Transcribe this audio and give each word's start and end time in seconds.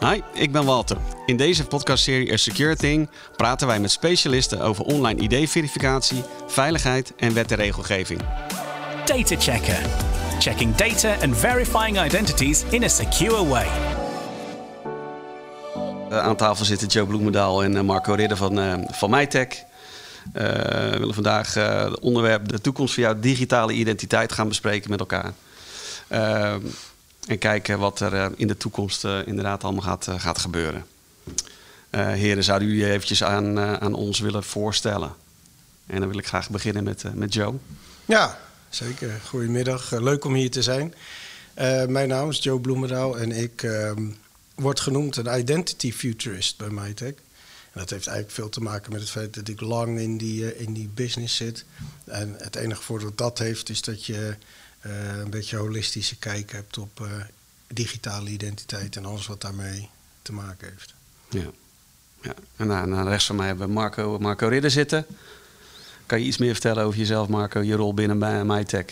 Hi, 0.00 0.20
ik 0.32 0.52
ben 0.52 0.64
Walter. 0.64 0.96
In 1.26 1.36
deze 1.36 1.66
podcastserie 1.66 2.32
A 2.32 2.36
Secure 2.36 2.76
Thing 2.76 3.10
praten 3.36 3.66
wij 3.66 3.80
met 3.80 3.90
specialisten 3.90 4.60
over 4.60 4.84
online 4.84 5.20
ID-verificatie, 5.20 6.22
veiligheid 6.46 7.12
en 7.16 7.34
wet 7.34 7.50
en 7.50 7.56
regelgeving. 7.56 8.20
Data 9.04 9.36
Checker. 9.38 9.78
Checking 10.38 10.74
data 10.74 11.14
and 11.22 11.38
verifying 11.38 12.04
identities 12.04 12.64
in 12.70 12.84
a 12.84 12.88
secure 12.88 13.46
way. 13.46 13.66
Uh, 16.10 16.18
aan 16.18 16.36
tafel 16.36 16.64
zitten 16.64 16.88
Joe 16.88 17.06
Bloemendaal 17.06 17.62
en 17.62 17.74
uh, 17.74 17.80
Marco 17.80 18.14
Ridder 18.14 18.36
van, 18.36 18.58
uh, 18.58 18.74
van 18.90 19.10
MyTech. 19.10 19.48
we 20.32 20.96
willen 20.98 21.14
vandaag 21.14 21.54
het 21.54 21.98
onderwerp 21.98 22.48
de 22.48 22.60
toekomst 22.60 22.94
van 22.94 23.02
jouw 23.02 23.20
digitale 23.20 23.72
identiteit 23.72 24.32
gaan 24.32 24.48
bespreken 24.48 24.90
met 24.90 25.00
elkaar. 25.00 25.32
En 27.30 27.38
kijken 27.38 27.78
wat 27.78 28.00
er 28.00 28.32
in 28.36 28.46
de 28.46 28.56
toekomst 28.56 29.04
inderdaad 29.04 29.64
allemaal 29.64 29.82
gaat, 29.82 30.08
gaat 30.16 30.38
gebeuren. 30.38 30.86
heren, 31.90 32.44
zouden 32.44 32.68
jullie 32.68 32.90
eventjes 32.90 33.24
aan, 33.24 33.58
aan 33.58 33.94
ons 33.94 34.18
willen 34.20 34.44
voorstellen? 34.44 35.14
En 35.86 36.00
dan 36.00 36.08
wil 36.08 36.18
ik 36.18 36.26
graag 36.26 36.50
beginnen 36.50 36.84
met, 36.84 37.04
met 37.14 37.34
Joe. 37.34 37.54
Ja, 38.04 38.38
zeker. 38.68 39.20
Goedemiddag. 39.26 39.90
leuk 39.90 40.24
om 40.24 40.34
hier 40.34 40.50
te 40.50 40.62
zijn. 40.62 40.94
mijn 41.88 42.08
naam 42.08 42.28
is 42.28 42.38
Joe 42.38 42.60
Bloemendaal 42.60 43.18
en 43.18 43.32
ik 43.32 43.62
ehm, 43.62 44.08
wordt 44.54 44.80
genoemd 44.80 45.16
een 45.16 45.38
identity 45.38 45.92
futurist 45.92 46.56
bij 46.56 46.70
MyTech. 46.70 47.14
En 47.72 47.80
dat 47.80 47.90
heeft 47.90 48.06
eigenlijk 48.06 48.36
veel 48.36 48.48
te 48.48 48.60
maken 48.60 48.92
met 48.92 49.00
het 49.00 49.10
feit 49.10 49.34
dat 49.34 49.48
ik 49.48 49.60
lang 49.60 49.98
in 49.98 50.16
die, 50.16 50.58
in 50.58 50.72
die 50.72 50.90
business 50.94 51.36
zit. 51.36 51.64
En 52.04 52.34
het 52.38 52.56
enige 52.56 52.82
voordeel 52.82 53.08
dat 53.08 53.18
dat 53.18 53.38
heeft, 53.38 53.68
is 53.68 53.82
dat 53.82 54.06
je 54.06 54.36
een 54.80 55.30
beetje 55.30 55.56
holistische 55.56 56.16
kijk 56.16 56.52
hebt 56.52 56.78
op 56.78 57.00
uh, 57.00 57.08
digitale 57.66 58.30
identiteit 58.30 58.96
en 58.96 59.04
alles 59.04 59.26
wat 59.26 59.40
daarmee 59.40 59.88
te 60.22 60.32
maken 60.32 60.68
heeft. 60.68 60.94
Ja, 61.28 61.50
ja. 62.20 62.34
en 62.56 62.66
naar, 62.66 63.08
rechts 63.08 63.26
van 63.26 63.36
mij 63.36 63.46
hebben 63.46 63.66
we 63.66 63.72
Marco, 63.72 64.18
Marco 64.18 64.48
Ridder 64.48 64.70
zitten. 64.70 65.06
Kan 66.06 66.20
je 66.20 66.26
iets 66.26 66.38
meer 66.38 66.52
vertellen 66.52 66.84
over 66.84 66.98
jezelf, 66.98 67.28
Marco, 67.28 67.60
je 67.60 67.74
rol 67.74 67.94
binnen 67.94 68.18
bij 68.18 68.44
MyTech? 68.44 68.84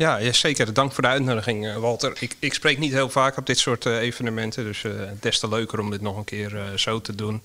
Ja, 0.00 0.16
ja, 0.16 0.32
zeker. 0.32 0.72
Dank 0.72 0.92
voor 0.92 1.02
de 1.02 1.08
uitnodiging, 1.08 1.66
eh, 1.66 1.76
Walter. 1.76 2.16
Ik, 2.20 2.36
ik 2.38 2.54
spreek 2.54 2.78
niet 2.78 2.92
heel 2.92 3.08
vaak 3.08 3.36
op 3.36 3.46
dit 3.46 3.58
soort 3.58 3.84
uh, 3.84 3.98
evenementen, 3.98 4.64
dus 4.64 4.82
uh, 4.82 4.92
des 5.20 5.38
te 5.38 5.48
leuker 5.48 5.80
om 5.80 5.90
dit 5.90 6.00
nog 6.00 6.16
een 6.16 6.24
keer 6.24 6.54
uh, 6.54 6.62
zo 6.76 7.00
te 7.00 7.14
doen 7.14 7.42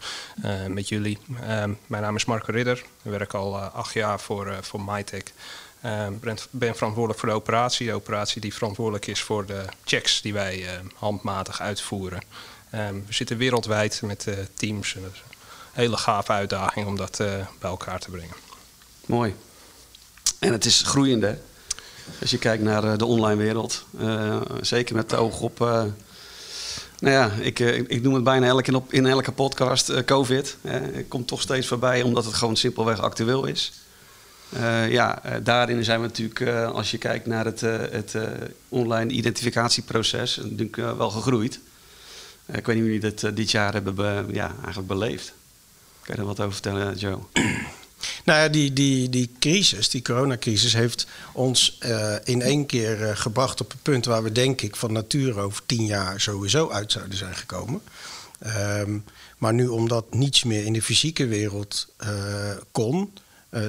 met 0.67 0.89
jullie. 0.89 1.17
Ehm, 1.41 1.71
mijn 1.87 2.03
naam 2.03 2.15
is 2.15 2.25
Marco 2.25 2.51
Ridder. 2.51 2.77
Ik 2.77 3.11
werk 3.11 3.33
al 3.33 3.57
acht 3.57 3.93
jaar 3.93 4.19
voor, 4.19 4.57
voor 4.61 4.81
MyTech. 4.81 5.23
Ehm, 5.85 6.13
ben, 6.51 6.75
verantwoordelijk 6.75 7.19
voor 7.19 7.29
de 7.29 7.35
operatie. 7.35 7.87
De 7.87 7.93
operatie 7.93 8.41
die 8.41 8.53
verantwoordelijk 8.53 9.07
is 9.07 9.21
voor 9.21 9.45
de 9.45 9.65
checks 9.83 10.21
die 10.21 10.33
wij 10.33 10.65
handmatig 10.95 11.61
uitvoeren. 11.61 12.21
Ehm, 12.69 12.93
we 12.93 13.13
zitten 13.13 13.37
wereldwijd 13.37 14.01
met 14.01 14.27
teams. 14.53 14.95
En 14.95 15.01
is 15.01 15.19
een 15.19 15.41
hele 15.71 15.97
gave 15.97 16.31
uitdaging 16.31 16.87
om 16.87 16.95
dat 16.95 17.17
bij 17.59 17.69
elkaar 17.69 17.99
te 17.99 18.09
brengen. 18.09 18.35
Mooi. 19.05 19.35
En 20.39 20.51
het 20.51 20.65
is 20.65 20.81
groeiende. 20.81 21.37
Als 22.21 22.31
je 22.31 22.37
kijkt 22.37 22.63
naar 22.63 22.83
eh, 22.83 22.97
de 22.97 23.05
online 23.05 23.41
wereld, 23.41 23.85
zeker 24.61 24.95
met 24.95 25.11
het 25.11 25.19
oog 25.19 25.39
op. 25.39 25.61
Uh, 25.61 25.83
nou 26.99 27.13
ja, 27.13 27.31
ik, 27.39 27.59
ik 27.59 28.01
noem 28.01 28.13
het 28.13 28.23
bijna 28.23 28.47
elke, 28.47 28.81
in 28.89 29.05
elke 29.05 29.31
podcast 29.31 30.03
COVID. 30.05 30.57
Het 30.61 31.07
komt 31.07 31.27
toch 31.27 31.41
steeds 31.41 31.67
voorbij 31.67 32.01
omdat 32.01 32.25
het 32.25 32.33
gewoon 32.33 32.57
simpelweg 32.57 32.99
actueel 32.99 33.45
is. 33.45 33.71
Ja, 34.89 35.21
daarin 35.43 35.83
zijn 35.83 36.01
we 36.01 36.07
natuurlijk, 36.07 36.65
als 36.65 36.91
je 36.91 36.97
kijkt 36.97 37.25
naar 37.25 37.45
het, 37.45 37.61
het 37.91 38.15
online 38.69 39.11
identificatieproces, 39.11 40.35
natuurlijk 40.35 40.75
wel 40.75 41.09
gegroeid. 41.09 41.59
ik 42.45 42.65
weet 42.65 42.75
niet 42.75 42.85
hoe 42.85 42.93
jullie 42.93 43.15
dat 43.15 43.35
dit 43.35 43.51
jaar 43.51 43.73
hebben 43.73 43.95
be, 43.95 44.25
ja, 44.31 44.55
eigenlijk 44.55 44.87
beleefd. 44.87 45.33
Kan 46.01 46.15
je 46.15 46.21
er 46.21 46.27
wat 46.27 46.39
over 46.39 46.53
vertellen, 46.53 46.97
Joe? 46.97 47.19
Nou 48.25 48.39
ja, 48.39 48.47
die, 48.47 48.73
die, 48.73 49.09
die 49.09 49.31
crisis, 49.39 49.89
die 49.89 50.01
coronacrisis, 50.01 50.73
heeft 50.73 51.07
ons 51.33 51.77
in 52.23 52.41
één 52.41 52.65
keer 52.65 53.17
gebracht 53.17 53.61
op 53.61 53.71
het 53.71 53.81
punt 53.81 54.05
waar 54.05 54.23
we 54.23 54.31
denk 54.31 54.61
ik 54.61 54.75
van 54.75 54.91
nature 54.91 55.39
over 55.39 55.61
tien 55.65 55.85
jaar 55.85 56.21
sowieso 56.21 56.69
uit 56.69 56.91
zouden 56.91 57.17
zijn 57.17 57.35
gekomen. 57.35 57.81
Um, 58.79 59.03
maar 59.37 59.53
nu 59.53 59.67
omdat 59.67 60.13
niets 60.13 60.43
meer 60.43 60.65
in 60.65 60.73
de 60.73 60.81
fysieke 60.81 61.27
wereld 61.27 61.87
kon, 62.71 63.13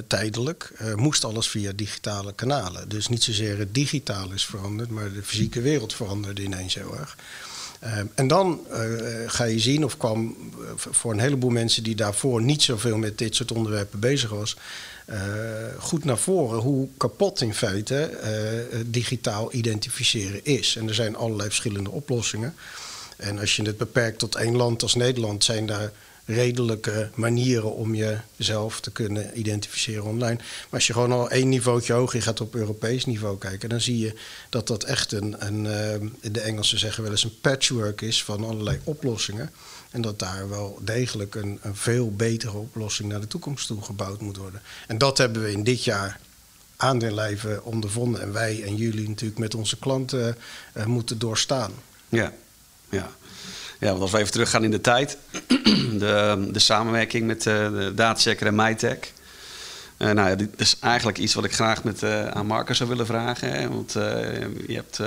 tijdelijk, 0.07 0.71
moest 0.95 1.23
alles 1.23 1.47
via 1.47 1.71
digitale 1.75 2.33
kanalen. 2.33 2.89
Dus 2.89 3.07
niet 3.07 3.23
zozeer 3.23 3.57
het 3.57 3.73
digitaal 3.73 4.31
is 4.31 4.45
veranderd, 4.45 4.89
maar 4.89 5.13
de 5.13 5.23
fysieke 5.23 5.61
wereld 5.61 5.93
veranderde 5.93 6.43
ineens 6.43 6.73
heel 6.73 6.97
erg. 6.97 7.15
Uh, 7.83 7.97
en 8.15 8.27
dan 8.27 8.61
ga 9.27 9.43
je 9.43 9.59
zien, 9.59 9.85
of 9.85 9.97
kwam 9.97 10.35
voor 10.75 11.11
een 11.11 11.19
heleboel 11.19 11.49
mensen 11.49 11.83
die 11.83 11.95
daarvoor 11.95 12.41
niet 12.41 12.61
zoveel 12.61 12.97
met 12.97 13.17
dit 13.17 13.35
soort 13.35 13.51
onderwerpen 13.51 13.99
bezig 13.99 14.29
was, 14.29 14.55
goed 15.77 16.03
naar 16.03 16.17
voren 16.17 16.59
hoe 16.59 16.87
kapot 16.97 17.41
in 17.41 17.53
feite 17.53 18.17
digitaal 18.85 19.53
identificeren 19.53 20.45
is. 20.45 20.75
En 20.75 20.87
er 20.87 20.93
zijn 20.93 21.15
allerlei 21.15 21.47
verschillende 21.47 21.91
oplossingen. 21.91 22.55
En 23.17 23.39
als 23.39 23.55
je 23.55 23.63
het 23.63 23.77
beperkt 23.77 24.19
tot 24.19 24.35
één 24.35 24.55
land 24.55 24.83
als 24.83 24.95
Nederland, 24.95 25.43
zijn 25.43 25.65
daar 25.65 25.91
redelijke 26.27 27.09
manieren 27.15 27.73
om 27.73 27.95
jezelf 27.95 28.79
te 28.79 28.91
kunnen 28.91 29.39
identificeren 29.39 30.03
online. 30.03 30.35
Maar 30.35 30.67
als 30.69 30.87
je 30.87 30.93
gewoon 30.93 31.11
al 31.11 31.29
één 31.29 31.49
niveautje 31.49 31.93
hoger 31.93 32.21
gaat 32.21 32.41
op 32.41 32.55
Europees 32.55 33.05
niveau 33.05 33.37
kijken, 33.37 33.69
dan 33.69 33.81
zie 33.81 33.99
je 33.99 34.13
dat 34.49 34.67
dat 34.67 34.83
echt 34.83 35.11
een, 35.11 35.45
een 35.45 35.65
uh, 36.03 36.31
de 36.31 36.41
Engelsen 36.41 36.79
zeggen 36.79 37.03
wel 37.03 37.11
eens 37.11 37.23
een 37.23 37.39
patchwork 37.41 38.01
is 38.01 38.23
van 38.23 38.43
allerlei 38.43 38.79
oplossingen. 38.83 39.51
En 39.91 40.01
dat 40.01 40.19
daar 40.19 40.49
wel 40.49 40.79
degelijk 40.81 41.35
een, 41.35 41.59
een 41.61 41.75
veel 41.75 42.11
betere 42.11 42.57
oplossing 42.57 43.09
naar 43.09 43.21
de 43.21 43.27
toekomst 43.27 43.67
toe 43.67 43.81
gebouwd 43.81 44.21
moet 44.21 44.37
worden. 44.37 44.61
En 44.87 44.97
dat 44.97 45.17
hebben 45.17 45.43
we 45.43 45.51
in 45.51 45.63
dit 45.63 45.83
jaar 45.83 46.19
aan 46.77 46.99
den 46.99 47.13
lijve 47.13 47.61
ondervonden. 47.63 48.21
En 48.21 48.33
wij 48.33 48.63
en 48.63 48.75
jullie 48.75 49.09
natuurlijk 49.09 49.39
met 49.39 49.55
onze 49.55 49.77
klanten 49.77 50.37
uh, 50.77 50.85
moeten 50.85 51.19
doorstaan. 51.19 51.71
Ja, 52.09 52.33
ja. 52.89 53.11
Ja, 53.79 53.89
want 53.89 54.01
als 54.01 54.11
we 54.11 54.17
even 54.17 54.31
teruggaan 54.31 54.63
in 54.63 54.71
de 54.71 54.81
tijd, 54.81 55.17
de, 55.99 56.47
de 56.51 56.59
samenwerking 56.59 57.27
met 57.27 57.45
uh, 57.45 57.69
de 57.69 57.91
Datachecker 57.95 58.47
en 58.47 58.55
MyTech. 58.55 58.97
Uh, 59.97 60.11
nou 60.11 60.29
ja, 60.29 60.35
dit 60.35 60.49
is 60.57 60.77
eigenlijk 60.79 61.17
iets 61.17 61.33
wat 61.33 61.43
ik 61.43 61.53
graag 61.53 61.83
met, 61.83 62.03
uh, 62.03 62.27
aan 62.27 62.45
Marco 62.45 62.73
zou 62.73 62.89
willen 62.89 63.05
vragen. 63.05 63.69
Want 63.69 63.93
je 64.67 64.73
hebt, 64.73 65.01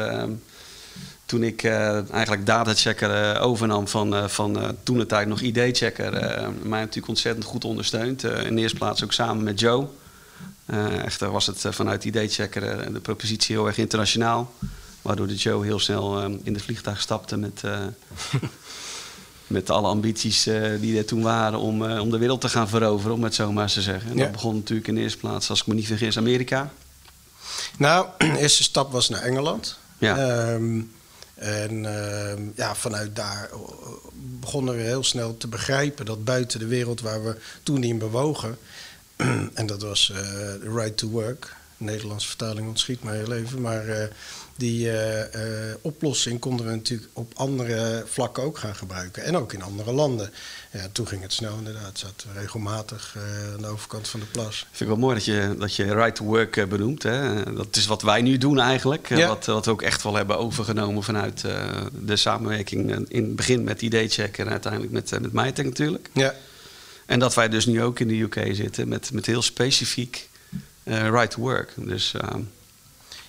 toen 1.27 1.43
ik 1.43 1.65
eigenlijk 2.11 2.47
Datachecker 2.47 3.41
overnam 3.41 3.89
van, 3.89 4.31
van 4.31 4.77
toen 4.83 4.99
de 4.99 5.07
tijd 5.07 5.29
nog 5.29 5.41
ID-checker, 5.41 6.13
mij 6.63 6.81
natuurlijk 6.81 7.09
ontzettend 7.09 7.45
goed 7.45 7.65
ondersteund. 7.65 8.25
in 8.25 8.55
de 8.55 8.61
eerste 8.61 8.79
plaats 8.79 9.05
ook 9.05 9.13
samen 9.13 9.45
met 9.45 9.61
Joe. 9.61 9.87
echter 11.05 11.31
was 11.31 11.47
het 11.47 11.65
vanuit 11.71 12.05
ID-checker 12.05 12.93
de 12.93 13.01
propositie 13.01 13.55
heel 13.57 13.67
erg 13.67 13.79
internationaal. 13.79 14.55
Waardoor 15.03 15.27
de 15.27 15.35
Joe 15.35 15.65
heel 15.65 15.79
snel 15.79 16.23
in 16.43 16.53
de 16.53 16.61
vliegtuig 16.61 17.01
stapte 17.01 17.37
met, 17.37 17.63
met 19.51 19.71
alle 19.71 19.89
ambities 19.89 20.47
uh, 20.47 20.81
die 20.81 20.99
er 20.99 21.05
toen 21.05 21.23
waren 21.23 21.59
om, 21.59 21.83
uh, 21.83 22.01
om 22.01 22.11
de 22.11 22.19
wereld 22.19 22.41
te 22.41 22.49
gaan 22.49 22.69
veroveren, 22.69 23.17
om 23.17 23.25
het 23.25 23.35
zo 23.35 23.53
maar 23.53 23.69
te 23.69 23.83
zeggen. 23.83 24.11
En 24.11 24.17
ja. 24.17 24.23
dat 24.23 24.33
begon 24.33 24.55
natuurlijk 24.55 24.89
in 24.89 24.95
de 24.95 25.01
eerste 25.01 25.19
plaats, 25.19 25.51
als 25.51 25.61
ik 25.61 25.67
me 25.67 25.75
niet 25.75 25.87
vergis, 25.87 26.17
Amerika. 26.17 26.73
Nou, 27.79 28.07
de 28.19 28.39
eerste 28.39 28.63
stap 28.63 28.93
was 28.93 29.09
naar 29.09 29.23
Engeland. 29.23 29.79
Ja. 29.99 30.49
Um, 30.53 30.93
en 31.35 31.85
uh, 31.85 32.57
ja, 32.57 32.75
vanuit 32.75 33.17
daar 33.17 33.51
begonnen 34.41 34.77
we 34.77 34.83
heel 34.83 35.05
snel 35.05 35.37
te 35.37 35.49
begrijpen 35.49 36.07
dat 36.07 36.25
buiten 36.25 36.59
de 36.59 36.67
wereld 36.67 37.01
waar 37.01 37.25
we 37.25 37.37
toen 37.63 37.85
in 37.85 37.99
bewogen, 37.99 38.59
en 39.55 39.67
dat 39.67 39.83
was 39.83 40.07
the 40.61 40.73
right 40.75 40.97
to 40.97 41.09
work, 41.09 41.57
Nederlandse 41.81 42.29
vertaling 42.29 42.69
ontschiet 42.69 43.03
mij 43.03 43.17
heel 43.17 43.33
even, 43.33 43.61
maar 43.61 44.11
die 44.61 44.87
uh, 44.87 45.19
uh, 45.19 45.25
oplossing 45.81 46.41
konden 46.41 46.67
we 46.67 46.73
natuurlijk 46.73 47.11
op 47.13 47.33
andere 47.37 48.05
vlakken 48.07 48.43
ook 48.43 48.59
gaan 48.59 48.75
gebruiken. 48.75 49.23
En 49.23 49.37
ook 49.37 49.53
in 49.53 49.63
andere 49.63 49.93
landen. 49.93 50.31
Ja, 50.73 50.89
toen 50.93 51.09
ging 51.09 51.23
het 51.23 51.33
snel 51.33 51.57
inderdaad. 51.59 51.99
Zat 51.99 52.27
regelmatig 52.35 53.15
uh, 53.17 53.55
aan 53.55 53.61
de 53.61 53.67
overkant 53.67 54.09
van 54.09 54.21
de 54.21 54.27
plas. 54.27 54.59
Vind 54.59 54.81
ik 54.81 54.87
wel 54.87 54.97
mooi 54.97 55.15
dat 55.15 55.25
je, 55.25 55.55
dat 55.59 55.77
je 55.77 55.95
right 55.95 56.15
to 56.15 56.25
work 56.25 56.69
benoemt. 56.69 57.03
Hè? 57.03 57.43
Dat 57.55 57.77
is 57.77 57.87
wat 57.87 58.03
wij 58.03 58.23
nu 58.23 58.39
doen 58.39 58.61
eigenlijk. 58.61 59.09
Ja. 59.09 59.29
Wat, 59.29 59.47
wat 59.47 59.65
we 59.65 59.71
ook 59.71 59.83
echt 59.83 60.03
wel 60.03 60.15
hebben 60.15 60.39
overgenomen 60.39 61.03
vanuit 61.03 61.41
de 62.05 62.17
samenwerking 62.17 63.09
in 63.09 63.25
het 63.25 63.37
begin 63.37 63.65
met 63.65 63.83
ID-check 63.83 64.39
en 64.39 64.49
uiteindelijk 64.49 64.93
met, 64.93 65.21
met 65.21 65.33
MyTech 65.33 65.65
natuurlijk. 65.65 66.11
Ja. 66.13 66.35
En 67.07 67.19
dat 67.19 67.35
wij 67.35 67.49
dus 67.49 67.67
nu 67.67 67.83
ook 67.83 68.01
in 68.01 68.09
de 68.09 68.21
UK 68.21 68.55
zitten 68.55 68.89
met, 68.89 69.13
met 69.13 69.27
heel 69.27 69.43
specifiek 69.43 70.29
right 70.91 71.31
to 71.31 71.41
work. 71.41 71.73
Dus... 71.77 72.15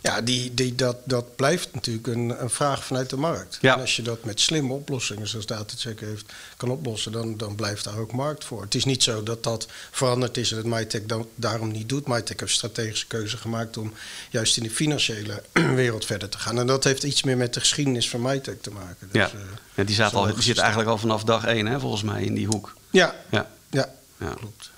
Ja, 0.01 0.21
die, 0.21 0.53
die, 0.53 0.75
dat, 0.75 0.97
dat 1.03 1.35
blijft 1.35 1.73
natuurlijk 1.73 2.07
een, 2.07 2.41
een 2.41 2.49
vraag 2.49 2.85
vanuit 2.85 3.09
de 3.09 3.17
markt. 3.17 3.57
Ja. 3.61 3.73
En 3.73 3.81
als 3.81 3.95
je 3.95 4.01
dat 4.01 4.23
met 4.23 4.39
slimme 4.39 4.73
oplossingen, 4.73 5.27
zoals 5.27 5.45
DataCheck 5.45 5.99
heeft, 5.99 6.33
kan 6.57 6.69
oplossen, 6.69 7.11
dan, 7.11 7.37
dan 7.37 7.55
blijft 7.55 7.83
daar 7.83 7.97
ook 7.97 8.11
markt 8.11 8.45
voor. 8.45 8.61
Het 8.61 8.75
is 8.75 8.85
niet 8.85 9.03
zo 9.03 9.23
dat 9.23 9.43
dat 9.43 9.67
veranderd 9.91 10.37
is 10.37 10.51
en 10.51 10.55
dat 10.55 10.65
MyTech 10.65 11.05
dan, 11.05 11.27
daarom 11.35 11.71
niet 11.71 11.89
doet. 11.89 12.07
MyTech 12.07 12.27
heeft 12.27 12.41
een 12.41 12.49
strategische 12.49 13.07
keuze 13.07 13.37
gemaakt 13.37 13.77
om 13.77 13.93
juist 14.29 14.57
in 14.57 14.63
de 14.63 14.71
financiële 14.71 15.43
wereld 15.75 16.05
verder 16.05 16.29
te 16.29 16.37
gaan. 16.39 16.59
En 16.59 16.67
dat 16.67 16.83
heeft 16.83 17.03
iets 17.03 17.23
meer 17.23 17.37
met 17.37 17.53
de 17.53 17.59
geschiedenis 17.59 18.09
van 18.09 18.21
MyTech 18.21 18.57
te 18.61 18.71
maken. 18.71 19.09
Dus, 19.11 19.21
ja. 19.21 19.27
eh, 19.27 19.39
ja, 19.73 19.83
die, 19.83 19.95
zaten 19.95 20.17
zo 20.17 20.25
al, 20.25 20.33
die 20.33 20.43
zit 20.43 20.57
eigenlijk 20.57 20.89
al 20.89 20.97
vanaf 20.97 21.23
dag 21.23 21.45
één, 21.45 21.65
hè, 21.65 21.79
volgens 21.79 22.03
mij, 22.03 22.23
in 22.23 22.33
die 22.33 22.47
hoek. 22.47 22.75
ja, 22.89 23.15
Ja. 23.29 23.49
ja, 23.69 23.89
Ja. 24.19 24.33
klopt. 24.33 24.71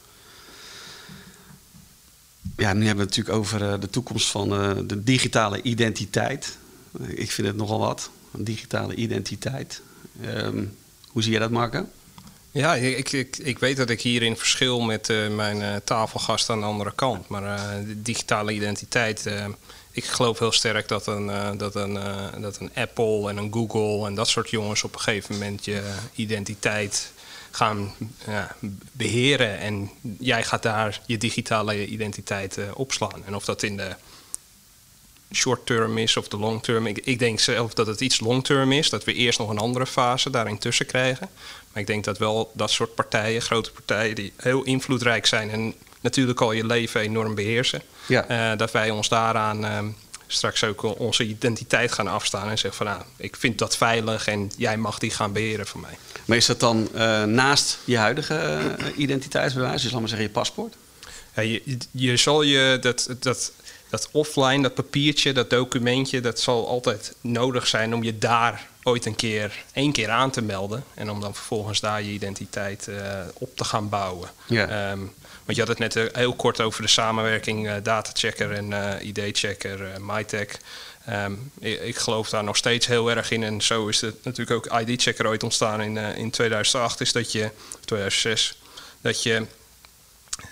Ja, 2.58 2.74
nu 2.74 2.86
hebben 2.86 3.06
we 3.06 3.12
het 3.12 3.18
natuurlijk 3.18 3.38
over 3.38 3.72
eh, 3.74 3.80
de 3.80 3.90
toekomst 3.90 4.30
van 4.30 4.54
eh, 4.54 4.72
de 4.86 5.04
digitale 5.04 5.62
identiteit. 5.62 6.58
Ik 7.08 7.32
vind 7.32 7.48
het 7.48 7.56
nogal 7.56 7.80
wat, 7.80 8.10
een 8.34 8.44
digitale 8.44 8.96
identiteit. 8.96 9.82
Ehm, 10.22 10.66
hoe 11.08 11.22
zie 11.22 11.32
jij 11.32 11.40
dat, 11.40 11.50
Marco? 11.50 11.86
Ja, 12.52 12.76
ik, 12.76 13.12
ik, 13.12 13.38
ik 13.38 13.60
weet 13.60 13.78
dat 13.78 13.90
ik 13.90 14.02
hierin 14.02 14.38
verschil 14.38 14.82
met 14.82 15.10
eh, 15.10 15.30
mijn 15.30 15.82
tafelgast 15.84 16.50
aan 16.50 16.60
de 16.60 16.66
andere 16.66 16.94
kant. 16.96 17.28
Maar 17.28 17.60
de 17.86 18.02
digitale 18.02 18.54
identiteit, 18.54 19.30
ik 19.92 20.06
geloof 20.06 20.40
heel 20.40 20.52
sterk 20.52 20.88
dat 20.88 21.08
een, 21.08 21.58
dat, 21.58 21.76
een, 21.76 22.00
dat 22.42 22.60
een 22.60 22.72
Apple 22.76 23.30
en 23.30 23.38
een 23.38 23.54
Google 23.54 24.08
en 24.08 24.16
dat 24.16 24.28
soort 24.28 24.50
jongens 24.50 24.84
op 24.84 24.94
een 24.94 25.02
gegeven 25.02 25.34
moment 25.34 25.66
je 25.66 25.82
identiteit 26.16 27.12
gaan 27.56 27.94
ja, 28.28 28.56
beheren. 28.92 29.60
En 29.60 29.92
jij 30.20 30.44
gaat 30.44 30.64
daar 30.64 31.02
je 31.06 31.18
digitale 31.18 31.88
identiteit 31.88 32.58
eh, 32.58 32.66
opslaan. 32.74 33.26
En 33.26 33.36
of 33.36 33.46
dat 33.46 33.64
in 33.64 33.78
de 33.78 33.96
short 35.34 35.66
term 35.66 35.98
is 35.98 36.18
of 36.18 36.28
de 36.28 36.38
long 36.38 36.64
term. 36.64 36.88
Ik, 36.88 36.98
ik 36.98 37.20
denk 37.20 37.40
zelf 37.40 37.74
dat 37.74 37.88
het 37.88 38.02
iets 38.02 38.20
long 38.20 38.44
term 38.44 38.72
is. 38.72 38.90
Dat 38.90 39.04
we 39.04 39.14
eerst 39.14 39.40
nog 39.40 39.50
een 39.50 39.58
andere 39.58 39.86
fase 39.86 40.30
daarin 40.30 40.58
tussen 40.58 40.86
krijgen. 40.86 41.30
Maar 41.72 41.82
ik 41.82 41.88
denk 41.88 42.04
dat 42.04 42.18
wel 42.18 42.52
dat 42.54 42.72
soort 42.72 42.96
partijen, 42.96 43.42
grote 43.42 43.72
partijen 43.72 44.16
die 44.16 44.34
heel 44.38 44.64
invloedrijk 44.64 45.26
zijn 45.26 45.50
en 45.50 45.74
natuurlijk 46.02 46.42
al 46.42 46.52
je 46.52 46.66
leven 46.66 47.02
enorm 47.02 47.36
beheersen. 47.36 47.82
Ja. 48.08 48.28
eh, 48.28 48.58
dat 48.58 48.72
wij 48.72 48.90
ons 48.90 49.10
daaraan 49.10 49.66
eh, 49.66 49.80
straks 50.34 50.64
ook 50.64 51.00
onze 51.00 51.24
identiteit 51.24 51.92
gaan 51.92 52.08
afstaan 52.08 52.50
en 52.50 52.58
zeggen 52.58 52.86
van 52.86 52.96
nou, 52.96 53.02
ik 53.16 53.36
vind 53.36 53.58
dat 53.58 53.78
veilig 53.78 54.28
en 54.28 54.52
jij 54.58 54.78
mag 54.78 54.98
die 54.98 55.12
gaan 55.12 55.34
beheren 55.34 55.68
voor 55.68 55.80
mij. 55.80 55.98
Maar 56.26 56.38
is 56.38 56.46
dat 56.46 56.60
dan 56.60 56.90
eh, 56.94 57.24
naast 57.24 57.78
je 57.86 57.98
huidige 57.98 58.36
eh, 58.36 58.88
identiteitsbewijs, 58.98 59.82
dus 59.82 59.92
laat 59.92 60.00
maar 60.00 60.10
zeggen 60.10 60.28
je 60.28 60.34
paspoort? 60.34 60.76
Ja, 61.36 61.42
je, 61.42 61.78
je 61.92 62.18
zal 62.18 62.42
je 62.42 62.78
dat, 62.82 63.10
dat, 63.20 63.52
dat 63.90 64.10
offline, 64.12 64.62
dat 64.62 64.74
papiertje, 64.74 65.34
dat 65.34 65.50
documentje, 65.50 66.22
dat 66.22 66.40
zal 66.40 66.68
altijd 66.68 67.16
nodig 67.22 67.68
zijn 67.68 67.94
om 67.94 68.04
je 68.04 68.18
daar 68.18 68.68
ooit 68.84 69.06
een 69.06 69.16
keer, 69.16 69.64
één 69.74 69.92
keer 69.92 70.10
aan 70.10 70.32
te 70.32 70.42
melden. 70.42 70.84
En 70.94 71.12
om 71.12 71.22
dan 71.22 71.36
vervolgens 71.36 71.80
daar 71.80 72.04
je 72.04 72.12
identiteit 72.12 72.88
eh, 72.88 73.20
op 73.34 73.58
te 73.58 73.64
gaan 73.64 73.90
bouwen. 73.90 74.30
Ja. 74.46 74.68
Ehm, 74.68 75.00
want 75.46 75.58
je 75.58 75.60
had 75.60 75.68
het 75.68 75.80
net 75.80 75.96
eh, 75.96 76.06
heel 76.12 76.34
kort 76.34 76.62
over 76.62 76.82
de 76.82 76.88
samenwerking 76.88 77.68
eh 77.68 77.76
datachecker 77.84 78.52
en 78.52 78.74
eh 78.74 79.08
ID-checker, 79.08 79.92
eh, 79.92 80.00
MyTech. 80.00 80.48
Ehm, 81.06 81.34
ik, 81.60 81.96
geloof 81.96 82.30
daar 82.30 82.44
nog 82.44 82.58
steeds 82.58 82.88
heel 82.88 83.10
erg 83.10 83.32
in. 83.32 83.44
En 83.44 83.62
zo 83.62 83.88
is 83.88 84.02
het 84.02 84.24
natuurlijk 84.24 84.66
ook 84.68 84.82
ID-checker 84.82 85.28
ooit 85.28 85.44
ontstaan 85.44 85.82
in, 85.82 85.98
in 85.98 86.32
2008. 86.32 87.02
Is 87.02 87.12
dat 87.12 87.32
je, 87.32 87.50
2006, 87.86 88.62
dat 89.02 89.24
je 89.24 89.46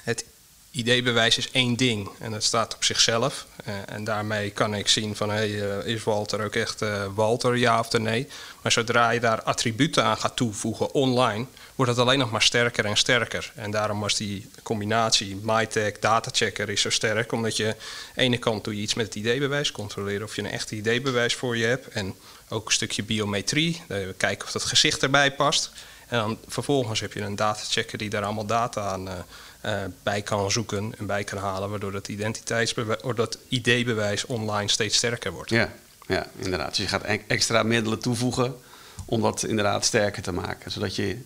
het 0.03 0.25
ID-bewijs 0.71 1.38
is 1.38 1.51
één 1.51 1.75
ding 1.75 2.09
en 2.19 2.31
dat 2.31 2.44
staat 2.44 2.75
op 2.75 2.83
zichzelf. 2.83 3.45
Eh, 3.65 3.73
en 3.85 4.03
daarmee 4.03 4.50
kan 4.50 4.73
ik 4.73 4.88
zien 4.88 5.15
van 5.15 5.29
hey, 5.29 5.79
eh, 5.79 5.94
is 5.94 6.03
Walter 6.03 6.44
ook 6.44 6.56
echt 6.56 6.81
eh, 6.81 7.06
Walter, 7.15 7.57
ja 7.57 7.79
of 7.79 7.91
nee. 7.91 8.27
Maar 8.62 8.71
zodra 8.71 9.09
je 9.09 9.19
daar 9.19 9.44
attributen 9.44 10.03
aan 10.03 10.18
gaat 10.18 10.35
toevoegen 10.35 10.94
online, 10.94 11.45
wordt 11.75 11.91
het 11.91 12.00
alleen 12.00 12.19
nog 12.19 12.31
maar 12.31 12.41
sterker 12.41 12.85
en 12.85 12.97
sterker. 12.97 13.51
En 13.56 13.71
daarom 13.71 14.00
was 14.00 14.15
die 14.15 14.50
combinatie 14.63 15.39
MyTech, 15.44 16.00
datachecker 16.00 16.69
is 16.69 16.81
zo 16.81 16.89
sterk. 16.89 17.31
Omdat 17.31 17.57
je 17.57 17.67
aan 17.67 17.74
de 18.15 18.21
ene 18.21 18.38
kant 18.38 18.63
doe 18.63 18.75
je 18.75 18.81
iets 18.81 18.94
met 18.94 19.06
het 19.06 19.15
ID-bewijs, 19.15 19.71
controleren 19.71 20.24
of 20.24 20.35
je 20.35 20.41
een 20.41 20.51
echt 20.51 20.71
ID-bewijs 20.71 21.35
voor 21.35 21.57
je 21.57 21.65
hebt. 21.65 21.88
En 21.88 22.15
ook 22.50 22.65
een 22.65 22.74
stukje 22.74 23.03
biometrie, 23.03 23.81
kijken 24.17 24.45
of 24.45 24.51
dat 24.51 24.63
gezicht 24.63 25.03
erbij 25.03 25.31
past. 25.31 25.71
En 26.11 26.17
dan 26.17 26.37
vervolgens 26.47 26.99
heb 26.99 27.13
je 27.13 27.21
een 27.21 27.35
datachecker 27.35 27.97
die 27.97 28.09
daar 28.09 28.23
allemaal 28.23 28.45
data 28.45 28.81
aan 28.81 29.07
eh, 29.09 29.15
eh, 29.61 29.91
bij 30.03 30.21
kan 30.21 30.51
zoeken 30.51 30.93
en 30.97 31.05
bij 31.05 31.23
kan 31.23 31.37
halen, 31.37 31.69
waardoor 31.69 31.91
dat, 31.91 32.07
identiteitsbewijs, 32.07 33.01
of 33.01 33.13
dat 33.13 33.37
ID-bewijs 33.47 34.25
online 34.25 34.69
steeds 34.69 34.97
sterker 34.97 35.31
wordt. 35.31 35.49
Ja, 35.49 35.73
ja 36.07 36.27
inderdaad. 36.35 36.69
Dus 36.69 36.77
je 36.77 36.87
gaat 36.87 37.03
e- 37.03 37.19
extra 37.27 37.63
middelen 37.63 37.99
toevoegen 37.99 38.55
om 39.05 39.21
dat 39.21 39.43
inderdaad 39.43 39.85
sterker 39.85 40.21
te 40.21 40.31
maken. 40.31 40.71
Zodat 40.71 40.95
je 40.95 41.17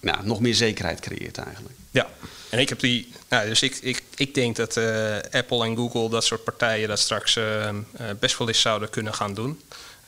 nou, 0.00 0.26
nog 0.26 0.40
meer 0.40 0.54
zekerheid 0.54 1.00
creëert 1.00 1.38
eigenlijk. 1.38 1.74
Ja, 1.90 2.08
en 2.50 2.58
ik 2.58 2.68
heb 2.68 2.80
die. 2.80 3.12
Nou, 3.28 3.48
dus 3.48 3.62
ik, 3.62 3.76
ik, 3.76 4.02
ik 4.16 4.34
denk 4.34 4.56
dat 4.56 4.76
eh, 4.76 5.16
Apple 5.30 5.64
en 5.64 5.76
Google, 5.76 6.10
dat 6.10 6.24
soort 6.24 6.44
partijen, 6.44 6.88
dat 6.88 6.98
straks 6.98 7.38
best 8.18 8.38
wel 8.38 8.48
eens 8.48 8.60
zouden 8.60 8.90
kunnen 8.90 9.14
gaan 9.14 9.34
doen. 9.34 9.60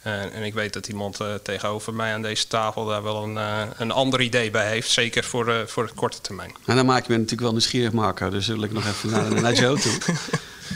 Eh, 0.03 0.35
en 0.35 0.43
ik 0.43 0.55
weet 0.55 0.73
dat 0.73 0.89
iemand 0.89 1.21
eh, 1.21 1.35
tegenover 1.35 1.95
mij 1.95 2.13
aan 2.13 2.23
deze 2.23 2.47
tafel 2.47 2.87
daar 2.87 3.03
wel 3.03 3.23
een, 3.23 3.39
eh, 3.39 3.63
een 3.77 3.91
ander 3.91 4.21
idee 4.21 4.51
bij 4.51 4.69
heeft. 4.69 4.91
Zeker 4.91 5.25
voor, 5.25 5.49
eh, 5.49 5.67
voor 5.67 5.87
de 5.87 5.93
korte 5.95 6.21
termijn. 6.21 6.55
En 6.67 6.77
dan 6.77 6.87
maak 6.87 7.03
je 7.03 7.09
me 7.09 7.15
natuurlijk 7.15 7.43
wel 7.43 7.51
nieuwsgierig, 7.51 7.93
Marco. 7.93 8.31
Dus 8.31 8.47
wil 8.47 8.63
ik 8.63 8.73
nog 8.73 8.87
even 8.87 9.11
naar, 9.11 9.41
naar 9.43 9.55
Joe 9.55 9.79
toe. 9.79 9.99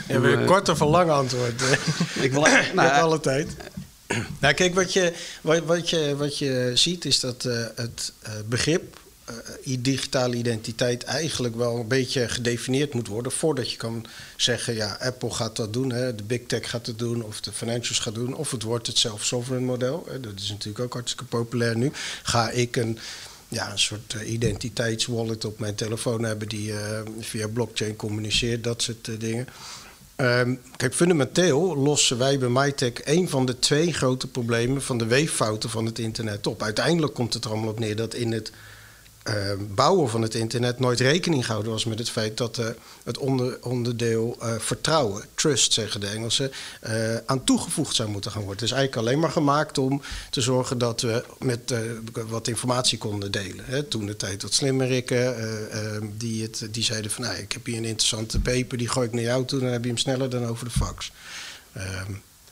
En 0.07 0.21
weer 0.21 0.39
een 0.39 0.45
kort 0.45 0.69
of 0.69 0.79
een 0.79 0.87
lang 0.87 1.09
antwoord. 1.09 1.61
Ik 2.25 2.31
wil, 2.31 2.45
Je 2.45 2.71
nou, 2.75 2.87
hebt 2.87 3.01
alle 3.01 3.19
tijd. 3.19 3.55
Nou, 4.39 4.53
kijk, 4.53 4.75
wat 4.75 4.93
je, 4.93 5.13
wat, 5.41 5.63
wat 5.63 5.89
je, 5.89 6.15
wat 6.17 6.37
je 6.37 6.71
ziet 6.73 7.05
is 7.05 7.19
dat 7.19 7.45
eh, 7.45 7.65
het 7.75 8.13
eh, 8.21 8.31
begrip 8.45 8.99
digitale 9.79 10.35
identiteit 10.35 11.03
eigenlijk 11.03 11.55
wel 11.55 11.77
een 11.77 11.87
beetje 11.87 12.27
gedefinieerd 12.27 12.93
moet 12.93 13.07
worden 13.07 13.31
voordat 13.31 13.71
je 13.71 13.77
kan 13.77 14.05
zeggen, 14.35 14.75
ja, 14.75 14.97
Apple 14.99 15.31
gaat 15.31 15.55
dat 15.55 15.73
doen, 15.73 15.91
hè, 15.91 16.15
de 16.15 16.23
big 16.23 16.41
tech 16.47 16.69
gaat 16.69 16.85
het 16.85 16.99
doen, 16.99 17.23
of 17.23 17.41
de 17.41 17.51
financials 17.51 17.99
gaat 17.99 18.15
doen, 18.15 18.35
of 18.35 18.51
het 18.51 18.63
wordt 18.63 18.87
het 18.87 18.97
self-sovereign 18.97 19.65
model. 19.65 20.05
Hè, 20.09 20.19
dat 20.19 20.33
is 20.35 20.49
natuurlijk 20.49 20.85
ook 20.85 20.93
hartstikke 20.93 21.25
populair 21.25 21.77
nu. 21.77 21.91
Ga 22.23 22.49
ik 22.49 22.75
een 22.75 22.99
ja, 23.47 23.71
een 23.71 23.79
soort 23.79 24.13
eh, 24.13 24.31
identiteitswallet 24.31 25.45
op 25.45 25.59
mijn 25.59 25.75
telefoon 25.75 26.23
hebben 26.23 26.49
die 26.49 26.73
eh, 26.73 27.01
via 27.19 27.47
blockchain 27.47 27.95
communiceert, 27.95 28.63
dat 28.63 28.81
soort 28.81 29.07
eh, 29.07 29.19
dingen. 29.19 29.47
Ehm, 30.15 30.55
kijk, 30.77 30.95
fundamenteel 30.95 31.77
lossen 31.77 32.17
wij 32.17 32.39
bij 32.39 32.49
MyTech 32.49 32.91
een 33.03 33.29
van 33.29 33.45
de 33.45 33.59
twee 33.59 33.93
grote 33.93 34.27
problemen 34.27 34.81
van 34.81 34.97
de 34.97 35.05
weeffouten 35.05 35.69
van 35.69 35.85
het 35.85 35.99
internet 35.99 36.47
op. 36.47 36.63
Uiteindelijk 36.63 37.13
komt 37.13 37.33
het 37.33 37.45
er 37.45 37.51
allemaal 37.51 37.69
op 37.69 37.79
neer 37.79 37.95
dat 37.95 38.13
in 38.13 38.31
het 38.31 38.51
eh, 39.27 39.51
bouwen 39.75 40.09
van 40.09 40.21
het 40.21 40.35
internet 40.35 40.79
nooit 40.79 40.99
rekening 40.99 41.45
gehouden 41.45 41.71
was 41.71 41.85
met 41.85 41.99
het 41.99 42.09
feit 42.09 42.37
dat 42.37 42.57
eh, 42.57 42.67
het 43.03 43.17
onder, 43.17 43.57
onderdeel 43.61 44.35
eh, 44.39 44.53
vertrouwen, 44.59 45.25
trust 45.35 45.73
zeggen 45.73 45.99
de 45.99 46.07
Engelsen, 46.07 46.51
eh, 46.81 47.15
aan 47.25 47.43
toegevoegd 47.43 47.95
zou 47.95 48.09
moeten 48.09 48.31
gaan 48.31 48.43
worden. 48.43 48.63
Is 48.63 48.71
eigenlijk 48.71 49.01
alleen 49.07 49.19
maar 49.19 49.31
gemaakt 49.31 49.77
om 49.77 50.01
te 50.29 50.41
zorgen 50.41 50.77
dat 50.77 51.01
we 51.01 51.23
met 51.39 51.73
wat 52.27 52.47
informatie 52.47 52.97
konden 52.97 53.31
delen. 53.31 53.65
Hè. 53.65 53.83
Toen 53.83 54.05
de 54.05 54.15
tijd 54.15 54.41
wat 54.41 54.53
slimmerikken, 54.53 55.37
eh, 55.37 55.95
eh, 55.95 56.01
die, 56.17 56.41
het, 56.43 56.67
die 56.71 56.83
zeiden 56.83 57.11
van 57.11 57.23
nou, 57.23 57.37
ik 57.37 57.51
heb 57.51 57.65
hier 57.65 57.77
een 57.77 57.85
interessante 57.85 58.39
paper, 58.39 58.77
die 58.77 58.87
gooi 58.87 59.07
ik 59.07 59.13
naar 59.13 59.23
jou 59.23 59.45
toe, 59.45 59.59
dan 59.59 59.69
heb 59.69 59.83
je 59.83 59.89
hem 59.89 59.97
sneller 59.97 60.29
dan 60.29 60.45
over 60.45 60.65
de 60.65 60.71
fax. 60.71 61.11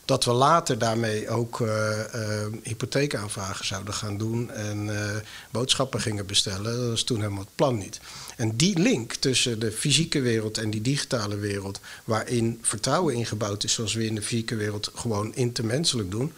Dat 0.06 0.26
we 0.26 0.32
later 0.32 0.78
daarmee 0.78 1.30
ook 1.30 1.62
eh, 1.62 2.00
eh, 2.02 2.48
hypotheekaanvragen 2.64 3.66
zouden 3.66 3.94
gaan 3.94 4.18
doen 4.18 4.52
en 4.52 4.98
eh, 4.98 5.16
boodschappen 5.52 6.02
gingen 6.02 6.26
bestellen. 6.26 6.78
Dat 6.78 6.90
was 6.90 7.04
toen 7.04 7.20
helemaal 7.20 7.44
het 7.44 7.56
plan 7.56 7.78
niet. 7.78 8.00
En 8.38 8.56
die 8.56 8.80
link 8.80 9.14
tussen 9.14 9.60
de 9.60 9.72
fysieke 9.72 10.22
wereld 10.22 10.58
en 10.58 10.70
die 10.70 10.82
digitale 10.82 11.36
wereld, 11.38 11.80
waarin 12.04 12.60
vertrouwen 12.62 13.16
ingebouwd 13.16 13.64
is, 13.64 13.74
zoals 13.74 13.94
we 13.94 14.06
in 14.06 14.16
de 14.16 14.22
fysieke 14.22 14.56
wereld 14.56 14.92
gewoon 14.96 15.36
intermenselijk 15.36 16.12
doen, 16.12 16.34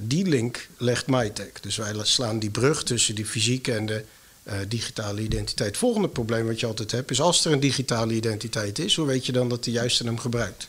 die 0.00 0.26
link 0.26 0.68
legt 0.76 1.06
MyTech. 1.06 1.60
Dus 1.60 1.76
wij 1.76 1.94
slaan 2.02 2.38
die 2.38 2.50
brug 2.50 2.84
tussen 2.84 3.14
die 3.14 3.26
fysieke 3.26 3.72
en 3.72 3.86
de 3.86 4.04
digitale 4.68 5.20
identiteit. 5.20 5.76
Volgende 5.76 6.08
probleem 6.08 6.46
wat 6.46 6.60
je 6.60 6.66
altijd 6.66 6.90
hebt 6.90 7.10
is 7.10 7.20
als 7.20 7.44
er 7.44 7.52
een 7.52 7.60
digitale 7.60 8.14
identiteit 8.14 8.78
is, 8.78 8.96
hoe 8.96 9.06
weet 9.06 9.26
je 9.26 9.32
dan 9.32 9.48
dat 9.48 9.64
de 9.64 9.70
juiste 9.70 10.04
hem 10.04 10.18
gebruikt? 10.18 10.68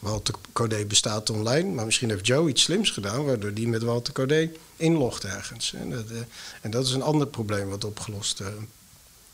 Walter 0.00 0.34
Codé 0.52 0.84
bestaat 0.84 1.30
online, 1.30 1.68
maar 1.68 1.84
misschien 1.84 2.10
heeft 2.10 2.26
Joe 2.26 2.48
iets 2.48 2.62
slims 2.62 2.90
gedaan, 2.90 3.24
waardoor 3.24 3.54
die 3.54 3.68
met 3.68 3.82
Walter 3.82 4.12
Codé 4.12 4.50
inlogt 4.76 5.24
ergens. 5.24 5.72
En 5.72 5.90
dat, 5.90 6.10
eh, 6.10 6.16
en 6.60 6.70
dat 6.70 6.86
is 6.86 6.92
een 6.92 7.02
ander 7.02 7.26
probleem 7.26 7.68
wat 7.68 7.84
opgelost 7.84 8.40
eh, 8.40 8.46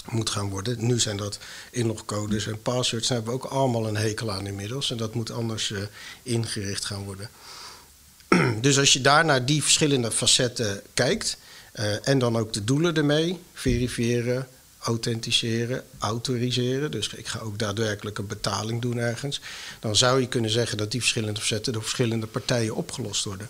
moet 0.08 0.30
gaan 0.30 0.49
worden. 0.49 0.87
Nu 0.87 1.00
zijn 1.00 1.16
dat 1.16 1.38
inlogcodes 1.70 2.46
en 2.46 2.62
passwords, 2.62 3.08
daar 3.08 3.16
hebben 3.16 3.35
we 3.35 3.44
ook 3.44 3.52
allemaal 3.52 3.88
een 3.88 3.96
hekel 3.96 4.32
aan 4.32 4.46
inmiddels. 4.46 4.90
En 4.90 4.96
dat 4.96 5.14
moet 5.14 5.30
anders 5.30 5.73
eh, 5.73 5.82
ingericht 6.23 6.85
gaan 6.85 7.04
worden. 7.04 7.30
dus 8.61 8.78
als 8.78 8.92
je 8.92 9.00
daar 9.00 9.25
naar 9.25 9.46
die 9.46 9.62
verschillende 9.62 10.12
facetten 10.12 10.82
kijkt, 10.94 11.37
en 12.02 12.18
dan 12.18 12.37
ook 12.37 12.52
de 12.52 12.64
doelen 12.64 12.96
ermee, 12.96 13.40
verifiëren, 13.52 14.49
authenticeren, 14.86 15.84
autoriseren. 15.98 16.90
Dus 16.90 17.08
ik 17.08 17.26
ga 17.26 17.38
ook 17.38 17.58
daadwerkelijk 17.58 18.18
een 18.18 18.26
betaling 18.26 18.82
doen 18.82 18.98
ergens. 18.98 19.40
Dan 19.80 19.96
zou 19.96 20.20
je 20.20 20.28
kunnen 20.28 20.50
zeggen 20.50 20.78
dat 20.78 20.90
die 20.90 21.00
verschillende 21.00 21.40
verzetten 21.40 21.72
door 21.72 21.82
verschillende 21.82 22.26
partijen 22.26 22.74
opgelost 22.74 23.24
worden. 23.24 23.48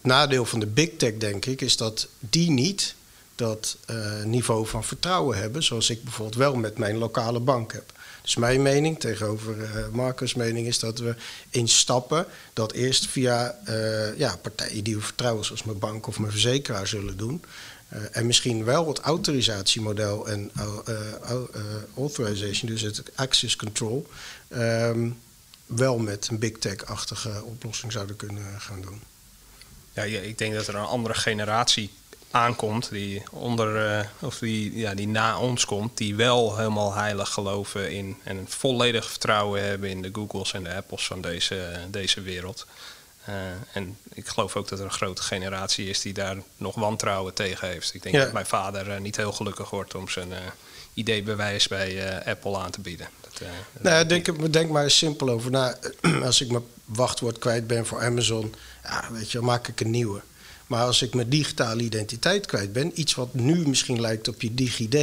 Nadeel 0.00 0.44
van 0.44 0.60
de 0.60 0.66
big 0.66 0.90
tech, 0.96 1.16
denk 1.16 1.46
ik, 1.46 1.60
is 1.60 1.76
dat 1.76 2.08
die 2.18 2.50
niet 2.50 2.94
dat 3.34 3.76
uh, 3.90 4.24
niveau 4.24 4.66
van 4.66 4.84
vertrouwen 4.84 5.38
hebben, 5.38 5.62
zoals 5.62 5.90
ik 5.90 6.02
bijvoorbeeld 6.02 6.36
wel 6.36 6.54
met 6.54 6.78
mijn 6.78 6.96
lokale 6.96 7.40
bank 7.40 7.72
heb. 7.72 7.92
Dus 8.22 8.36
mijn 8.36 8.62
mening 8.62 9.00
tegenover 9.00 9.56
uh, 9.56 9.88
Marcus' 9.92 10.34
mening 10.34 10.66
is 10.66 10.78
dat 10.78 10.98
we 10.98 11.14
in 11.50 11.68
stappen 11.68 12.26
dat 12.52 12.72
eerst 12.72 13.06
via 13.06 13.58
uh, 13.68 14.18
ja, 14.18 14.36
partijen 14.36 14.84
die 14.84 14.96
we 14.96 15.02
vertrouwen, 15.02 15.44
zoals 15.44 15.62
mijn 15.62 15.78
bank 15.78 16.06
of 16.06 16.18
mijn 16.18 16.32
verzekeraar, 16.32 16.86
zullen 16.86 17.16
doen. 17.16 17.44
Uh, 17.92 17.98
en 18.12 18.26
misschien 18.26 18.64
wel 18.64 18.88
het 18.88 18.98
autorisatiemodel 18.98 20.28
en 20.28 20.50
authorization, 21.96 22.70
dus 22.70 22.80
het 22.80 23.02
access 23.14 23.56
control, 23.56 24.06
um, 24.50 25.20
wel 25.66 25.98
met 25.98 26.28
een 26.28 26.38
big 26.38 26.58
tech-achtige 26.58 27.42
oplossing 27.44 27.92
zouden 27.92 28.16
kunnen 28.16 28.60
gaan 28.60 28.80
doen. 28.80 29.02
Ja, 29.92 30.02
ik 30.02 30.38
denk 30.38 30.54
dat 30.54 30.66
er 30.66 30.74
een 30.74 30.84
andere 30.84 31.14
generatie 31.14 31.90
aankomt, 32.30 32.90
die, 32.90 33.22
onder, 33.30 34.10
of 34.20 34.38
die, 34.38 34.76
ja, 34.76 34.94
die 34.94 35.08
na 35.08 35.38
ons 35.38 35.64
komt, 35.64 35.96
die 35.96 36.14
wel 36.14 36.56
helemaal 36.56 36.94
heilig 36.94 37.28
geloven 37.28 37.92
in 37.92 38.16
en 38.24 38.46
volledig 38.48 39.10
vertrouwen 39.10 39.64
hebben 39.64 39.90
in 39.90 40.02
de 40.02 40.10
Googles 40.12 40.52
en 40.52 40.64
de 40.64 40.74
Apples 40.74 41.06
van 41.06 41.20
deze, 41.20 41.78
deze 41.90 42.20
wereld. 42.20 42.66
Uh, 43.28 43.34
en 43.72 43.98
ik 44.12 44.28
geloof 44.28 44.56
ook 44.56 44.68
dat 44.68 44.78
er 44.78 44.84
een 44.84 44.90
grote 44.90 45.22
generatie 45.22 45.88
is 45.88 46.00
die 46.00 46.12
daar 46.12 46.36
nog 46.56 46.74
wantrouwen 46.74 47.34
tegen 47.34 47.68
heeft. 47.68 47.94
Ik 47.94 48.02
denk 48.02 48.14
ja. 48.14 48.24
dat 48.24 48.32
mijn 48.32 48.46
vader 48.46 48.88
uh, 48.88 48.98
niet 48.98 49.16
heel 49.16 49.32
gelukkig 49.32 49.70
wordt 49.70 49.94
om 49.94 50.08
zijn 50.08 50.32
ID-bewijs 50.94 51.68
bij 51.68 52.22
Apple 52.24 52.58
aan 52.58 52.70
te 52.70 52.80
bieden. 52.80 53.08
Dat, 53.20 53.48
nou, 53.80 54.06
denk, 54.06 54.52
denk 54.52 54.70
maar 54.70 54.84
eens 54.84 54.98
simpel 54.98 55.28
over 55.28 55.50
na. 55.50 55.78
Als 56.24 56.40
ik 56.40 56.50
mijn 56.50 56.64
wachtwoord 56.84 57.38
kwijt 57.38 57.66
ben 57.66 57.86
voor 57.86 58.02
Amazon, 58.02 58.54
ja, 58.82 59.08
weet 59.12 59.30
je, 59.30 59.40
maak 59.40 59.68
ik 59.68 59.80
een 59.80 59.90
nieuwe. 59.90 60.20
Maar 60.66 60.84
als 60.84 61.02
ik 61.02 61.14
mijn 61.14 61.28
digitale 61.28 61.82
identiteit 61.82 62.46
kwijt 62.46 62.72
ben, 62.72 63.00
iets 63.00 63.14
wat 63.14 63.34
nu 63.34 63.68
misschien 63.68 64.00
lijkt 64.00 64.28
op 64.28 64.42
je 64.42 64.54
DigiD, 64.54 64.94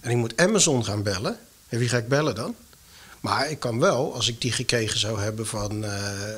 en 0.00 0.10
ik 0.10 0.16
moet 0.16 0.36
Amazon 0.36 0.84
gaan 0.84 1.02
bellen, 1.02 1.38
en 1.68 1.78
wie 1.78 1.88
ga 1.88 1.96
ik 1.96 2.08
bellen 2.08 2.34
dan? 2.34 2.54
Maar 3.20 3.50
ik 3.50 3.58
kan 3.58 3.78
wel, 3.78 4.14
als 4.14 4.28
ik 4.28 4.40
die 4.40 4.52
gekregen 4.52 4.98
zou 4.98 5.20
hebben 5.20 5.46
van, 5.46 5.84
uh, 5.84 5.90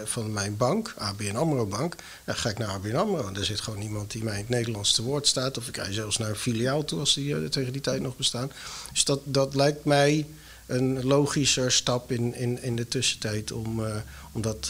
van 0.04 0.32
mijn 0.32 0.56
bank, 0.56 0.94
ABN 0.98 1.36
AMRO 1.36 1.66
Bank, 1.66 1.94
dan 2.24 2.34
ga 2.34 2.48
ik 2.48 2.58
naar 2.58 2.68
ABN 2.68 2.94
AMRO. 2.94 3.26
En 3.26 3.36
er 3.36 3.44
zit 3.44 3.60
gewoon 3.60 3.80
iemand 3.80 4.10
die 4.10 4.24
mij 4.24 4.32
in 4.32 4.40
het 4.40 4.48
Nederlands 4.48 4.92
te 4.92 5.02
woord 5.02 5.26
staat. 5.26 5.58
Of 5.58 5.68
ik 5.68 5.76
ga 5.76 5.92
zelfs 5.92 6.18
naar 6.18 6.28
een 6.28 6.36
filiaal 6.36 6.84
toe 6.84 6.98
als 6.98 7.14
die 7.14 7.34
uh, 7.34 7.48
tegen 7.48 7.72
die 7.72 7.80
tijd 7.80 8.00
nog 8.00 8.16
bestaan. 8.16 8.52
Dus 8.92 9.04
dat, 9.04 9.20
dat 9.24 9.54
lijkt 9.54 9.84
mij 9.84 10.26
een 10.66 11.04
logischer 11.04 11.72
stap 11.72 12.12
in, 12.12 12.34
in, 12.34 12.62
in 12.62 12.76
de 12.76 12.88
tussentijd 12.88 13.52
om, 13.52 13.80
uh, 13.80 13.94
om 14.32 14.42
dat 14.42 14.62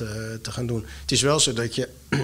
te 0.43 0.51
gaan 0.51 0.67
doen. 0.67 0.87
Het 1.01 1.13
is 1.13 1.23
wel 1.23 1.41
zo 1.41 1.53
dat 1.53 1.75
je 1.75 1.89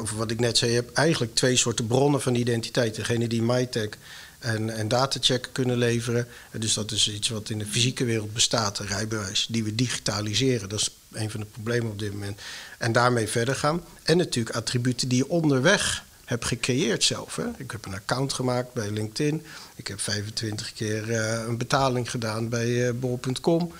over 0.00 0.16
wat 0.16 0.30
ik 0.30 0.40
net 0.40 0.58
zei, 0.58 0.70
je 0.70 0.76
hebt 0.76 0.92
eigenlijk 0.92 1.34
twee 1.34 1.56
soorten 1.56 1.86
bronnen 1.86 2.22
van 2.22 2.34
identiteit. 2.34 2.94
Degene 2.94 3.28
die 3.28 3.42
MyTech 3.42 3.88
en, 4.38 4.70
en 4.70 4.88
datacheck 4.88 5.48
kunnen 5.52 5.76
leveren. 5.76 6.26
En 6.50 6.60
dus 6.60 6.74
dat 6.74 6.90
is 6.90 7.12
iets 7.12 7.28
wat 7.28 7.50
in 7.50 7.58
de 7.58 7.66
fysieke 7.66 8.04
wereld 8.04 8.32
bestaat, 8.32 8.78
een 8.78 8.86
rijbewijs, 8.86 9.46
die 9.50 9.64
we 9.64 9.74
digitaliseren. 9.74 10.68
Dat 10.68 10.80
is 10.80 10.90
een 11.12 11.30
van 11.30 11.40
de 11.40 11.46
problemen 11.46 11.90
op 11.90 11.98
dit 11.98 12.12
moment. 12.12 12.40
En 12.78 12.92
daarmee 12.92 13.28
verder 13.28 13.54
gaan. 13.54 13.82
En 14.02 14.16
natuurlijk 14.16 14.56
attributen 14.56 15.08
die 15.08 15.18
je 15.18 15.28
onderweg 15.28 16.04
hebt 16.24 16.44
gecreëerd 16.44 17.04
zelf. 17.04 17.36
Hè. 17.36 17.44
Ik 17.56 17.70
heb 17.70 17.84
een 17.84 17.94
account 17.94 18.32
gemaakt 18.32 18.72
bij 18.72 18.90
LinkedIn. 18.90 19.42
Ik 19.76 19.86
heb 19.86 20.00
25 20.00 20.72
keer 20.72 21.08
uh, 21.10 21.42
een 21.46 21.56
betaling 21.56 22.10
gedaan 22.10 22.48
bij 22.48 22.68
uh, 22.68 22.90
bol.com. 22.94 23.72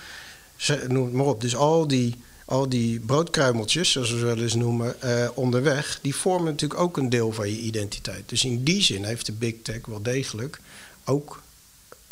Noem 0.89 1.11
maar 1.11 1.27
op. 1.27 1.41
Dus 1.41 1.57
al 1.57 1.89
die 1.89 2.17
al 2.47 2.69
die 2.69 3.01
broodkruimeltjes, 3.01 3.91
zoals 3.91 4.11
we 4.11 4.19
wel 4.19 4.39
eens 4.39 4.55
noemen, 4.55 4.97
uh, 5.05 5.29
onderweg, 5.35 5.99
die 6.03 6.15
vormen 6.15 6.51
natuurlijk 6.51 6.81
ook 6.81 6.97
een 6.97 7.09
deel 7.09 7.33
van 7.33 7.51
je 7.51 7.59
identiteit. 7.59 8.29
Dus 8.29 8.45
in 8.45 8.65
die 8.65 8.83
zin 8.83 9.05
heeft 9.05 9.27
de 9.27 9.33
big 9.33 9.55
tech 9.63 9.87
wel 9.87 10.03
degelijk 10.03 10.61
ook 11.05 11.43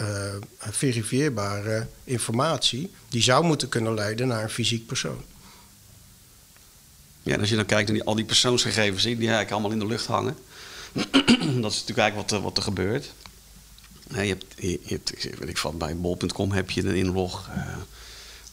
uh, 0.01 0.35
verifieerbare 0.59 1.87
informatie 2.05 2.91
die 3.09 3.23
zou 3.23 3.45
moeten 3.45 3.69
kunnen 3.69 3.95
leiden 3.95 4.29
naar 4.29 4.43
een 4.43 4.51
fysiek 4.51 4.87
persoon. 4.87 5.23
Ja, 7.23 7.37
als 7.37 7.49
je 7.49 7.57
dan 7.57 7.67
kijkt 7.67 7.89
naar 7.89 7.97
die, 7.97 8.07
al 8.07 8.15
die 8.15 8.25
persoonsgegevens 8.25 9.03
die 9.03 9.17
eigenlijk 9.17 9.51
allemaal 9.51 9.71
in 9.71 9.79
de 9.79 9.87
lucht 9.87 10.07
hangen, 10.07 10.37
dat 10.93 11.73
is 11.73 11.81
natuurlijk 11.81 11.99
eigenlijk 11.99 12.15
wat, 12.15 12.33
eh, 12.33 12.43
wat 12.43 12.57
er 12.57 12.63
gebeurt. 12.63 13.13
je 14.09 14.17
hebt, 14.17 14.45
hebt, 14.89 15.49
ik 15.49 15.63
bij 15.79 15.97
bol.com 15.97 16.53
heb 16.53 16.71
je 16.71 16.83
een 16.83 16.95
inlog. 16.95 17.49
Uh, 17.57 17.77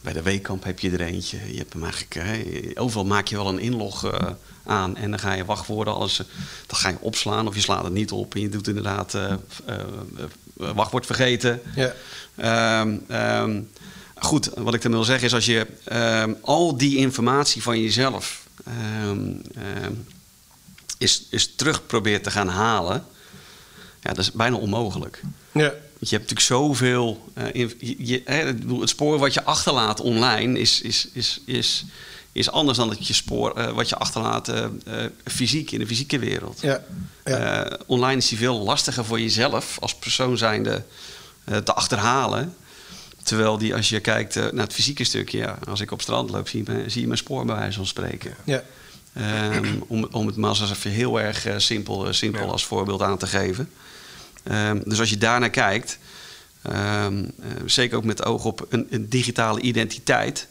bij 0.01 0.13
de 0.13 0.22
Weekamp 0.22 0.63
heb 0.63 0.79
je 0.79 0.91
er 0.91 1.01
eentje. 1.01 1.38
Je 1.51 1.58
hebt 1.58 1.74
hem 1.74 1.84
eigenlijk, 1.84 2.13
hè, 2.13 2.72
overal 2.81 3.05
maak 3.05 3.27
je 3.27 3.36
wel 3.36 3.48
een 3.48 3.60
inlog 3.60 4.05
uh, 4.05 4.20
aan 4.63 4.96
en 4.98 5.10
dan 5.10 5.20
ga 5.20 5.34
je 5.34 5.46
wachtwoorden, 5.46 5.93
alles, 5.93 6.20
uh, 6.20 6.25
dat 6.67 6.77
ga 6.77 6.89
je 6.89 6.98
opslaan 7.00 7.48
of 7.48 7.55
je 7.55 7.62
slaat 7.62 7.84
het 7.84 7.93
niet 7.93 8.12
op 8.12 8.36
en 8.36 8.41
je 8.41 8.50
doet 8.50 8.67
inderdaad 8.67 9.13
uh, 9.13 9.34
wachtwoord 10.55 11.05
vergeten. 11.05 11.62
Ja. 11.75 11.93
Um, 12.81 13.05
um, 13.10 13.70
goed, 14.15 14.50
wat 14.55 14.74
ik 14.74 14.81
dan 14.81 14.91
wil 14.91 15.03
zeggen 15.03 15.25
is 15.25 15.34
als 15.34 15.46
je 15.46 15.67
um, 16.24 16.38
al 16.41 16.77
die 16.77 16.98
informatie 16.98 17.62
van 17.62 17.81
jezelf 17.81 18.48
is, 20.98 21.27
is 21.29 21.55
terug 21.55 21.86
probeert 21.86 22.24
te 22.24 22.31
gaan 22.31 22.48
halen, 22.48 23.05
ja, 24.01 24.10
dat 24.10 24.17
is 24.17 24.31
bijna 24.31 24.55
onmogelijk. 24.55 25.22
Ja. 25.51 25.74
Want 26.01 26.13
je 26.13 26.20
hebt 26.20 26.29
natuurlijk 26.31 26.63
zoveel. 26.63 27.31
Uh, 27.53 27.70
je, 27.98 28.22
het 28.79 28.89
spoor 28.89 29.20
wat 29.20 29.34
je 29.34 29.43
achterlaat 29.43 30.00
online 30.00 30.60
is, 30.60 30.81
is, 30.81 31.08
is, 31.13 31.41
is, 31.46 31.86
is 32.31 32.51
anders 32.51 32.77
dan 32.77 32.89
het 32.89 33.08
je 33.08 33.13
spoor 33.13 33.58
uh, 33.58 33.72
wat 33.72 33.89
je 33.89 33.96
achterlaat 33.96 34.50
uh, 34.50 34.65
fysiek 35.25 35.72
in 35.72 35.79
de 35.79 35.88
fysieke 35.88 36.20
wereld. 36.20 36.62
Ja, 36.62 36.84
ja. 37.25 37.77
online 37.86 38.17
is 38.17 38.27
die 38.27 38.38
veel 38.38 38.60
lastiger 38.60 39.05
voor 39.05 39.20
jezelf 39.20 39.77
als 39.79 39.96
persoon 39.96 40.38
zijnde 40.38 40.84
te 41.63 41.74
achterhalen. 41.74 42.55
Terwijl 43.24 43.58
die, 43.58 43.75
als 43.75 43.89
je 43.89 44.00
kijkt 44.00 44.36
naar 44.36 44.63
het 44.63 44.74
fysieke 44.74 45.03
stukje, 45.03 45.38
ja, 45.38 45.60
als 45.67 45.79
ik 45.79 45.91
op 45.91 46.01
strand 46.01 46.29
loop, 46.29 46.48
zie 46.48 46.63
je, 46.65 46.89
zie 46.89 47.01
je 47.01 47.08
mijn 47.08 47.20
spoor 47.20 47.46
bij 47.46 47.55
wijze 47.55 47.77
van 47.77 47.86
spreken. 47.86 48.36
Ja. 48.46 48.63
Um, 49.53 49.84
om, 49.88 50.08
om 50.12 50.27
het 50.27 50.36
maar 50.36 50.50
eens 50.50 50.72
even 50.72 50.91
heel 50.91 51.20
erg 51.20 51.48
simpel, 51.58 52.13
simpel 52.13 52.46
ja. 52.46 52.51
als 52.51 52.65
voorbeeld 52.65 53.01
aan 53.01 53.17
te 53.17 53.27
geven. 53.27 53.70
Um, 54.43 54.81
dus 54.86 55.00
als 55.00 55.10
je 55.10 55.17
daarnaar 55.17 55.50
kijkt, 55.50 55.98
um, 56.67 57.31
uh, 57.39 57.45
zeker 57.65 57.98
ook 57.98 58.03
met 58.03 58.25
oog 58.25 58.45
op 58.45 58.65
een, 58.69 58.88
een 58.89 59.10
digitale 59.10 59.60
identiteit. 59.60 60.48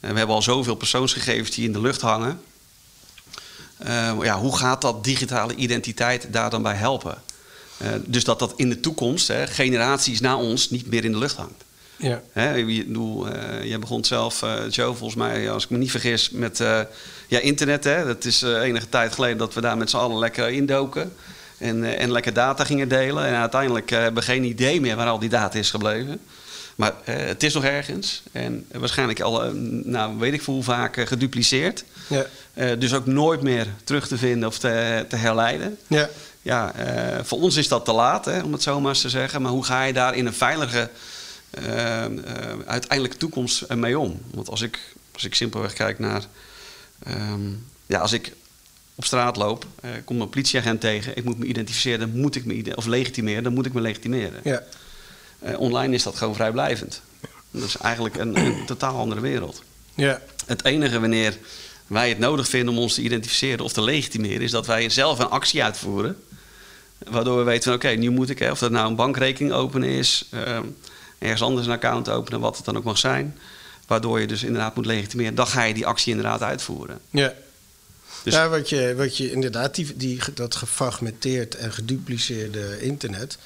Uh, 0.00 0.10
we 0.10 0.16
hebben 0.16 0.34
al 0.34 0.42
zoveel 0.42 0.74
persoonsgegevens 0.74 1.50
die 1.50 1.64
in 1.64 1.72
de 1.72 1.80
lucht 1.80 2.00
hangen. 2.00 2.40
Uh, 3.86 4.12
ja, 4.22 4.38
hoe 4.38 4.56
gaat 4.56 4.80
dat 4.80 5.04
digitale 5.04 5.54
identiteit 5.54 6.26
daar 6.30 6.50
dan 6.50 6.62
bij 6.62 6.74
helpen? 6.74 7.22
dus 8.04 8.24
dat 8.24 8.38
dat 8.38 8.52
in 8.56 8.68
de 8.68 8.80
toekomst, 8.80 9.28
hè, 9.28 9.46
generaties 9.46 10.20
na 10.20 10.36
ons, 10.36 10.70
niet 10.70 10.86
meer 10.86 11.04
in 11.04 11.12
de 11.12 11.18
lucht 11.18 11.36
hangt. 11.36 11.64
Ja. 11.96 12.22
Hè, 12.32 12.54
je, 12.54 12.84
bedoel, 12.84 13.28
jij 13.62 13.78
begon 13.78 14.04
zelf, 14.04 14.40
Joe, 14.70 14.94
volgens 14.94 15.14
mij, 15.14 15.50
als 15.50 15.64
ik 15.64 15.70
me 15.70 15.78
niet 15.78 15.90
vergis, 15.90 16.30
met 16.30 16.58
ja, 17.28 17.38
internet. 17.38 17.84
Hè. 17.84 18.04
Dat 18.04 18.24
is 18.24 18.42
enige 18.42 18.88
tijd 18.88 19.12
geleden 19.12 19.38
dat 19.38 19.54
we 19.54 19.60
daar 19.60 19.76
met 19.76 19.90
z'n 19.90 19.96
allen 19.96 20.18
lekker 20.18 20.48
indoken. 20.48 21.12
En, 21.60 21.84
eh, 21.84 22.02
en 22.02 22.12
lekker 22.12 22.32
data 22.32 22.64
gingen 22.64 22.88
delen. 22.88 23.26
En 23.26 23.34
uiteindelijk 23.34 23.90
eh, 23.90 23.98
hebben 23.98 24.22
we 24.22 24.28
geen 24.28 24.44
idee 24.44 24.80
meer 24.80 24.96
waar 24.96 25.06
al 25.06 25.18
die 25.18 25.28
data 25.28 25.58
is 25.58 25.70
gebleven. 25.70 26.20
Maar 26.76 26.92
uh, 27.08 27.16
het 27.16 27.42
is 27.42 27.54
nog 27.54 27.64
ergens. 27.64 28.22
En 28.32 28.66
waarschijnlijk 28.72 29.20
al, 29.20 29.52
nou, 29.84 30.18
weet 30.18 30.32
ik 30.32 30.42
veel 30.42 30.54
hoe 30.54 30.62
vaak, 30.62 31.08
gedupliceerd. 31.08 31.84
Ja. 32.06 32.24
Dus 32.74 32.94
ook 32.94 33.06
nooit 33.06 33.42
meer 33.42 33.66
terug 33.84 34.08
te 34.08 34.18
vinden 34.18 34.48
of 34.48 34.58
te, 34.58 35.04
te 35.08 35.16
herleiden. 35.16 35.78
Ja. 35.86 36.08
Ja, 36.42 36.72
voor 37.22 37.40
ons 37.40 37.56
is 37.56 37.68
dat 37.68 37.84
te 37.84 37.92
laat, 37.92 38.24
hè, 38.24 38.42
om 38.42 38.52
het 38.52 38.62
zo 38.62 38.80
maar 38.80 38.90
eens 38.90 39.00
te 39.00 39.08
zeggen. 39.08 39.42
Maar 39.42 39.50
hoe 39.50 39.64
ga 39.64 39.82
je 39.82 39.92
daar 39.92 40.14
in 40.14 40.26
een 40.26 40.34
veilige 40.34 40.90
uiteindelijke 42.66 43.16
toekomst 43.16 43.74
mee 43.74 43.98
om? 43.98 44.20
Want 44.34 44.48
als 44.48 44.60
ik, 44.60 44.78
als 45.12 45.24
ik 45.24 45.34
simpelweg 45.34 45.72
kijk 45.72 45.98
naar... 45.98 46.22
Um, 47.08 47.66
ja, 47.86 47.98
als 47.98 48.12
ik 48.12 48.32
op 49.00 49.06
straat 49.06 49.36
loop, 49.36 49.66
uh, 49.84 49.90
komt 50.04 50.20
een 50.20 50.28
politieagent 50.28 50.80
tegen, 50.80 51.16
ik 51.16 51.24
moet 51.24 51.38
me 51.38 51.46
identificeren, 51.46 51.98
dan 51.98 52.20
moet 52.20 52.36
ik 52.36 52.44
me 52.44 52.76
of 52.76 52.86
legitimeren, 52.86 53.42
dan 53.42 53.52
moet 53.52 53.66
ik 53.66 53.72
me 53.72 53.80
legitimeren. 53.80 54.40
Ja. 54.44 54.62
Uh, 55.44 55.60
online 55.60 55.94
is 55.94 56.02
dat 56.02 56.16
gewoon 56.16 56.34
vrijblijvend. 56.34 57.02
Dat 57.50 57.62
is 57.62 57.76
eigenlijk 57.76 58.16
een, 58.16 58.36
een, 58.36 58.66
totaal 58.66 58.98
andere 58.98 59.20
wereld. 59.20 59.62
Ja. 59.94 60.20
Het 60.46 60.64
enige 60.64 61.00
wanneer 61.00 61.36
wij 61.86 62.08
het 62.08 62.18
nodig 62.18 62.48
vinden 62.48 62.74
om 62.74 62.80
ons 62.80 62.94
te 62.94 63.02
identificeren 63.02 63.64
of 63.64 63.72
te 63.72 63.82
legitimeren, 63.82 64.40
is 64.40 64.50
dat 64.50 64.66
wij 64.66 64.88
zelf 64.88 65.18
een 65.18 65.30
actie 65.30 65.62
uitvoeren. 65.62 66.16
Waardoor 66.98 67.38
we 67.38 67.44
weten 67.44 67.64
van 67.64 67.74
oké, 67.74 67.88
nu 67.88 68.10
moet 68.10 68.30
ik, 68.30 68.38
hè, 68.38 68.50
of 68.50 68.58
dat 68.58 68.70
nou 68.70 68.88
een 68.88 68.96
bankrekening 68.96 69.54
openen 69.54 69.88
is, 69.88 70.28
uh, 70.34 70.58
ergens 71.18 71.42
anders 71.42 71.66
een 71.66 71.72
account 71.72 72.08
openen, 72.08 72.40
wat 72.40 72.56
het 72.56 72.64
dan 72.64 72.76
ook 72.76 72.84
mag 72.84 72.98
zijn. 72.98 73.38
Waardoor 73.86 74.20
je 74.20 74.26
dus 74.26 74.42
inderdaad 74.42 74.74
moet 74.76 74.86
legitimeren. 74.86 75.34
Dan 75.34 75.46
ga 75.46 75.62
je 75.62 75.74
die 75.74 75.86
actie 75.86 76.10
inderdaad 76.10 76.42
uitvoeren. 76.42 76.98
Ja. 77.10 77.34
Dus... 78.22 78.34
Ja, 78.34 78.48
wat 78.48 78.68
je, 78.68 78.94
wat 78.96 79.16
je 79.16 79.30
inderdaad, 79.30 79.74
die, 79.74 79.96
die, 79.96 80.20
dat 80.34 80.54
gefragmenteerd 80.54 81.54
en 81.54 81.72
gedupliceerde 81.72 82.80
internet 82.80 83.38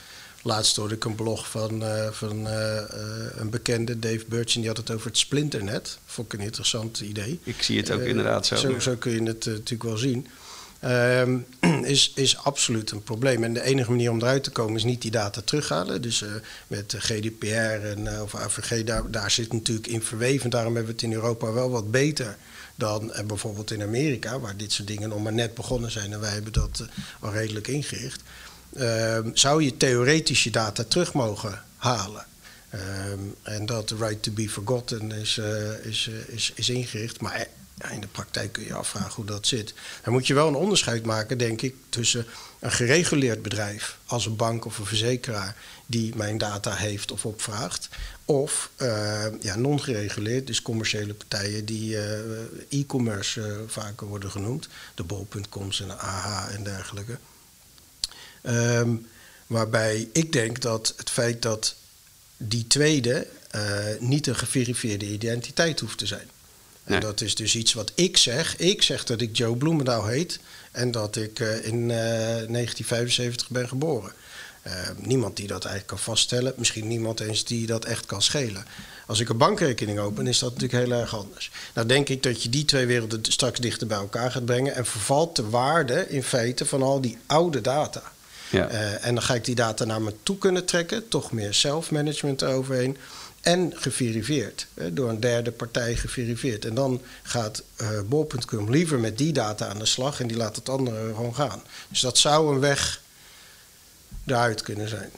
Laatst 0.46 0.76
hoorde 0.76 0.94
ik 0.94 1.04
een 1.04 1.14
blog 1.14 1.50
van, 1.50 1.82
uh, 1.82 2.08
van 2.10 2.46
uh, 2.46 2.80
een 3.36 3.50
bekende, 3.50 3.98
Dave 3.98 4.24
Burchin, 4.28 4.60
die 4.60 4.70
had 4.70 4.76
het 4.76 4.90
over 4.90 5.06
het 5.06 5.18
splinternet. 5.18 5.98
Vond 6.06 6.32
ik 6.32 6.38
een 6.38 6.44
interessant 6.44 7.00
idee. 7.00 7.40
Ik 7.42 7.62
zie 7.62 7.78
het 7.78 7.90
ook 7.90 8.00
inderdaad 8.00 8.46
zo. 8.46 8.56
Zo, 8.56 8.78
zo 8.78 8.94
kun 8.94 9.12
je 9.12 9.22
het 9.22 9.46
natuurlijk 9.46 9.82
wel 9.82 9.96
zien. 9.96 10.26
Ehm, 10.80 11.38
is, 11.94 12.12
is 12.14 12.36
absoluut 12.36 12.90
een 12.90 13.02
probleem. 13.02 13.44
En 13.44 13.54
de 13.54 13.62
enige 13.62 13.90
manier 13.90 14.10
om 14.10 14.20
eruit 14.20 14.44
te 14.44 14.50
komen 14.50 14.76
is 14.76 14.84
niet 14.84 15.02
die 15.02 15.10
data 15.10 15.40
terughalen. 15.44 16.02
Dus 16.02 16.22
uh, 16.22 16.28
met 16.66 16.94
GDPR 16.98 17.86
en, 17.86 18.00
uh, 18.00 18.22
of 18.22 18.34
AVG, 18.34 18.84
daar, 18.84 19.10
daar 19.10 19.30
zit 19.30 19.52
natuurlijk 19.52 19.86
in 19.86 20.02
verweven. 20.02 20.50
Daarom 20.50 20.74
hebben 20.74 20.94
we 20.94 21.00
het 21.00 21.10
in 21.10 21.18
Europa 21.18 21.52
wel 21.52 21.70
wat 21.70 21.90
beter 21.90 22.36
dan 22.74 23.12
bijvoorbeeld 23.26 23.70
in 23.70 23.82
Amerika, 23.82 24.40
waar 24.40 24.56
dit 24.56 24.72
soort 24.72 24.88
dingen 24.88 25.08
nog 25.08 25.22
maar 25.22 25.32
net 25.32 25.54
begonnen 25.54 25.90
zijn 25.90 26.12
en 26.12 26.20
wij 26.20 26.32
hebben 26.32 26.52
dat 26.52 26.84
al 27.20 27.32
redelijk 27.32 27.68
ingericht. 27.68 28.22
Ehm, 28.76 29.30
zou 29.34 29.62
je 29.62 29.76
theoretisch 29.76 30.44
je 30.44 30.50
data 30.50 30.84
terug 30.84 31.12
mogen 31.12 31.62
halen? 31.76 32.26
Um, 32.74 33.34
en 33.42 33.66
dat 33.66 33.90
right 33.90 34.22
to 34.22 34.32
be 34.32 34.48
forgotten 34.48 35.12
is, 35.12 35.40
is, 35.82 36.10
is, 36.26 36.52
is 36.54 36.68
ingericht. 36.68 37.20
Maar 37.20 37.46
in 37.90 38.00
de 38.00 38.06
praktijk 38.06 38.52
kun 38.52 38.64
je 38.64 38.74
afvragen 38.74 39.14
hoe 39.14 39.24
dat 39.24 39.46
zit. 39.46 39.74
Dan 40.02 40.12
moet 40.12 40.26
je 40.26 40.34
wel 40.34 40.48
een 40.48 40.54
onderscheid 40.54 41.04
maken, 41.04 41.38
denk 41.38 41.62
ik, 41.62 41.74
tussen 41.88 42.26
een 42.58 42.72
gereguleerd 42.72 43.42
bedrijf 43.42 43.98
als 44.06 44.26
een 44.26 44.36
bank 44.36 44.64
of 44.64 44.78
een 44.78 44.86
verzekeraar 44.86 45.56
die 45.86 46.16
mijn 46.16 46.38
data 46.38 46.74
heeft 46.74 47.12
of 47.12 47.26
opvraagt, 47.26 47.88
of 48.24 48.70
uh, 48.82 49.24
ja, 49.40 49.56
non-gereguleerd, 49.56 50.46
dus 50.46 50.62
commerciële 50.62 51.14
partijen 51.14 51.64
die 51.64 51.90
uh, 51.90 52.18
e-commerce 52.68 53.40
uh, 53.40 53.56
vaker 53.66 54.06
worden 54.06 54.30
genoemd, 54.30 54.68
de 54.94 55.02
bol.coms 55.02 55.80
en 55.80 55.86
de 55.86 55.94
AH 55.94 56.54
en 56.54 56.62
dergelijke. 56.62 57.18
Um, 58.42 59.06
waarbij 59.46 60.08
ik 60.12 60.32
denk 60.32 60.60
dat 60.60 60.94
het 60.96 61.10
feit 61.10 61.42
dat 61.42 61.74
die 62.36 62.66
tweede 62.66 63.26
niet 63.98 64.26
een 64.26 64.36
geverifieerde 64.36 65.06
identiteit 65.06 65.80
hoeft 65.80 65.98
te 65.98 66.06
zijn. 66.06 66.28
En 66.84 67.00
dat 67.00 67.20
is 67.20 67.34
dus 67.34 67.56
iets 67.56 67.72
wat 67.72 67.92
ik 67.94 68.16
zeg. 68.16 68.56
Ik 68.56 68.82
zeg 68.82 69.04
dat 69.04 69.20
ik 69.20 69.36
Joe 69.36 69.56
Bloemendaal 69.56 70.06
heet 70.06 70.38
en 70.72 70.90
dat 70.90 71.16
ik 71.16 71.38
in 71.38 71.80
uh, 71.80 71.88
1975 71.88 73.48
ben 73.48 73.68
geboren. 73.68 74.12
Uh, 74.66 74.72
niemand 74.96 75.36
die 75.36 75.46
dat 75.46 75.64
eigenlijk 75.64 75.86
kan 75.86 75.98
vaststellen. 75.98 76.52
Misschien 76.56 76.88
niemand 76.88 77.20
eens 77.20 77.44
die 77.44 77.66
dat 77.66 77.84
echt 77.84 78.06
kan 78.06 78.22
schelen. 78.22 78.64
Als 79.06 79.20
ik 79.20 79.28
een 79.28 79.36
bankrekening 79.36 79.98
open, 79.98 80.26
is 80.26 80.38
dat 80.38 80.52
natuurlijk 80.52 80.84
heel 80.84 80.98
erg 80.98 81.16
anders. 81.16 81.50
Nou 81.74 81.86
denk 81.86 82.08
ik 82.08 82.22
dat 82.22 82.42
je 82.42 82.48
die 82.48 82.64
twee 82.64 82.86
werelden 82.86 83.20
straks 83.22 83.60
dichter 83.60 83.86
bij 83.86 83.98
elkaar 83.98 84.30
gaat 84.30 84.44
brengen... 84.44 84.74
en 84.74 84.86
vervalt 84.86 85.36
de 85.36 85.48
waarde 85.48 86.08
in 86.08 86.22
feite 86.22 86.66
van 86.66 86.82
al 86.82 87.00
die 87.00 87.18
oude 87.26 87.60
data. 87.60 88.02
Ja. 88.50 88.70
Uh, 88.70 89.06
en 89.06 89.14
dan 89.14 89.22
ga 89.22 89.34
ik 89.34 89.44
die 89.44 89.54
data 89.54 89.84
naar 89.84 90.02
me 90.02 90.14
toe 90.22 90.38
kunnen 90.38 90.64
trekken. 90.64 91.08
Toch 91.08 91.32
meer 91.32 91.54
self-management 91.54 92.42
eroverheen 92.42 92.96
en 93.40 93.72
geverifieerd. 93.74 94.66
Door 94.92 95.08
een 95.08 95.20
derde 95.20 95.52
partij 95.52 95.96
geverifieerd. 95.96 96.64
En 96.64 96.74
dan 96.74 97.02
gaat 97.22 97.62
uh, 97.80 97.88
bol.com 98.06 98.70
liever 98.70 98.98
met 98.98 99.18
die 99.18 99.32
data 99.32 99.66
aan 99.66 99.78
de 99.78 99.86
slag 99.86 100.20
en 100.20 100.26
die 100.26 100.36
laat 100.36 100.56
het 100.56 100.68
andere 100.68 101.14
gewoon 101.14 101.34
gaan. 101.34 101.62
Dus 101.88 102.00
dat 102.00 102.18
zou 102.18 102.54
een 102.54 102.60
weg 102.60 103.00
daaruit 104.24 104.62
kunnen 104.62 104.88
zijn. 104.88 105.10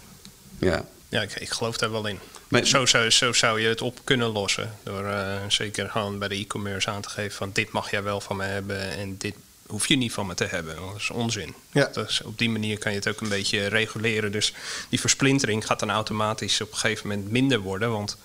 Ja, 0.59 0.85
ja 1.09 1.23
ik, 1.23 1.35
ik 1.35 1.51
geloof 1.51 1.77
daar 1.77 1.91
wel 1.91 2.07
in. 2.07 2.19
Maar, 2.49 2.65
zo, 2.65 2.87
zou, 2.87 3.11
zo 3.11 3.33
zou 3.33 3.61
je 3.61 3.69
het 3.69 3.83
op 3.83 4.01
kunnen 4.05 4.29
lossen. 4.29 4.75
Door 4.83 5.05
uh, 5.05 5.37
zeker 5.49 5.91
gewoon 5.91 6.19
bij 6.19 6.29
de 6.29 6.35
e-commerce 6.35 6.91
aan 6.91 7.03
te 7.03 7.09
geven 7.09 7.37
van 7.37 7.51
dit 7.53 7.71
mag 7.71 7.91
jij 7.91 8.03
wel 8.03 8.21
van 8.21 8.37
me 8.37 8.45
hebben 8.45 8.91
en 8.91 9.17
dit 9.17 9.35
hoef 9.67 9.87
je 9.87 9.97
niet 9.97 10.13
van 10.13 10.27
me 10.27 10.35
te 10.35 10.45
hebben. 10.45 10.77
Dat 10.77 10.95
is 10.97 11.11
onzin. 11.11 11.55
Ja. 11.73 11.91
Dus 11.93 12.23
op 12.23 12.39
die 12.39 12.51
manier 12.51 12.79
kan 12.79 12.93
je 12.93 12.99
het 12.99 13.09
ook 13.09 13.21
een 13.21 13.29
beetje 13.29 13.67
reguleren. 13.67 14.33
Dus 14.33 14.53
die 14.89 15.01
versplintering 15.01 15.67
gaat 15.67 15.81
dan 15.81 15.91
automatisch 15.91 16.61
op 16.61 16.73
een 16.73 16.79
gegeven 16.79 17.09
moment 17.09 17.31
minder 17.31 17.59
worden. 17.59 17.91
Want 17.91 18.17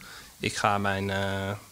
ik 0.41 0.55
ga 0.55 0.77
mijn, 0.77 1.09
uh, 1.09 1.15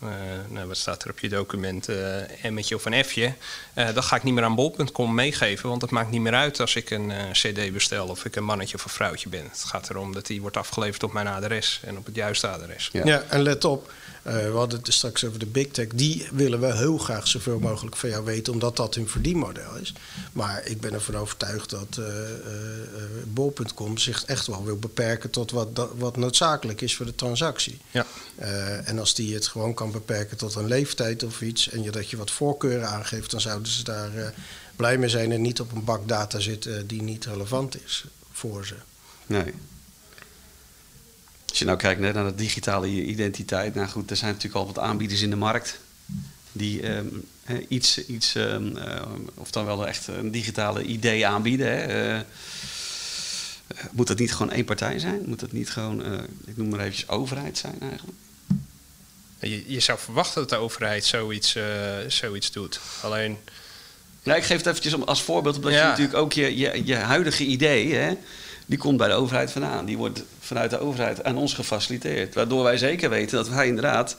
uh, 0.03 0.09
nou, 0.47 0.67
wat 0.67 0.77
staat 0.77 1.03
er 1.03 1.09
op 1.09 1.19
je 1.19 1.29
document, 1.29 1.89
uh, 1.89 2.45
eh, 2.45 2.51
M'tje 2.51 2.75
of 2.75 2.85
een 2.85 3.03
F'je, 3.03 3.33
dat 3.73 4.03
ga 4.03 4.15
ik 4.15 4.23
niet 4.23 4.33
meer 4.33 4.43
aan 4.43 4.55
bol.com 4.55 5.13
meegeven, 5.13 5.69
want 5.69 5.81
het 5.81 5.91
maakt 5.91 6.11
niet 6.11 6.21
meer 6.21 6.33
uit 6.33 6.59
als 6.59 6.75
ik 6.75 6.89
een 6.89 7.11
cd 7.31 7.71
bestel 7.73 8.07
of 8.07 8.25
ik 8.25 8.35
een 8.35 8.43
mannetje 8.43 8.75
of 8.75 8.83
een 8.83 8.89
vrouwtje 8.89 9.29
ben. 9.29 9.43
Het 9.43 9.63
gaat 9.63 9.89
erom 9.89 10.13
dat 10.13 10.25
die 10.25 10.41
wordt 10.41 10.57
afgeleverd 10.57 11.03
op 11.03 11.13
mijn 11.13 11.27
adres 11.27 11.79
en 11.85 11.97
op 11.97 12.05
het 12.05 12.15
juiste 12.15 12.47
adres. 12.47 12.89
Ja, 12.91 13.05
ja 13.05 13.23
en 13.29 13.41
let 13.41 13.65
op, 13.65 13.91
we 14.23 14.51
hadden 14.53 14.79
het 14.79 14.93
straks 14.93 15.25
over 15.25 15.39
de 15.39 15.45
big 15.45 15.67
tech. 15.67 15.87
Die 15.87 16.27
willen 16.31 16.59
we 16.59 16.75
heel 16.75 16.97
graag 16.97 17.27
zoveel 17.27 17.59
mogelijk 17.59 17.95
van 17.95 18.09
jou 18.09 18.23
weten, 18.23 18.53
omdat 18.53 18.75
dat 18.77 18.95
hun 18.95 19.07
verdienmodel 19.07 19.75
is. 19.81 19.93
Maar 20.31 20.65
ik 20.65 20.81
ben 20.81 20.93
ervan 20.93 21.15
overtuigd 21.15 21.69
dat 21.69 21.97
uh, 21.99 22.05
uh, 22.05 22.13
bol.com 23.27 23.97
zich 23.97 24.25
echt 24.25 24.47
wel 24.47 24.65
wil 24.65 24.77
beperken 24.77 25.29
tot 25.29 25.51
wat, 25.51 25.87
wat 25.97 26.17
noodzakelijk 26.17 26.81
is 26.81 26.95
voor 26.95 27.05
de 27.05 27.15
transactie. 27.15 27.77
Ja. 27.91 28.05
en 28.83 28.99
als 28.99 29.13
die 29.13 29.33
het 29.33 29.47
gewoon 29.47 29.73
kan 29.73 29.91
beperken 29.91 30.37
tot 30.37 30.55
een 30.55 30.67
leeftijd 30.67 31.23
of 31.23 31.41
iets, 31.41 31.69
en 31.69 31.83
je, 31.83 31.91
dat 31.91 32.09
je 32.09 32.17
wat 32.17 32.31
voorkeuren 32.31 32.89
aangeeft, 32.89 33.31
dan 33.31 33.41
zouden 33.41 33.71
ze 33.71 33.83
daar 33.83 34.33
blij 34.75 34.97
mee 34.97 35.09
zijn 35.09 35.31
en 35.31 35.41
niet 35.41 35.59
op 35.59 35.71
een 35.71 35.83
bak 35.83 36.07
data 36.07 36.39
zitten 36.39 36.87
die 36.87 37.01
niet 37.01 37.25
relevant 37.25 37.83
is 37.85 38.05
voor 38.31 38.65
ze. 38.65 38.75
Nee. 39.25 39.53
Als 41.49 41.59
je 41.59 41.65
nou 41.65 41.77
kijkt 41.77 42.01
naar 42.01 42.13
de 42.13 42.35
digitale 42.35 42.87
identiteit, 42.87 43.75
nou 43.75 43.87
goed, 43.87 44.09
er 44.09 44.17
zijn 44.17 44.31
natuurlijk 44.31 44.59
al 44.61 44.65
wat 44.73 44.79
aanbieders 44.79 45.21
in 45.21 45.29
de 45.29 45.35
markt 45.35 45.79
die 46.51 46.89
um, 46.89 47.25
iets, 47.67 48.05
iets 48.05 48.35
um, 48.35 48.77
uh, 48.77 49.01
of 49.33 49.51
dan 49.51 49.65
wel 49.65 49.87
echt 49.87 50.07
een 50.07 50.31
digitale 50.31 50.83
idee 50.83 51.27
aanbieden. 51.27 51.67
Hè. 51.67 52.13
Uh, 52.15 52.21
moet 53.91 54.07
dat 54.07 54.19
niet 54.19 54.33
gewoon 54.33 54.51
één 54.51 54.65
partij 54.65 54.99
zijn? 54.99 55.21
Moet 55.25 55.39
dat 55.39 55.51
niet 55.51 55.69
gewoon, 55.69 56.13
uh, 56.13 56.19
ik 56.45 56.57
noem 56.57 56.69
maar 56.69 56.79
eventjes 56.79 57.09
overheid 57.09 57.57
zijn 57.57 57.79
eigenlijk? 57.79 58.17
Je, 59.39 59.63
je 59.67 59.79
zou 59.79 59.99
verwachten 59.99 60.41
dat 60.41 60.49
de 60.49 60.55
overheid 60.55 61.05
zoiets, 61.05 61.57
zoiets 62.07 62.51
doet. 62.51 62.79
Alleen... 63.01 63.37
Ja, 64.23 64.35
ik 64.35 64.43
geef 64.43 64.57
het 64.57 64.65
eventjes 64.65 65.05
als 65.05 65.21
voorbeeld, 65.21 65.55
omdat 65.55 65.71
ja. 65.71 65.81
je 65.81 65.87
natuurlijk 65.87 66.17
ook 66.17 66.33
je, 66.33 66.57
je, 66.57 66.81
je 66.85 66.95
huidige 66.95 67.45
idee... 67.45 67.93
Hè, 67.93 68.13
die 68.65 68.77
komt 68.77 68.97
bij 68.97 69.07
de 69.07 69.13
overheid 69.13 69.51
vandaan. 69.51 69.85
Die 69.85 69.97
wordt 69.97 70.23
vanuit 70.49 70.69
de 70.69 70.79
overheid 70.79 71.23
aan 71.23 71.37
ons 71.37 71.53
gefaciliteerd. 71.53 72.35
Waardoor 72.35 72.63
wij 72.63 72.77
zeker 72.77 73.09
weten 73.09 73.37
dat 73.37 73.49
wij 73.49 73.67
inderdaad, 73.67 74.15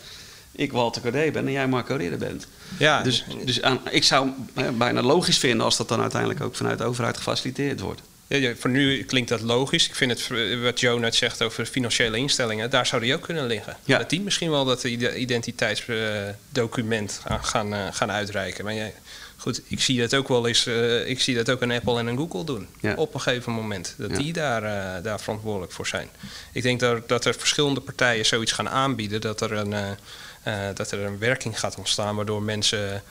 ik 0.53 0.73
Walter 0.73 1.03
Cordé 1.03 1.31
ben 1.31 1.47
en 1.47 1.53
jij 1.53 1.69
Marco 1.69 1.97
Ridder 1.97 2.19
bent. 2.19 2.47
Ja. 2.79 3.03
Dus, 3.03 3.25
dus 3.45 3.63
aan, 3.63 3.81
ik 3.91 4.05
zou 4.05 4.31
het 4.55 4.79
bijna 4.79 5.03
logisch 5.03 5.39
vinden 5.39 5.65
als 5.65 5.77
dat 5.77 5.89
dan 5.89 6.01
uiteindelijk 6.01 6.41
ook 6.41 6.57
vanuit 6.57 6.79
de 6.79 6.85
overheid 6.85 7.17
gefaciliteerd 7.17 7.81
wordt. 7.81 8.01
Ja, 8.27 8.37
ja, 8.37 8.55
voor 8.59 8.71
nu 8.71 9.03
klinkt 9.03 9.29
dat 9.29 9.41
logisch. 9.41 9.89
Ik 9.89 9.95
vind 9.95 10.11
het, 10.11 10.29
wat 10.63 10.81
Joe 10.81 10.99
net 10.99 11.15
zegt 11.15 11.43
over 11.43 11.67
financiële 11.67 12.17
instellingen, 12.17 12.71
daar 12.71 12.87
zou 12.87 13.03
die 13.03 13.15
ook 13.15 13.23
kunnen 13.23 13.47
liggen. 13.47 13.77
Ja. 13.85 13.99
Dat 13.99 14.11
die 14.11 14.21
misschien 14.21 14.51
wel 14.51 14.65
dat 14.65 14.85
identiteitsdocument 14.85 17.21
gaan, 17.41 17.75
eh, 17.75 17.87
gaan 17.91 18.11
uitreiken. 18.11 18.65
Maar 18.65 18.75
jij, 18.75 18.95
Goed, 19.41 19.61
ik 19.67 19.81
zie 19.81 20.01
dat 20.01 20.15
ook 20.15 20.29
wel 20.29 20.47
eens. 20.47 20.67
Uh, 20.67 21.09
ik 21.09 21.21
zie 21.21 21.35
dat 21.35 21.51
ook 21.51 21.61
een 21.61 21.73
Apple 21.73 21.99
en 21.99 22.07
een 22.07 22.17
Google 22.17 22.45
doen. 22.45 22.69
Op 22.97 23.15
een 23.15 23.21
gegeven 23.21 23.53
moment. 23.53 23.95
Dat 23.99 24.15
die 24.15 24.33
daar, 24.33 24.63
uh, 24.63 25.03
daar 25.03 25.21
verantwoordelijk 25.21 25.73
voor 25.73 25.87
zijn. 25.87 26.09
Ik 26.53 26.63
denk 26.63 26.81
dat, 26.81 27.09
dat 27.09 27.25
er 27.25 27.35
verschillende 27.35 27.81
partijen 27.81 28.27
zoiets 28.27 28.53
gaan 28.53 28.69
aanbieden. 28.69 29.21
Dat 29.21 29.41
er 29.41 29.53
een, 29.53 29.71
uh, 29.73 30.55
dat 30.75 30.91
er 30.91 31.05
een 31.05 31.19
werking 31.19 31.61
gaat 31.61 31.77
ontstaan. 31.77 32.17
Waardoor 32.17 32.43
mensen. 32.43 33.03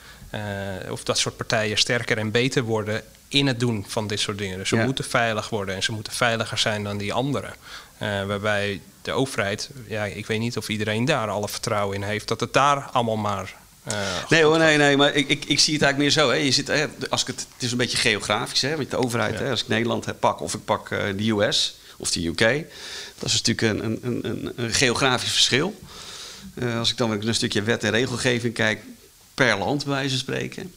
of 0.90 1.04
dat 1.04 1.18
soort 1.18 1.36
partijen 1.36 1.78
sterker 1.78 2.18
en 2.18 2.30
beter 2.30 2.62
worden. 2.62 3.02
in 3.28 3.46
het 3.46 3.60
doen 3.60 3.84
van 3.88 4.06
dit 4.06 4.20
soort 4.20 4.38
dingen. 4.38 4.58
Dus 4.58 4.68
ze 4.68 4.76
moeten 4.76 5.04
veilig 5.04 5.48
worden. 5.48 5.74
En 5.74 5.82
ze 5.82 5.92
moeten 5.92 6.12
veiliger 6.12 6.58
zijn 6.58 6.84
dan 6.84 6.98
die 6.98 7.12
anderen. 7.12 7.54
waarbij 7.98 8.80
de 9.02 9.12
overheid. 9.12 9.70
Ja, 9.86 10.04
ik 10.04 10.26
weet 10.26 10.40
niet 10.40 10.56
of 10.56 10.68
iedereen 10.68 11.04
daar 11.04 11.28
alle 11.28 11.48
vertrouwen 11.48 11.96
in 11.96 12.02
heeft. 12.02 12.28
Dat 12.28 12.40
het 12.40 12.52
daar 12.52 12.88
allemaal 12.92 13.16
maar 13.16 13.54
uh, 13.88 13.94
nee 14.28 14.42
hoor, 14.42 14.58
nee, 14.58 14.76
nee, 14.76 14.96
maar 14.96 15.14
ik, 15.14 15.28
ik, 15.28 15.44
ik 15.44 15.58
zie 15.58 15.74
het 15.74 15.82
eigenlijk 15.82 15.96
meer 15.96 16.10
zo. 16.10 16.30
Hè. 16.30 16.36
Je 16.36 16.50
zit, 16.50 16.66
hè, 16.66 16.86
als 17.08 17.20
ik 17.20 17.26
het, 17.26 17.46
het 17.54 17.62
is 17.62 17.72
een 17.72 17.78
beetje 17.78 17.96
geografisch, 17.96 18.60
hè, 18.60 18.76
met 18.76 18.90
de 18.90 18.96
overheid. 18.96 19.38
Hè, 19.38 19.50
als 19.50 19.60
ik 19.60 19.68
Nederland 19.68 20.04
heb, 20.04 20.20
pak 20.20 20.40
of 20.40 20.54
ik 20.54 20.64
pak 20.64 20.90
uh, 20.90 21.02
de 21.16 21.30
US 21.30 21.78
of 21.96 22.10
de 22.10 22.26
UK. 22.26 22.66
Dat 23.18 23.28
is 23.28 23.42
natuurlijk 23.42 23.82
een, 23.82 23.98
een, 24.02 24.20
een, 24.22 24.52
een 24.56 24.72
geografisch 24.72 25.32
verschil. 25.32 25.80
Uh, 26.54 26.78
als 26.78 26.90
ik 26.90 26.96
dan 26.96 27.10
weer 27.10 27.28
een 27.28 27.34
stukje 27.34 27.62
wet 27.62 27.84
en 27.84 27.90
regelgeving 27.90 28.54
kijk 28.54 28.82
per 29.34 29.58
land, 29.58 29.84
bij 29.84 29.92
wijze 29.92 30.08
van 30.08 30.18
spreken. 30.18 30.74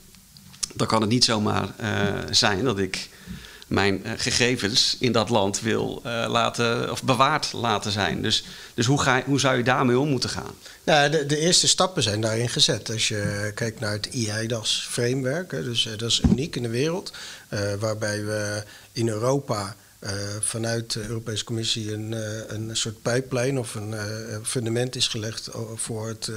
Dan 0.74 0.88
kan 0.88 1.02
het 1.02 1.10
niet 1.10 1.24
zomaar 1.24 1.68
zijn 2.30 2.64
dat 2.64 2.80
ik 2.80 3.10
mijn 3.74 4.02
gegevens 4.18 4.96
in 5.00 5.12
dat 5.12 5.30
land 5.30 5.62
wil 5.62 6.02
laten, 6.28 6.92
of 6.92 7.04
bewaard 7.04 7.54
laten 7.54 7.92
zijn. 7.92 8.22
Dus, 8.22 8.44
dus 8.74 8.86
hoe, 8.86 9.02
ga, 9.02 9.24
hoe 9.26 9.40
zou 9.40 9.58
je 9.58 9.64
daarmee 9.64 10.00
om 10.00 10.10
moeten 10.10 10.30
gaan? 10.30 10.56
Nou, 10.84 11.10
de, 11.10 11.26
de, 11.26 11.38
eerste 11.38 11.68
stappen 11.68 12.04
zijn 12.04 12.22
daarin 12.22 12.50
gezet. 12.50 12.92
Als 12.92 13.08
je 13.08 13.52
kijkt 13.56 13.80
naar 13.80 13.92
het 13.92 14.10
EIDAS-framework, 14.10 15.50
dus 15.50 15.86
uh, 15.86 15.98
dat 15.98 16.10
is 16.10 16.22
uniek 16.22 16.56
in 16.56 16.64
de 16.64 16.70
wereld, 16.70 17.12
waarbij 17.80 18.24
we 18.24 18.64
in 18.92 19.08
Europa 19.08 19.76
uh, 20.04 20.12
vanuit 20.40 20.94
de 20.94 21.08
Europese 21.08 21.44
Commissie 21.44 21.94
een, 21.94 22.12
uh, 22.12 22.20
een 22.48 22.78
soort 22.78 23.02
pijplijn 23.02 23.60
of 23.60 23.76
een 23.76 23.92
uh, 23.92 24.38
fundament 24.44 24.96
is 24.96 25.08
gelegd 25.08 25.50
voor 25.76 26.08
het 26.08 26.32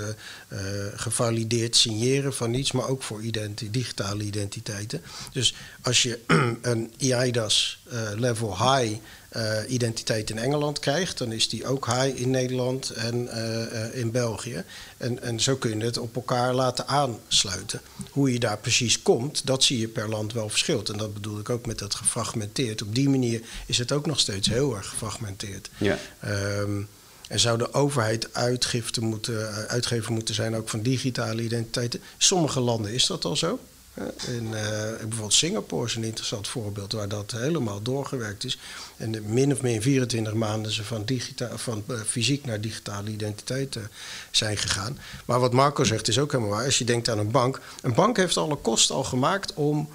gevalideerd 0.95 1.77
signeren 1.77 2.35
van 2.35 2.55
iets, 2.55 2.73
maar 2.73 2.89
ook 2.89 3.03
voor 3.03 3.23
digitale 3.71 4.23
identiteiten. 4.23 5.03
Dus 5.33 5.55
als 5.83 6.03
je 6.03 6.19
een 6.63 6.93
EIDAS 6.99 7.83
level 8.17 8.73
high 8.73 8.99
identiteit 9.69 10.31
in 10.31 10.39
Engeland 10.39 10.79
krijgt, 10.79 11.19
dan 11.19 11.33
is 11.33 11.49
die 11.49 11.67
ook 11.67 11.87
high 11.87 12.21
in 12.21 12.31
Nederland 12.31 12.91
en 12.91 13.29
in 13.93 14.11
België. 14.11 14.65
En, 14.97 15.23
en 15.23 15.41
zo 15.41 15.57
kun 15.57 15.79
je 15.79 15.85
het 15.85 15.99
op 15.99 16.17
elkaar 16.17 16.55
laten 16.55 16.89
aansluiten. 16.89 17.81
Hoe 18.11 18.33
je 18.33 18.39
daar 18.39 18.59
precies 18.59 19.03
komt, 19.03 19.47
dat 19.47 19.63
zie 19.63 19.79
je 19.79 19.89
per 19.89 20.09
land 20.09 20.33
wel 20.33 20.49
verschilt. 20.49 20.89
En 20.89 20.99
dat 20.99 21.15
bedoel 21.15 21.39
ik 21.39 21.51
ook 21.51 21.67
met 21.67 21.79
dat 21.79 21.95
gefragmenteerd. 21.95 22.83
Op 22.83 22.95
die 22.95 23.09
manier 23.09 23.41
is 23.67 23.79
het 23.79 23.93
ook 23.93 24.07
nog 24.07 24.21
steeds 24.21 24.49
heel 24.49 24.77
erg 24.77 24.89
gefragmenteerd. 24.89 25.71
Ja. 25.77 25.99
Um, 26.25 26.89
en 27.29 27.41
zou 27.41 27.59
de 27.59 27.73
overheid 27.73 28.35
uitgifte 28.35 29.01
moeten, 29.01 29.49
eh, 29.49 29.65
uitgever 29.65 30.13
moeten 30.13 30.35
zijn 30.35 30.57
ook 30.57 30.69
van 30.69 30.83
digitale 30.83 31.43
identiteiten? 31.43 32.01
sommige 32.19 32.61
landen 32.61 32.93
is 32.93 33.07
dat 33.07 33.25
al 33.25 33.37
zo. 33.37 33.59
In, 34.27 34.45
uh, 34.45 34.51
bijvoorbeeld 35.01 35.33
Singapore 35.33 35.87
is 35.87 35.95
een 35.95 36.05
interessant 36.05 36.49
voorbeeld 36.49 36.93
waar 36.93 37.09
dat 37.09 37.31
helemaal 37.31 37.83
doorgewerkt 37.83 38.45
is. 38.45 38.59
En 38.97 39.33
min 39.33 39.53
of 39.53 39.63
meer 39.63 39.83
24 39.83 40.35
maanden 40.35 40.73
ze 40.73 40.85
van, 40.85 41.05
van 41.55 41.85
uh, 41.91 42.01
fysiek 42.01 42.45
naar 42.45 42.61
digitale 42.61 43.11
identiteit 43.11 43.77
uh, 43.77 43.83
zijn 44.31 44.57
gegaan. 44.57 44.99
Maar 45.25 45.41
wat 45.41 45.53
Marco 45.53 45.85
zegt 45.85 46.09
is 46.09 46.19
ook 46.19 46.33
helemaal 46.33 46.53
waar. 46.53 46.65
Als 46.65 46.79
je 46.79 46.85
denkt 46.85 47.09
aan 47.09 47.19
een 47.19 47.31
bank. 47.31 47.61
Een 47.83 47.95
bank 47.95 48.17
heeft 48.17 48.37
alle 48.37 48.57
kosten 48.57 48.95
al 48.95 49.05
gemaakt 49.05 49.55
om 49.55 49.89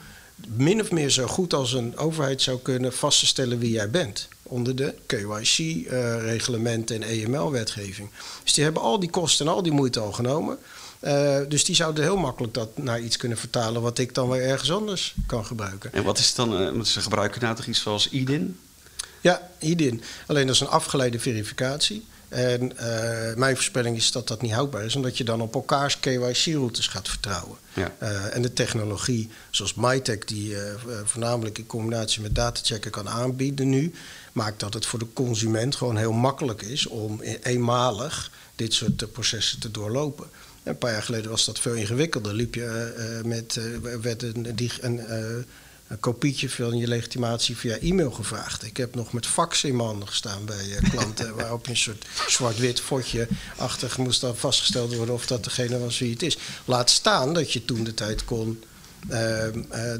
min 0.48 0.82
of 0.82 0.92
meer 0.92 1.10
zo 1.10 1.28
goed 1.28 1.54
als 1.54 1.74
een 1.74 1.98
overheid 1.98 2.42
zou 2.42 2.60
kunnen 2.60 2.94
vast 2.94 3.20
te 3.20 3.26
stellen 3.26 3.60
wie 3.60 3.72
jij 3.72 3.90
bent. 3.90 4.28
Onder 4.44 4.76
de 4.76 4.94
KYC-reglementen 5.06 7.04
en 7.04 7.10
EML-wetgeving. 7.10 8.10
Dus 8.44 8.54
die 8.54 8.64
hebben 8.64 8.82
al 8.82 9.00
die 9.00 9.10
kosten 9.10 9.46
en 9.46 9.52
al 9.52 9.64
die 9.64 9.72
moeite 9.72 10.00
al 10.00 10.12
genomen. 10.12 10.58
Uh, 11.02 11.38
dus 11.48 11.66
die 11.66 11.76
zouden 11.76 12.04
heel 12.04 12.18
makkelijk 12.18 12.54
dat 12.54 12.78
naar 12.78 13.00
iets 13.00 13.18
kunnen 13.18 13.38
vertalen 13.38 13.82
wat 13.82 13.98
ik 13.98 14.14
dan 14.14 14.30
weer 14.30 14.42
ergens 14.42 14.72
anders 14.72 15.16
kan 15.26 15.46
gebruiken. 15.46 15.94
En 15.94 16.04
wat 16.04 16.18
is 16.18 16.28
het 16.28 16.36
dan? 16.36 16.62
Uh, 16.62 16.84
ze 16.84 17.02
gebruiken 17.02 17.42
nou 17.42 17.56
toch 17.56 17.66
iets 17.66 17.82
zoals 17.82 18.10
IDIN? 18.10 18.60
Ja, 19.22 19.50
IDIN. 19.60 20.04
Alleen 20.28 20.46
dat 20.46 20.56
is 20.56 20.62
een 20.62 20.68
afgeleide 20.68 21.20
verificatie. 21.20 22.06
En 22.32 22.64
uh, 22.64 23.36
mijn 23.36 23.56
voorspelling 23.56 23.98
is 23.98 24.12
dat 24.12 24.28
dat 24.28 24.42
niet 24.42 24.52
houdbaar 24.52 24.84
is, 24.84 24.96
omdat 24.96 25.18
je 25.18 25.24
dan 25.24 25.42
op 25.42 25.54
elkaars 25.54 26.00
KYC-routes 26.00 26.88
gaat 26.88 27.10
vertrouwen. 27.10 27.58
Ja. 27.74 27.96
Uh, 28.02 28.36
en 28.36 28.42
de 28.42 28.54
technologie 28.54 29.30
zoals 29.50 29.74
MyTech, 29.74 30.18
die 30.18 30.50
uh, 30.50 30.60
voornamelijk 31.04 31.58
in 31.58 31.66
combinatie 31.66 32.22
met 32.22 32.36
datachecken 32.36 32.92
kan 32.92 33.10
aanbieden 33.10 33.70
nu, 33.70 33.94
maakt 34.32 34.60
dat 34.60 34.74
het 34.74 34.86
voor 34.86 35.00
de 35.00 35.14
consument 35.14 35.76
gewoon 35.76 35.98
heel 35.98 36.12
makkelijk 36.12 36.62
is 36.62 36.88
om 36.88 37.22
eenmalig 37.22 38.32
dit 38.56 38.74
soort 38.74 39.12
processen 39.12 39.60
te 39.60 39.72
doorlopen. 39.72 40.28
Een 40.64 40.78
paar 40.78 40.92
jaar 40.92 41.04
geleden 41.04 41.32
was 41.32 41.46
dat 41.46 41.60
veel 41.60 41.74
ingewikkelder. 41.74 42.34
Liep 42.34 42.56
je 42.56 42.94
uh, 43.22 43.26
met, 43.26 43.56
uh, 43.56 43.96
werd 44.02 44.24
een, 44.24 44.48
een, 44.82 44.96
uh, 44.96 45.44
een 45.88 46.00
kopietje 46.00 46.50
van 46.50 46.78
je 46.78 46.88
legitimatie 46.88 47.58
via 47.58 47.78
e-mail 47.78 48.12
gevraagd. 48.12 48.64
Ik 48.64 48.78
heb 48.78 48.96
nog 48.96 49.14
met 49.14 49.28
fax 49.28 49.64
in 49.64 49.76
mijn 49.76 49.88
handen 49.88 50.08
gestaan 50.08 50.46
bij 50.46 50.80
klanten, 50.90 51.36
waarop 51.36 51.66
je 51.66 51.72
een 51.72 51.78
soort 51.78 52.06
zwart-wit 52.28 52.80
fotje 52.80 53.28
achtig 53.58 53.98
moest 53.98 54.22
dan 54.22 54.38
vastgesteld 54.38 54.96
worden 54.96 55.16
of 55.16 55.26
dat 55.26 55.44
degene 55.44 55.80
was 55.80 56.00
wie 56.00 56.12
het 56.12 56.24
is. 56.24 56.38
Laat 56.66 56.90
staan 56.90 57.34
dat 57.34 57.54
je 57.54 57.66
toen 57.66 57.84
de 57.84 57.94
tijd 57.94 58.26
kon 58.26 58.64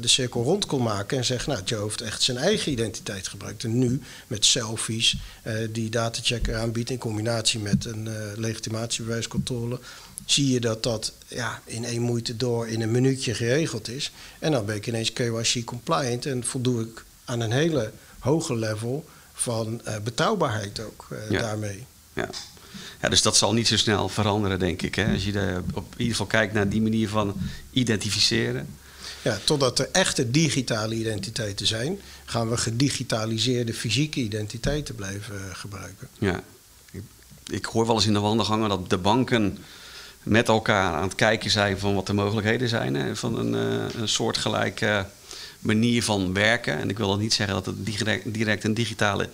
cirkel 0.02 0.42
rond 0.42 0.66
kon 0.66 0.82
maken 0.82 1.18
en 1.18 1.24
zeggen, 1.24 1.52
nou, 1.52 1.64
Joe 1.64 1.82
heeft 1.82 2.00
echt 2.00 2.22
zijn 2.22 2.36
eigen 2.36 2.72
identiteit 2.72 3.28
gebruikt. 3.28 3.64
En 3.64 3.78
nu 3.78 4.00
met 4.26 4.44
selfies 4.44 5.16
die 5.70 5.90
datachecker 5.90 6.56
aanbiedt 6.56 6.90
in 6.90 6.98
combinatie 6.98 7.60
met 7.60 7.84
een 7.84 8.08
legitimatiebewijscontrole 8.36 9.80
zie 10.24 10.52
je 10.52 10.60
dat 10.60 10.82
dat 10.82 11.12
ja, 11.28 11.62
in 11.64 11.84
één 11.84 12.02
moeite 12.02 12.36
door 12.36 12.68
in 12.68 12.80
een 12.80 12.90
minuutje 12.90 13.34
geregeld 13.34 13.88
is. 13.88 14.12
En 14.38 14.52
dan 14.52 14.64
ben 14.64 14.76
ik 14.76 14.86
ineens 14.86 15.12
KYC 15.12 15.64
compliant 15.64 16.26
en 16.26 16.44
voldoe 16.44 16.82
ik 16.82 17.04
aan 17.24 17.40
een 17.40 17.52
hele 17.52 17.92
hoge 18.18 18.56
level 18.56 19.04
van 19.32 19.80
uh, 19.88 19.96
betrouwbaarheid 20.04 20.80
ook 20.80 21.08
uh, 21.12 21.40
daarmee. 21.40 21.86
Ja. 22.12 22.28
ja, 23.00 23.08
dus 23.08 23.22
dat 23.22 23.36
zal 23.36 23.52
niet 23.52 23.68
zo 23.68 23.76
snel 23.76 24.08
veranderen, 24.08 24.58
denk 24.58 24.82
ik. 24.82 24.94
Hè? 24.94 25.12
Als 25.12 25.24
je 25.24 25.32
de, 25.32 25.60
op 25.74 25.84
in 25.84 25.98
ieder 25.98 26.10
geval 26.10 26.26
kijkt 26.26 26.52
naar 26.54 26.68
die 26.68 26.82
manier 26.82 27.08
van 27.08 27.34
identificeren. 27.70 28.68
Ja, 29.22 29.38
totdat 29.44 29.78
er 29.78 29.88
echte 29.92 30.30
digitale 30.30 30.94
identiteiten 30.94 31.66
zijn, 31.66 32.00
gaan 32.24 32.48
we 32.48 32.56
gedigitaliseerde 32.56 33.74
fysieke 33.74 34.20
identiteiten 34.20 34.94
blijven 34.94 35.56
gebruiken. 35.56 36.08
Ja, 36.18 36.42
ik, 36.90 37.02
ik 37.46 37.64
hoor 37.64 37.86
wel 37.86 37.94
eens 37.94 38.06
in 38.06 38.12
de 38.12 38.18
wandelgangen 38.18 38.68
dat 38.68 38.90
de 38.90 38.98
banken 38.98 39.58
met 40.22 40.48
elkaar 40.48 40.94
aan 40.94 41.02
het 41.02 41.14
kijken 41.14 41.50
zijn 41.50 41.78
van 41.78 41.94
wat 41.94 42.06
de 42.06 42.12
mogelijkheden 42.12 42.68
zijn. 42.68 42.94
Hè, 42.94 43.16
van 43.16 43.38
een, 43.38 43.54
uh, 43.54 44.00
een 44.00 44.08
soortgelijke 44.08 45.06
manier 45.58 46.02
van 46.02 46.32
werken. 46.32 46.78
En 46.78 46.90
ik 46.90 46.98
wil 46.98 47.08
dat 47.08 47.18
niet 47.18 47.32
zeggen 47.32 47.54
dat 47.54 47.66
het 47.66 47.86
direct, 48.24 48.64
een 48.64 48.74
digitale 48.74 49.28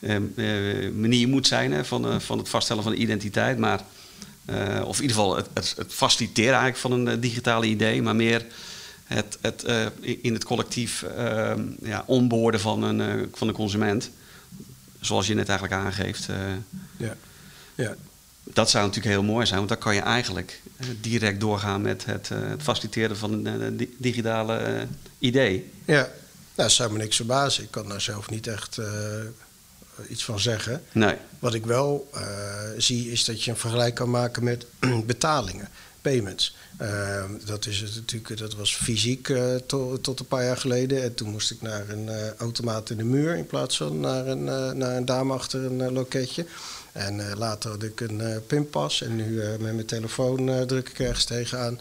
uh, 0.00 0.90
manier 0.94 1.28
moet 1.28 1.46
zijn 1.46 1.72
hè, 1.72 1.84
van, 1.84 2.20
van 2.20 2.38
het 2.38 2.48
vaststellen 2.48 2.82
van 2.82 2.92
de 2.92 2.98
identiteit. 2.98 3.58
Maar, 3.58 3.80
of 4.84 4.96
in 4.96 5.02
ieder 5.02 5.16
geval 5.16 5.36
het, 5.36 5.48
het, 5.54 5.74
faciliteren 5.88 6.58
eigenlijk 6.58 6.78
van 6.78 6.92
een 6.92 7.20
digitale 7.20 7.66
idee, 7.66 8.02
maar 8.02 8.16
meer 8.16 8.44
het, 9.04 9.38
het 9.40 9.64
in 10.00 10.32
het 10.32 10.44
collectief 10.44 11.02
ehm, 11.02 11.62
ja, 11.82 12.04
onboorden 12.06 12.60
van 12.60 12.82
een, 12.82 13.28
van 13.34 13.48
een 13.48 13.54
consument. 13.54 14.10
Zoals 15.00 15.26
je 15.26 15.34
net 15.34 15.48
eigenlijk 15.48 15.80
aangeeft. 15.80 16.28
ja. 16.96 17.16
ja 17.74 17.94
dat 18.52 18.70
zou 18.70 18.86
natuurlijk 18.86 19.14
heel 19.14 19.24
mooi 19.24 19.46
zijn, 19.46 19.58
want 19.58 19.68
dan 19.68 19.78
kan 19.78 19.94
je 19.94 20.00
eigenlijk 20.00 20.60
eh, 20.76 20.86
direct 21.00 21.40
doorgaan 21.40 21.82
met 21.82 22.04
het, 22.04 22.30
uh, 22.32 22.48
het 22.48 22.62
faciliteren 22.62 23.16
van 23.16 23.46
een 23.46 23.80
uh, 23.80 23.88
digitale 23.98 24.86
idee. 25.18 25.72
Ja, 25.84 25.94
nou, 25.94 26.08
dat 26.54 26.72
zou 26.72 26.92
me 26.92 26.98
niks 26.98 27.16
verbazen. 27.16 27.62
Ik 27.64 27.70
kan 27.70 27.88
daar 27.88 28.00
zelf 28.00 28.30
niet 28.30 28.46
echt 28.46 28.80
iets 30.08 30.24
van 30.24 30.40
zeggen. 30.40 30.82
Nee. 30.92 31.16
Wat 31.38 31.54
ik 31.54 31.66
wel 31.66 32.10
zie 32.76 33.10
is 33.10 33.24
dat 33.24 33.44
je 33.44 33.50
een 33.50 33.56
vergelijk 33.56 33.94
kan 33.94 34.10
maken 34.10 34.44
met 34.44 34.66
betalingen, 35.06 35.68
payments. 36.02 36.56
Dat, 37.44 37.66
is 37.66 37.80
het 37.80 37.94
natuurlijk, 37.94 38.38
dat 38.38 38.54
was 38.54 38.76
fysiek 38.76 39.32
to, 39.66 40.00
tot 40.00 40.20
een 40.20 40.26
paar 40.26 40.44
jaar 40.44 40.56
geleden. 40.56 41.02
En 41.02 41.14
toen 41.14 41.30
moest 41.30 41.50
ik 41.50 41.62
naar 41.62 41.88
een 41.88 42.08
automaat 42.38 42.90
in 42.90 42.96
de 42.96 43.04
muur 43.04 43.36
in 43.36 43.46
plaats 43.46 43.76
van 43.76 44.00
naar 44.00 44.26
een, 44.26 44.44
naar 44.78 44.96
een 44.96 45.04
dame 45.04 45.32
achter 45.32 45.64
een 45.64 45.92
loketje. 45.92 46.46
En 46.92 47.36
later 47.36 47.70
had 47.70 47.82
ik 47.82 48.00
een 48.00 48.42
pinpas 48.46 49.02
en 49.02 49.16
nu 49.16 49.34
met 49.34 49.60
mijn 49.60 49.86
telefoon 49.86 50.66
druk 50.66 50.88
ik 50.88 50.98
ergens 50.98 51.24
tegenaan. 51.24 51.80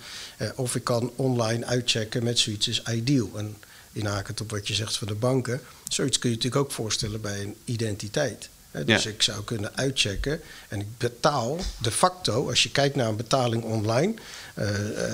of 0.56 0.76
ik 0.76 0.84
kan 0.84 1.12
online 1.16 1.66
uitchecken 1.66 2.24
met 2.24 2.40
zoiets 2.40 2.68
als 2.68 2.96
Ideal. 2.96 3.30
En 3.36 3.56
inhakend 3.92 4.42
op 4.42 4.52
wat 4.52 4.68
je 4.68 4.74
zegt 4.74 4.98
van 4.98 5.08
de 5.08 5.16
banken. 5.16 5.62
Zoiets 5.88 6.20
kun 6.20 6.30
je 6.30 6.36
natuurlijk 6.36 6.64
ook 6.64 6.72
voorstellen 6.72 7.22
bij 7.22 7.42
een 7.42 7.56
identiteit. 7.66 8.50
Dus 8.86 9.06
ik 9.06 9.22
zou 9.22 9.44
kunnen 9.44 9.76
uitchecken 9.76 10.42
en 10.68 10.80
ik 10.80 10.98
betaal 10.98 11.60
de 11.82 11.92
facto, 11.92 12.50
als 12.50 12.64
je 12.64 12.72
kijkt 12.72 12.96
naar 12.96 13.08
een 13.08 13.16
betaling 13.16 13.64
online, 13.64 14.14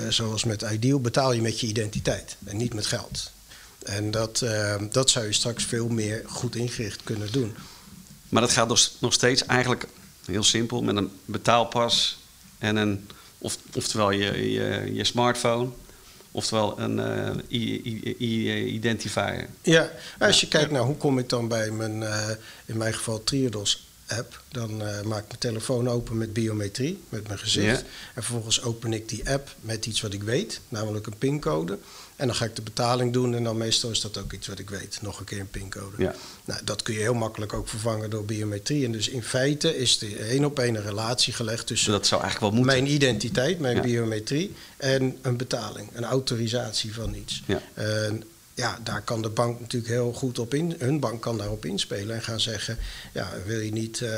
zoals 0.08 0.44
met 0.44 0.62
Ideal, 0.62 1.00
betaal 1.00 1.32
je 1.32 1.42
met 1.42 1.60
je 1.60 1.66
identiteit 1.66 2.36
en 2.44 2.56
niet 2.56 2.74
met 2.74 2.86
geld. 2.86 3.30
En 3.82 4.10
dat, 4.10 4.44
dat 4.90 5.10
zou 5.10 5.26
je 5.26 5.32
straks 5.32 5.64
veel 5.64 5.88
meer 5.88 6.22
goed 6.26 6.56
ingericht 6.56 7.00
kunnen 7.04 7.32
doen. 7.32 7.56
Maar 8.28 8.42
dat 8.42 8.52
gaat 8.52 8.68
dus 8.68 8.96
nog 8.98 9.12
steeds 9.12 9.46
eigenlijk 9.46 9.86
heel 10.26 10.42
simpel 10.42 10.82
met 10.82 10.96
een 10.96 11.10
betaalpas 11.24 12.18
en 12.58 12.76
een, 12.76 13.08
of, 13.38 13.58
oftewel 13.74 14.10
je, 14.10 14.50
je, 14.52 14.90
je 14.94 15.04
smartphone. 15.04 15.70
Oftewel 16.36 16.78
een 16.80 16.98
uh, 17.48 18.74
identifier. 18.74 19.48
Ja, 19.62 19.90
als 20.18 20.40
je 20.40 20.48
kijkt 20.48 20.70
naar 20.70 20.82
hoe 20.82 20.96
kom 20.96 21.18
ik 21.18 21.28
dan 21.28 21.48
bij 21.48 21.70
mijn, 21.70 22.00
uh, 22.00 22.28
in 22.66 22.76
mijn 22.76 22.94
geval 22.94 23.24
Triodos 23.24 23.86
app, 24.06 24.42
dan 24.48 24.70
uh, 24.70 25.02
maak 25.02 25.22
ik 25.22 25.28
mijn 25.28 25.38
telefoon 25.38 25.88
open 25.88 26.18
met 26.18 26.32
biometrie, 26.32 27.02
met 27.08 27.26
mijn 27.26 27.38
gezicht. 27.38 27.84
En 28.14 28.22
vervolgens 28.22 28.62
open 28.62 28.92
ik 28.92 29.08
die 29.08 29.30
app 29.30 29.54
met 29.60 29.86
iets 29.86 30.00
wat 30.00 30.12
ik 30.12 30.22
weet, 30.22 30.60
namelijk 30.68 31.06
een 31.06 31.18
pincode. 31.18 31.78
En 32.16 32.26
dan 32.26 32.36
ga 32.36 32.44
ik 32.44 32.56
de 32.56 32.62
betaling 32.62 33.12
doen 33.12 33.34
en 33.34 33.44
dan 33.44 33.56
meestal 33.56 33.90
is 33.90 34.00
dat 34.00 34.18
ook 34.18 34.32
iets 34.32 34.46
wat 34.46 34.58
ik 34.58 34.70
weet. 34.70 34.98
Nog 35.02 35.18
een 35.18 35.24
keer 35.24 35.40
een 35.40 35.50
pincode. 35.50 36.02
Ja. 36.02 36.14
Nou, 36.44 36.60
dat 36.64 36.82
kun 36.82 36.94
je 36.94 37.00
heel 37.00 37.14
makkelijk 37.14 37.52
ook 37.52 37.68
vervangen 37.68 38.10
door 38.10 38.24
biometrie. 38.24 38.84
En 38.84 38.92
dus 38.92 39.08
in 39.08 39.22
feite 39.22 39.78
is 39.78 40.02
er 40.02 40.20
één 40.28 40.44
op 40.44 40.58
één 40.58 40.74
een 40.74 40.82
relatie 40.82 41.32
gelegd 41.32 41.66
tussen 41.66 41.92
dat 41.92 42.06
zou 42.06 42.22
eigenlijk 42.22 42.52
wel 42.52 42.62
moeten. 42.62 42.82
mijn 42.82 42.94
identiteit, 42.94 43.58
mijn 43.58 43.80
biometrie 43.80 44.54
en 44.76 45.18
een 45.22 45.36
betaling, 45.36 45.90
een 45.92 46.04
autorisatie 46.04 46.94
van 46.94 47.14
iets. 47.14 47.42
Ja. 47.46 47.62
En 47.74 48.22
ja, 48.54 48.78
daar 48.82 49.02
kan 49.02 49.22
de 49.22 49.28
bank 49.28 49.60
natuurlijk 49.60 49.92
heel 49.92 50.12
goed 50.12 50.38
op 50.38 50.54
in. 50.54 50.74
Hun 50.78 51.00
bank 51.00 51.22
kan 51.22 51.38
daarop 51.38 51.64
inspelen 51.64 52.16
en 52.16 52.22
gaan 52.22 52.40
zeggen: 52.40 52.78
ja, 53.12 53.32
wil 53.46 53.60
je 53.60 53.72
niet 53.72 54.00
uh, 54.00 54.10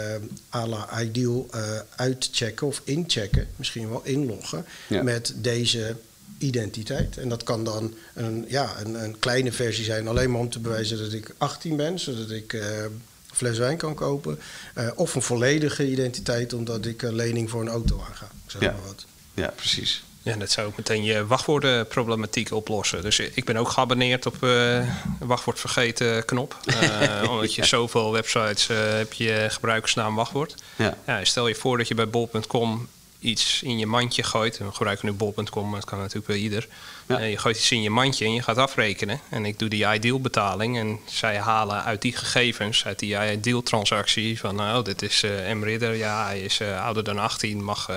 à 0.54 0.66
la 0.66 1.00
ideal 1.00 1.46
uh, 1.54 1.60
uitchecken 1.96 2.66
of 2.66 2.80
inchecken, 2.84 3.48
misschien 3.56 3.88
wel 3.88 4.00
inloggen 4.04 4.66
met 5.02 5.34
deze 5.36 5.96
identiteit. 6.38 7.16
En 7.18 7.28
dat 7.28 7.42
kan 7.42 7.64
dan 7.64 7.94
een, 8.14 8.44
ja, 8.48 8.74
een, 8.84 9.02
een 9.04 9.18
kleine 9.18 9.52
versie 9.52 9.84
zijn, 9.84 10.08
alleen 10.08 10.30
maar 10.30 10.40
om 10.40 10.50
te 10.50 10.58
bewijzen 10.60 10.98
dat 10.98 11.12
ik 11.12 11.34
18 11.38 11.76
ben, 11.76 11.98
zodat 11.98 12.30
ik 12.30 12.52
uh, 12.52 12.78
een 12.82 13.02
fles 13.32 13.58
wijn 13.58 13.76
kan 13.76 13.94
kopen. 13.94 14.38
Uh, 14.78 14.88
of 14.94 15.14
een 15.14 15.22
volledige 15.22 15.90
identiteit, 15.90 16.52
omdat 16.52 16.86
ik 16.86 17.02
een 17.02 17.14
lening 17.14 17.50
voor 17.50 17.60
een 17.60 17.68
auto 17.68 18.00
aanga. 18.08 18.28
Zeg 18.46 18.62
Ja. 18.62 18.70
maar 18.72 18.86
wat. 18.86 19.04
Ja, 19.34 19.52
precies. 19.56 20.04
Ja, 20.22 20.36
dat 20.36 20.50
zou 20.50 20.66
ook 20.66 20.76
meteen 20.76 21.04
je 21.04 21.26
wachtwoordenproblematiek 21.26 22.52
oplossen. 22.52 23.02
Dus 23.02 23.18
ik 23.18 23.44
ben 23.44 23.56
ook 23.56 23.68
geabonneerd 23.68 24.26
op 24.26 24.42
eh 24.42 24.88
wachtwoord 25.20 25.60
vergeten 25.60 26.24
knop. 26.24 26.56
Eh, 26.66 27.30
omdat 27.30 27.54
je 27.54 27.64
zoveel 27.64 28.12
websites 28.12 28.68
eh, 28.68 28.76
heb 28.96 29.12
je 29.12 29.46
gebruikersnaam 29.50 30.14
wachtwoord. 30.14 30.54
Ja. 30.76 30.96
Ja, 31.06 31.24
stel 31.24 31.48
je 31.48 31.54
voor 31.54 31.78
dat 31.78 31.88
je 31.88 31.94
bij 31.94 32.08
bol.com 32.08 32.88
iets 33.26 33.62
in 33.62 33.78
je 33.78 33.86
mandje 33.86 34.22
gooit. 34.22 34.58
We 34.58 34.72
gebruiken 34.72 35.06
nu 35.06 35.12
bol.com, 35.12 35.68
maar 35.68 35.78
het 35.78 35.88
kan 35.88 35.98
natuurlijk 35.98 36.26
bij 36.26 36.36
ieder. 36.36 36.68
Ja. 37.06 37.18
Eh, 37.18 37.30
je 37.30 37.38
gooit 37.38 37.56
iets 37.56 37.70
in 37.70 37.82
je 37.82 37.90
mandje 37.90 38.24
en 38.24 38.32
je 38.32 38.42
gaat 38.42 38.56
afrekenen. 38.56 39.20
En 39.28 39.44
ik 39.44 39.58
doe 39.58 39.68
die 39.68 39.92
ideal 39.92 40.20
betaling. 40.20 40.78
En 40.78 41.00
zij 41.04 41.38
halen 41.38 41.84
uit 41.84 42.02
die 42.02 42.16
gegevens, 42.16 42.84
uit 42.84 42.98
die 42.98 43.32
ideal 43.32 43.62
transactie... 43.62 44.38
van 44.38 44.54
nou, 44.54 44.84
dit 44.84 45.02
is 45.02 45.22
eh 45.22 45.52
M. 45.54 45.62
Ridder, 45.62 45.94
ja, 45.94 46.24
hij 46.24 46.40
is 46.40 46.60
eh, 46.60 46.84
ouder 46.84 47.04
dan 47.04 47.18
18, 47.18 47.64
mag 47.64 47.90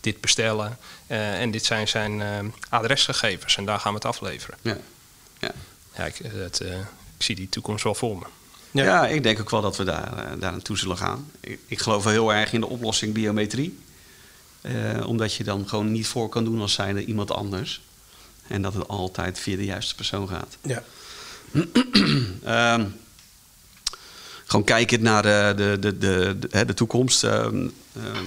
dit 0.00 0.20
bestellen. 0.20 0.78
En 1.06 1.50
dit 1.50 1.64
zijn 1.64 1.88
zijn 1.88 2.22
adresgegevens 2.68 3.56
en 3.56 3.64
daar 3.64 3.80
gaan 3.80 3.92
we 3.92 3.98
het 3.98 4.06
afleveren. 4.06 4.58
Ja. 4.62 4.76
Ja. 5.38 5.50
Ja, 5.96 6.04
ik, 6.04 6.16
dat, 6.38 6.60
ik 7.16 7.22
zie 7.22 7.34
die 7.34 7.48
toekomst 7.48 7.84
wel 7.84 7.94
voor 7.94 8.18
me. 8.18 8.24
Ja. 8.70 8.84
Ja. 8.84 9.06
ik 9.06 9.22
denk 9.22 9.40
ook 9.40 9.50
wel 9.50 9.60
dat 9.60 9.76
we 9.76 9.84
daar, 9.84 10.38
daar 10.38 10.52
naartoe 10.52 10.78
zullen 10.78 10.96
gaan. 10.96 11.30
Ik, 11.40 11.58
ik 11.66 11.78
geloof 11.78 12.04
wel 12.04 12.12
heel 12.12 12.34
erg 12.34 12.52
in 12.52 12.60
de 12.60 12.68
oplossing 12.68 13.12
biometrie. 13.12 13.78
Eh, 14.66 15.06
omdat 15.06 15.34
je 15.34 15.44
dan 15.44 15.68
gewoon 15.68 15.92
niet 15.92 16.06
voor 16.06 16.28
kan 16.28 16.44
doen 16.44 16.60
als 16.60 16.72
zijnde 16.72 17.04
iemand 17.04 17.30
anders. 17.30 17.80
En 18.48 18.62
dat 18.62 18.74
het 18.74 18.88
altijd 18.88 19.38
via 19.38 19.56
de 19.56 19.64
juiste 19.64 19.94
persoon 19.94 20.28
gaat. 20.28 20.56
Ja. 20.62 20.82
Ehm, 22.44 22.84
gewoon 24.44 24.64
kijken 24.64 25.02
naar 25.02 25.22
de, 25.22 25.52
de, 25.56 25.78
de, 25.80 25.98
de, 25.98 26.36
de, 26.38 26.48
hè, 26.50 26.64
de 26.64 26.74
toekomst. 26.74 27.24
Ehm, 27.24 27.68
ehm, 27.92 28.24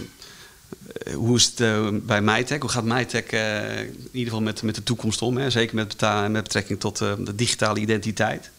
eh, 1.03 1.13
hoe 1.13 1.35
is 1.35 1.45
het 1.45 1.59
eh, 1.59 1.87
bij 1.91 2.21
MyTech? 2.21 2.59
Hoe 2.59 2.69
gaat 2.69 2.83
MyTech 2.83 3.23
eh, 3.23 3.79
in 3.79 4.09
ieder 4.11 4.29
geval 4.29 4.41
met, 4.41 4.61
met 4.61 4.75
de 4.75 4.83
toekomst 4.83 5.21
om? 5.21 5.37
Hè? 5.37 5.49
Zeker 5.49 5.75
met, 5.75 6.01
met 6.29 6.43
betrekking 6.43 6.79
tot 6.79 7.01
eh, 7.01 7.13
de 7.19 7.35
digitale 7.35 7.79
identiteit. 7.79 8.49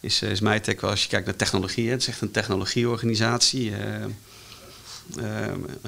Is, 0.00 0.22
eh, 0.22 0.30
is 0.30 0.40
MyTech 0.40 0.80
wel, 0.80 0.90
als 0.90 1.02
je 1.02 1.08
kijkt 1.08 1.26
naar 1.26 1.36
technologie, 1.36 1.86
hè, 1.86 1.92
het 1.92 2.00
is 2.00 2.08
echt 2.08 2.20
een 2.20 2.30
technologieorganisatie. 2.30 3.72
Eh, 5.18 5.24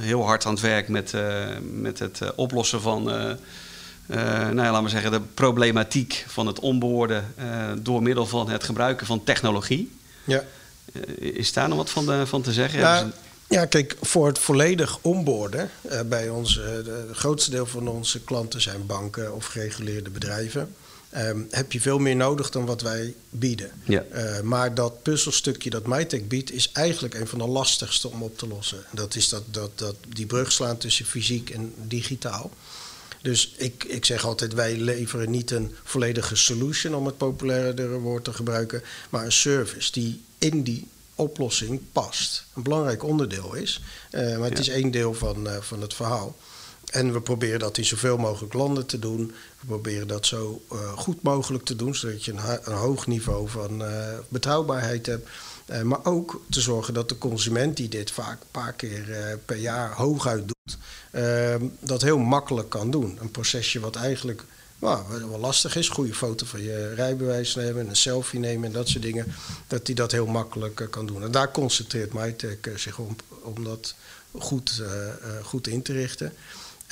heel 0.00 0.24
hard 0.24 0.46
aan 0.46 0.52
het 0.52 0.62
werk 0.62 0.88
met, 0.88 1.14
eh, 1.14 1.44
met 1.72 1.98
het 1.98 2.20
eh, 2.20 2.28
oplossen 2.36 2.80
van, 2.80 3.02
nou 3.04 3.36
ja, 4.56 4.70
laten 4.70 4.82
we 4.82 4.88
zeggen, 4.88 5.10
de 5.10 5.20
problematiek 5.20 6.24
van 6.28 6.46
het 6.46 6.60
onboorden 6.60 7.34
door 7.82 8.02
middel 8.02 8.26
van 8.26 8.50
het 8.50 8.64
gebruiken 8.64 9.06
van 9.06 9.24
technologie. 9.24 9.96
ja. 10.24 10.44
Is 11.16 11.52
daar 11.52 11.68
nog 11.68 11.76
wat 11.78 11.90
van, 11.90 12.06
de- 12.06 12.26
van 12.26 12.42
te 12.42 12.52
zeggen? 12.52 12.80
Nou, 12.80 13.10
ja, 13.48 13.64
kijk, 13.66 13.96
voor 14.00 14.26
het 14.26 14.38
volledig 14.38 14.98
onboorden 15.00 15.70
bij 16.06 16.28
ons, 16.28 16.54
de, 16.54 16.82
de 17.08 17.14
grootste 17.14 17.50
deel 17.50 17.66
van 17.66 17.88
onze 17.88 18.20
klanten 18.20 18.60
zijn 18.60 18.86
banken 18.86 19.34
of 19.34 19.46
gereguleerde 19.46 20.10
bedrijven. 20.10 20.74
Ehm, 21.12 21.40
heb 21.50 21.72
je 21.72 21.80
veel 21.80 21.98
meer 21.98 22.16
nodig 22.16 22.50
dan 22.50 22.66
wat 22.66 22.80
wij 22.80 23.14
bieden. 23.30 23.70
Ja. 23.84 24.02
Eh, 24.10 24.40
maar 24.40 24.74
dat 24.74 25.02
puzzelstukje 25.02 25.70
dat 25.70 25.86
MyTech 25.86 26.26
biedt, 26.26 26.52
is 26.52 26.72
eigenlijk 26.72 27.14
een 27.14 27.26
van 27.28 27.38
de 27.38 27.46
lastigste 27.46 28.08
om 28.08 28.22
op 28.22 28.38
te 28.38 28.46
lossen. 28.48 28.84
Dat 28.90 29.14
is 29.14 29.28
dat, 29.28 29.42
dat, 29.50 29.70
dat 29.74 29.96
die 30.08 30.26
brug 30.26 30.52
slaan 30.52 30.76
tussen 30.78 31.04
fysiek 31.06 31.50
en 31.50 31.74
digitaal. 31.86 32.50
Dus 33.22 33.54
ik, 33.56 33.84
ik 33.84 34.04
zeg 34.04 34.24
altijd, 34.24 34.52
wij 34.54 34.76
leveren 34.76 35.30
niet 35.30 35.50
een 35.50 35.74
volledige 35.84 36.36
solution, 36.36 36.94
om 36.94 37.06
het 37.06 37.16
populairdere 37.16 37.98
woord 37.98 38.24
te 38.24 38.32
gebruiken, 38.32 38.82
maar 39.10 39.24
een 39.24 39.32
service 39.32 39.92
die 39.92 40.20
in 40.38 40.62
die 40.62 40.86
oplossing 41.14 41.80
past. 41.92 42.44
Een 42.54 42.62
belangrijk 42.62 43.02
onderdeel 43.04 43.54
is, 43.54 43.80
eh, 44.10 44.38
maar 44.38 44.48
het 44.48 44.64
Ja. 44.64 44.72
is 44.72 44.82
één 44.82 44.90
deel 44.90 45.14
van, 45.14 45.48
eh, 45.48 45.56
van 45.60 45.80
het 45.80 45.94
verhaal. 45.94 46.36
En 46.92 47.12
we 47.12 47.20
proberen 47.20 47.58
dat 47.58 47.78
in 47.78 47.84
zoveel 47.84 48.16
mogelijk 48.16 48.52
landen 48.52 48.86
te 48.86 48.98
doen. 48.98 49.26
We 49.60 49.66
proberen 49.66 50.08
dat 50.08 50.26
zo 50.26 50.62
eh, 50.70 50.92
goed 50.92 51.22
mogelijk 51.22 51.64
te 51.64 51.76
doen, 51.76 51.94
zodat 51.94 52.24
je 52.24 52.32
een, 52.32 52.58
een 52.64 52.76
hoog 52.76 53.06
niveau 53.06 53.48
van 53.48 53.84
eh, 53.84 54.18
betrouwbaarheid 54.28 55.06
hebt. 55.06 55.28
Eh, 55.66 55.82
maar 55.82 56.04
ook 56.04 56.42
te 56.50 56.60
zorgen 56.60 56.94
dat 56.94 57.08
de 57.08 57.18
consument 57.18 57.76
die 57.76 57.88
dit 57.88 58.10
vaak 58.10 58.40
een 58.40 58.46
paar 58.50 58.72
keer 58.72 59.38
per 59.44 59.56
jaar 59.56 59.92
hooguit 59.94 60.44
doet, 60.46 60.78
eh, 61.10 61.54
dat 61.80 62.02
heel 62.02 62.18
makkelijk 62.18 62.68
kan 62.68 62.90
doen. 62.90 63.18
Een 63.20 63.30
procesje 63.30 63.80
wat 63.80 63.96
eigenlijk 63.96 64.44
wel 64.78 65.38
lastig 65.40 65.76
is. 65.76 65.88
Goede 65.88 66.14
foto 66.14 66.46
van 66.46 66.62
je 66.62 66.94
rijbewijs 66.94 67.54
nemen, 67.54 67.88
een 67.88 67.96
selfie 67.96 68.40
nemen 68.40 68.66
en 68.66 68.72
dat 68.72 68.88
soort 68.88 69.02
dingen. 69.02 69.34
Dat 69.66 69.86
hij 69.86 69.94
dat 69.94 70.12
heel 70.12 70.26
makkelijk 70.26 70.86
kan 70.90 71.06
doen. 71.06 71.22
En 71.22 71.30
daar 71.30 71.50
concentreert 71.50 72.12
MyTech 72.12 72.58
zich 72.76 72.98
om, 72.98 73.16
om 73.42 73.64
dat 73.64 73.94
goed, 74.38 74.82
goed 75.42 75.66
in 75.66 75.82
te 75.82 75.92
richten. 75.92 76.32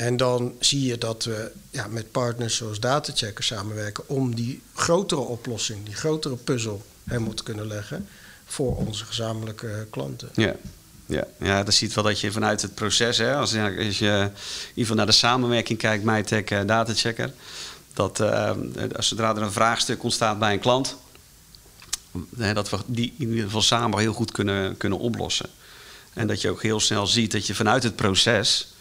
En 0.00 0.16
dan 0.16 0.54
zie 0.60 0.84
je 0.84 0.98
dat 0.98 1.24
we 1.24 1.50
ja, 1.70 1.86
met 1.86 2.10
partners 2.12 2.56
zoals 2.56 2.80
Datachecker 2.80 3.44
samenwerken 3.44 4.08
om 4.08 4.34
die 4.34 4.62
grotere 4.74 5.20
oplossing, 5.20 5.84
die 5.84 5.94
grotere 5.94 6.36
puzzel 6.36 6.82
helemaal 7.04 7.34
te 7.34 7.42
kunnen 7.42 7.66
leggen 7.66 8.08
voor 8.46 8.76
onze 8.76 9.04
gezamenlijke 9.04 9.86
klanten. 9.90 10.28
Ja. 10.34 10.54
Ja, 11.06 11.24
ja, 11.40 11.62
dan 11.62 11.72
ziet 11.72 11.94
wel 11.94 12.04
dat 12.04 12.20
je 12.20 12.32
vanuit 12.32 12.62
het 12.62 12.74
proces, 12.74 13.18
hè, 13.18 13.34
als, 13.36 13.50
je- 13.50 13.84
als 13.86 13.98
je 13.98 14.06
in 14.06 14.30
ieder 14.68 14.74
geval 14.74 14.96
naar 14.96 15.06
de 15.06 15.12
samenwerking 15.12 15.78
kijkt, 15.78 16.04
MyTech 16.04 16.44
en 16.44 16.66
Datachecker, 16.66 17.32
dat 17.94 18.20
eh, 18.20 18.50
als 18.96 19.08
zodra 19.08 19.36
er 19.36 19.42
een 19.42 19.52
vraagstuk 19.52 20.02
ontstaat 20.02 20.38
bij 20.38 20.52
een 20.52 20.58
klant, 20.60 20.96
dat 22.54 22.70
we 22.70 22.76
die 22.86 23.14
in 23.18 23.28
ieder 23.28 23.44
geval 23.44 23.62
samen 23.62 23.98
heel 23.98 24.12
goed 24.12 24.32
kunnen, 24.32 24.76
kunnen 24.76 24.98
oplossen. 24.98 25.48
En 26.12 26.26
dat 26.26 26.40
je 26.40 26.50
ook 26.50 26.62
heel 26.62 26.80
snel 26.80 27.06
ziet 27.06 27.32
dat 27.32 27.46
je 27.46 27.54
vanuit 27.54 27.82
het 27.82 27.96
proces 27.96 28.68
eh, 28.78 28.79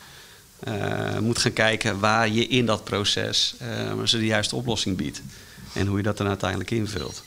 moet 1.20 1.38
gaan 1.38 1.54
kijken 1.54 2.00
waar 2.00 2.30
je 2.30 2.48
in 2.48 2.66
dat 2.66 2.84
proces 2.84 3.56
eh, 3.60 4.04
ze 4.04 4.18
de 4.18 4.26
juiste 4.26 4.56
oplossing 4.56 4.98
biedt. 4.98 5.22
En 5.74 5.88
hoe 5.88 5.98
je 5.98 6.04
dat 6.04 6.18
dan 6.18 6.28
uiteindelijk 6.28 6.72
invult. 6.72 7.24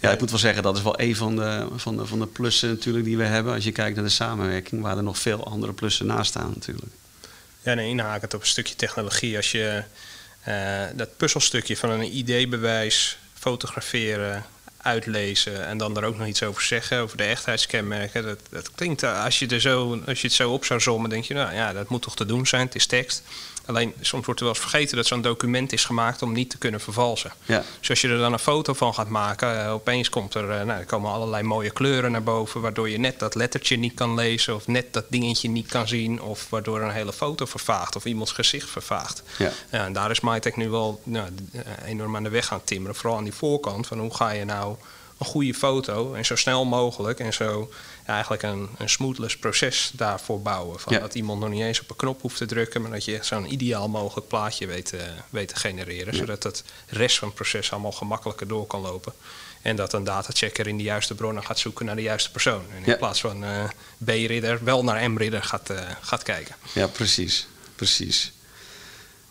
Ja, 0.00 0.10
ik 0.10 0.20
moet 0.20 0.30
wel 0.30 0.38
zeggen, 0.38 0.62
dat 0.62 0.76
is 0.76 0.82
wel 0.82 1.00
een 1.00 1.16
van 1.16 1.36
de, 1.36 1.66
van, 1.76 1.96
de, 1.96 2.06
van 2.06 2.18
de 2.18 2.26
plussen 2.26 2.68
natuurlijk 2.68 3.04
die 3.04 3.16
we 3.16 3.24
hebben. 3.24 3.54
Als 3.54 3.64
je 3.64 3.72
kijkt 3.72 3.94
naar 3.96 4.04
de 4.04 4.10
samenwerking, 4.10 4.82
waar 4.82 4.96
er 4.96 5.02
nog 5.02 5.18
veel 5.18 5.44
andere 5.44 5.72
plussen 5.72 6.06
naast 6.06 6.30
staan 6.30 6.52
natuurlijk. 6.54 6.92
Ja, 7.62 7.74
nee, 7.74 7.88
inhakend 7.88 8.34
op 8.34 8.40
een 8.40 8.46
stukje 8.46 8.76
technologie. 8.76 9.36
Als 9.36 9.50
je 9.50 9.82
eh, 10.42 10.82
dat 10.94 11.16
puzzelstukje 11.16 11.76
van 11.76 11.90
een 11.90 12.16
ID-bewijs 12.16 13.18
fotograferen, 13.34 14.44
uitlezen 14.82 15.66
en 15.66 15.78
dan 15.78 15.96
er 15.96 16.04
ook 16.04 16.18
nog 16.18 16.26
iets 16.26 16.42
over 16.42 16.62
zeggen, 16.62 16.98
over 16.98 17.16
de 17.16 17.24
echtheidskenmerken. 17.24 18.22
Dat, 18.22 18.38
dat 18.50 18.70
klinkt, 18.74 19.02
eh, 19.02 19.24
als 19.24 19.38
je, 19.38 19.46
er 19.46 19.60
zo, 19.60 20.00
als 20.06 20.20
je 20.20 20.26
het 20.26 20.36
zo 20.36 20.52
op 20.52 20.64
zou 20.64 20.80
sommen, 20.80 21.10
denk 21.10 21.24
je, 21.24 21.34
nou 21.34 21.54
ja, 21.54 21.72
dat 21.72 21.88
moet 21.88 22.02
toch 22.02 22.16
te 22.16 22.26
doen 22.26 22.46
zijn, 22.46 22.66
het 22.66 22.74
is 22.74 22.86
tekst. 22.86 23.22
Alleen 23.66 23.94
soms 24.00 24.24
wordt 24.24 24.40
er 24.40 24.46
wel 24.46 24.54
eens 24.54 24.64
vergeten 24.64 24.96
dat 24.96 25.06
zo'n 25.06 25.22
document 25.22 25.72
is 25.72 25.84
gemaakt 25.84 26.22
om 26.22 26.32
niet 26.32 26.50
te 26.50 26.58
kunnen 26.58 26.80
vervalsen. 26.80 27.32
Ja, 27.44 27.62
Dus 27.78 27.90
als 27.90 28.00
je 28.00 28.08
er 28.08 28.18
dan 28.18 28.32
een 28.32 28.38
foto 28.38 28.72
van 28.72 28.94
gaat 28.94 29.08
maken, 29.08 29.64
eh, 29.64 29.72
opeens 29.72 30.08
komt 30.08 30.34
er, 30.34 30.50
eh, 30.50 30.64
nou, 30.64 30.80
er 30.80 30.86
komen 30.86 31.10
allerlei 31.12 31.42
mooie 31.42 31.70
kleuren 31.70 32.12
naar 32.12 32.22
boven, 32.22 32.60
waardoor 32.60 32.88
je 32.88 32.98
net 32.98 33.18
dat 33.18 33.34
lettertje 33.34 33.76
niet 33.76 33.94
kan 33.94 34.14
lezen 34.14 34.54
of 34.54 34.66
net 34.66 34.92
dat 34.92 35.04
dingetje 35.08 35.48
niet 35.48 35.66
kan 35.66 35.88
zien, 35.88 36.22
of 36.22 36.46
waardoor 36.50 36.80
een 36.80 36.90
hele 36.90 37.12
foto 37.12 37.44
vervaagt 37.44 37.96
of 37.96 38.04
iemands 38.04 38.32
gezicht 38.32 38.70
vervaagt. 38.70 39.22
ja, 39.38 39.50
en 39.70 39.92
daar 39.92 40.10
is 40.10 40.20
MyTech 40.20 40.56
nu 40.56 40.68
wel 40.68 41.00
nou, 41.04 41.28
eh, 41.52 41.60
enorm 41.86 42.16
aan 42.16 42.22
de 42.22 42.28
weg 42.28 42.46
gaan 42.46 42.64
timmeren. 42.64 42.96
Vooral 42.96 43.18
aan 43.18 43.24
die 43.24 43.34
voorkant. 43.34 43.86
Van 43.86 43.98
hoe 43.98 44.14
ga 44.14 44.30
je 44.30 44.44
nou 44.44 44.76
een 45.24 45.30
goede 45.30 45.54
foto 45.54 46.14
en 46.14 46.24
zo 46.24 46.36
snel 46.36 46.64
mogelijk 46.64 47.20
en 47.20 47.32
zo 47.32 47.70
ja, 48.06 48.12
eigenlijk 48.12 48.42
een, 48.42 48.68
een 48.78 48.88
smoothless 48.88 49.36
proces 49.36 49.90
daarvoor 49.94 50.42
bouwen. 50.42 50.80
Van 50.80 50.92
Ja. 50.92 50.98
Dat 51.00 51.14
iemand 51.14 51.40
nog 51.40 51.48
niet 51.50 51.60
eens 51.62 51.80
op 51.80 51.90
een 51.90 51.96
knop 51.96 52.20
hoeft 52.20 52.36
te 52.36 52.46
drukken, 52.46 52.82
maar 52.82 52.90
dat 52.90 53.04
je 53.04 53.14
echt 53.14 53.26
zo'n 53.26 53.52
ideaal 53.52 53.88
mogelijk 53.88 54.28
plaatje 54.28 54.66
weet, 54.66 54.92
eh, 54.92 55.00
weet 55.30 55.48
te 55.48 55.56
genereren. 55.56 56.14
Zodat 56.16 56.42
het 56.42 56.64
rest 56.86 57.18
van 57.18 57.28
het 57.28 57.36
proces 57.36 57.72
allemaal 57.72 57.92
gemakkelijker 57.92 58.48
door 58.48 58.66
kan 58.66 58.80
lopen. 58.80 59.12
En 59.62 59.76
dat 59.76 59.92
een 59.92 60.04
datachecker 60.04 60.66
in 60.66 60.76
de 60.76 60.82
juiste 60.82 61.14
bronnen 61.14 61.44
gaat 61.44 61.58
zoeken 61.58 61.86
naar 61.86 61.96
de 61.96 62.02
juiste 62.02 62.30
persoon. 62.30 62.62
En 62.70 62.76
in 62.76 62.90
Ja. 62.90 62.96
plaats 62.96 63.20
van 63.20 63.44
eh, 63.44 63.64
B-ridder 64.04 64.64
wel 64.64 64.84
naar 64.84 65.10
M-ridder 65.10 65.42
gaat, 65.42 65.70
eh, 65.70 65.80
gaat 66.00 66.22
kijken. 66.22 66.54
ja, 66.72 66.86
precies. 66.86 67.46
precies. 67.76 68.32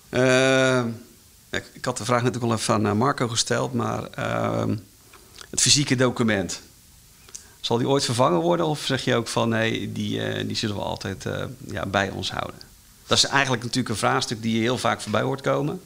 Ehm, 0.10 0.88
ik, 1.50 1.86
had 1.86 1.98
de 1.98 2.06
vraag 2.06 2.24
net 2.24 2.36
ook 2.36 2.44
al 2.44 2.54
even 2.54 2.88
aan 2.88 2.98
Marco 2.98 3.28
gesteld, 3.28 3.74
maar 3.74 4.04
ehm, 4.04 4.76
het 5.52 5.62
fysieke 5.62 5.96
document. 5.96 6.62
Zal 7.60 7.78
die 7.78 7.88
ooit 7.88 8.06
vervangen 8.06 8.40
worden 8.40 8.66
of 8.66 8.86
zeg 8.86 9.04
je 9.04 9.16
ook 9.16 9.28
van 9.28 9.50
nee, 9.50 9.92
die, 9.92 10.24
eh, 10.24 10.48
die 10.48 10.56
zullen 10.56 10.76
we 10.76 10.82
altijd 10.82 11.26
eh, 11.26 11.44
ja, 11.72 11.86
bij 11.86 12.10
ons 12.10 12.32
houden? 12.32 12.60
Dat 13.08 13.18
is 13.18 13.26
eigenlijk 13.26 13.64
natuurlijk 13.64 13.90
een 13.90 14.00
vraagstuk 14.00 14.42
die 14.42 14.56
je 14.56 14.62
heel 14.62 14.78
vaak 14.78 15.02
voorbij 15.02 15.22
hoort 15.22 15.42
komen. 15.42 15.82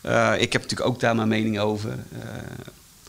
Eh, 0.00 0.34
ik 0.38 0.52
heb 0.52 0.62
natuurlijk 0.62 0.90
ook 0.90 1.00
daar 1.00 1.16
mijn 1.16 1.28
mening 1.28 1.58
over. 1.58 1.98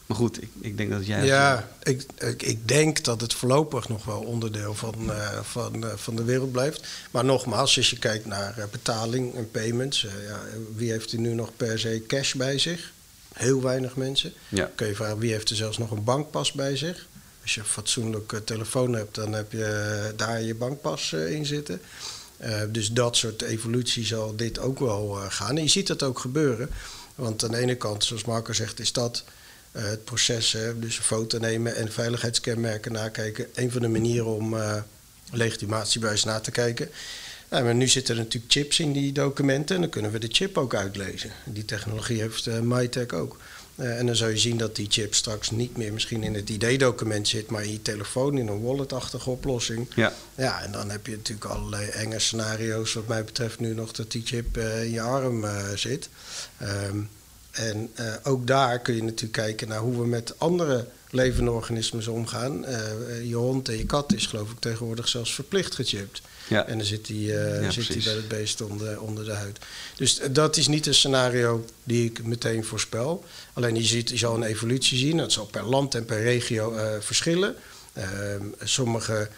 Maar 0.06 0.18
goed, 0.18 0.42
ik, 0.42 0.50
ik 0.62 0.78
denk 0.78 0.92
dat 0.92 1.06
jij... 1.06 1.26
Ja, 1.26 1.70
ik, 1.84 2.06
ik, 2.18 2.44
ik, 2.44 2.68
denk 2.68 3.04
dat 3.04 3.22
het 3.22 3.34
voorlopig 3.34 3.90
nog 3.90 4.06
wel 4.06 4.20
onderdeel 4.22 4.74
van, 4.74 4.96
uh, 5.00 5.40
van, 5.42 5.86
van 5.96 6.16
de 6.16 6.24
wereld 6.24 6.52
blijft. 6.52 6.88
Maar 7.12 7.26
nogmaals, 7.26 7.78
als 7.78 7.90
je 7.90 8.00
kijkt 8.00 8.26
naar 8.26 8.68
betaling 8.72 9.36
en 9.36 9.52
payments... 9.52 10.02
ja, 10.02 10.40
wie 10.76 10.92
heeft 10.92 11.12
er 11.12 11.20
nu 11.20 11.34
nog 11.34 11.50
per 11.58 11.80
se 11.80 12.04
cash 12.08 12.34
bij 12.34 12.58
zich? 12.58 12.93
Heel 13.34 13.62
weinig 13.62 13.96
mensen. 13.96 14.34
Ja. 14.50 14.72
Kun 14.76 14.88
je 14.88 14.96
vragen, 14.96 15.18
wie 15.18 15.32
heeft 15.32 15.50
er 15.50 15.56
zelfs 15.56 15.78
nog 15.78 15.92
een 15.92 16.04
bankpas 16.04 16.52
bij 16.52 16.78
zich? 16.78 17.08
Als 17.42 17.54
je 17.54 17.60
een 17.60 17.66
fatsoenlijk 17.66 18.42
telefoon 18.46 18.94
hebt, 18.94 19.16
dan 19.16 19.34
heb 19.34 19.52
je 19.52 20.14
daar 20.16 20.42
je 20.42 20.56
bankpas 20.56 21.14
in 21.14 21.46
zitten. 21.46 21.82
dus 22.70 22.92
dat 22.92 23.18
soort 23.18 23.42
evolutie 23.42 24.06
zal 24.06 24.36
dit 24.36 24.60
ook 24.60 24.80
wel 24.80 25.10
gaan. 25.30 25.58
En 25.58 25.64
je 25.64 25.70
ziet 25.70 25.88
dat 25.88 26.04
ook 26.04 26.20
gebeuren. 26.20 26.70
Want 27.16 27.44
aan 27.44 27.52
de 27.52 27.58
ene 27.58 27.76
kant, 27.76 28.04
zoals 28.04 28.26
Marco 28.26 28.54
zegt, 28.54 28.80
is 28.80 28.92
dat 28.92 29.24
uh, 29.72 29.84
het 29.84 30.04
proces, 30.04 30.52
hè, 30.52 30.80
dus 30.80 30.98
een 30.98 31.04
foto 31.04 31.38
nemen 31.38 31.76
en 31.76 31.92
veiligheidskenmerken 31.92 32.92
nakijken, 32.92 33.48
een 33.54 33.72
van 33.72 33.82
de 33.82 33.88
manieren 33.88 34.36
om 34.36 34.56
legitimatiebuis 35.32 36.24
na 36.24 36.40
te 36.40 36.52
kijken. 36.52 36.90
Nou, 37.50 37.64
maar 37.64 37.76
nu 37.76 37.88
zitten 37.88 38.16
er 38.16 38.24
natuurlijk 38.24 38.52
chips 38.52 38.80
in 38.80 38.94
die 38.94 39.12
documenten 39.12 39.76
en 39.76 39.82
dan 39.82 39.90
kunnen 39.90 40.12
we 40.12 40.20
de 40.20 40.30
chip 40.32 40.58
ook 40.58 40.76
uitlezen. 40.76 41.32
Die 41.46 41.66
technologie 41.66 42.22
heeft 42.22 42.46
uh, 42.46 42.60
MyTech 42.60 43.10
ook. 43.10 43.38
en 43.76 44.06
dan 44.06 44.16
zou 44.16 44.32
je 44.32 44.38
zien 44.38 44.58
dat 44.58 44.76
die 44.76 44.88
chip 44.90 45.14
straks 45.14 45.52
niet 45.52 45.78
meer 45.78 45.94
misschien 45.94 46.24
in 46.24 46.34
het 46.34 46.50
ID-document 46.50 47.28
zit, 47.28 47.50
maar 47.50 47.64
in 47.64 47.72
je 47.72 47.82
telefoon, 47.82 48.38
in 48.38 48.48
een 48.48 48.62
wallet-achtige 48.62 49.30
oplossing. 49.30 49.88
Ja. 49.96 50.14
ja, 50.36 50.62
en 50.62 50.72
dan 50.72 50.90
heb 50.90 51.06
je 51.06 51.16
natuurlijk 51.16 51.50
allerlei 51.50 51.88
enge 51.88 52.20
scenario's, 52.20 52.94
wat 52.94 53.08
mij 53.08 53.24
betreft, 53.24 53.60
nu 53.60 53.74
nog 53.74 53.92
dat 53.92 54.12
die 54.12 54.22
chip 54.26 54.58
in 54.58 54.92
je 54.92 55.02
arm 55.02 55.46
zit. 55.76 56.10
Um, 56.62 57.10
en 57.52 57.92
ook 58.24 58.48
daar 58.48 58.80
kun 58.80 58.96
je 58.96 59.04
natuurlijk 59.04 59.34
kijken 59.34 59.68
naar 59.68 59.80
hoe 59.80 60.00
we 60.00 60.08
met 60.08 60.40
andere 60.40 60.88
levende 61.10 61.52
organismen 61.52 62.08
omgaan. 62.08 62.66
Je 63.24 63.36
hond 63.36 63.70
en 63.70 63.78
je 63.78 63.86
kat 63.86 64.14
is 64.14 64.26
geloof 64.26 64.52
ik 64.52 64.60
tegenwoordig 64.60 65.08
zelfs 65.08 65.34
verplicht 65.34 65.76
gechipt. 65.76 66.22
Ja. 66.48 66.66
En 66.66 66.78
dan 66.78 66.88
zit 66.88 67.06
die, 67.06 67.28
uh, 67.28 67.62
ja, 67.62 67.84
bij 68.04 68.14
het 68.14 68.28
beest 68.28 68.62
onder, 68.62 69.02
onder 69.02 69.26
de 69.26 69.34
huid. 69.34 69.58
Dus 69.96 70.20
dat 70.32 70.58
is 70.58 70.68
niet 70.68 70.88
een 70.88 70.94
scenario 70.94 71.66
die 71.84 72.06
ik 72.06 72.24
meteen 72.24 72.64
voorspel. 72.64 73.24
Alleen 73.54 73.76
je, 73.76 73.84
ziet, 73.84 74.10
je 74.10 74.18
zal 74.18 74.36
een 74.36 74.44
evolutie 74.44 74.98
zien. 74.98 75.18
Dat 75.18 75.32
zal 75.32 75.46
per 75.46 75.64
land 75.64 75.96
en 75.96 76.06
per 76.06 76.22
regio 76.22 76.74
verschillen. 77.00 77.56
Ehm, 77.94 78.46
sommige 78.64 79.30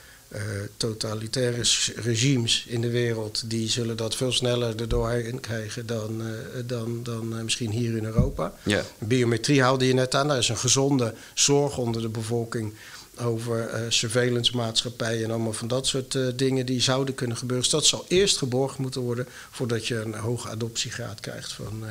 totalitaire 0.77 1.61
regimes 1.95 2.65
in 2.67 2.81
de 2.81 2.89
wereld, 2.89 3.49
die 3.49 3.69
zullen 3.69 3.97
dat 3.97 4.15
veel 4.15 4.31
sneller 4.31 4.79
erdoor 4.79 5.21
krijgen 5.39 5.85
dan, 5.85 6.23
dan, 6.65 7.03
dan 7.03 7.43
misschien 7.43 7.71
hier 7.71 7.97
in 7.97 8.05
Europa. 8.05 8.53
Ja. 8.63 8.83
Biometrie 8.97 9.61
haalde 9.61 9.87
je 9.87 9.93
net 9.93 10.15
aan, 10.15 10.27
daar 10.27 10.37
is 10.37 10.49
een 10.49 10.57
gezonde 10.57 11.13
zorg 11.33 11.77
onder 11.77 12.01
de 12.01 12.09
bevolking 12.09 12.73
over 13.19 13.85
surveillance 13.89 14.55
maatschappijen 14.55 15.23
en 15.23 15.31
allemaal 15.31 15.53
van 15.53 15.67
dat 15.67 15.87
soort 15.87 16.17
dingen 16.37 16.65
die 16.65 16.81
zouden 16.81 17.15
kunnen 17.15 17.37
gebeuren. 17.37 17.63
Dus 17.63 17.73
dat 17.73 17.85
zal 17.85 18.05
eerst 18.07 18.37
geborgd 18.37 18.77
moeten 18.77 19.01
worden 19.01 19.27
voordat 19.51 19.87
je 19.87 19.95
een 20.01 20.15
hoge 20.15 20.49
adoptiegraad 20.49 21.19
krijgt 21.19 21.53
van, 21.53 21.83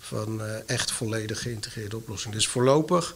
van 0.00 0.42
echt 0.66 0.90
volledig 0.90 1.42
geïntegreerde 1.42 1.96
oplossingen. 1.96 2.36
Dus 2.36 2.48
voorlopig 2.48 3.14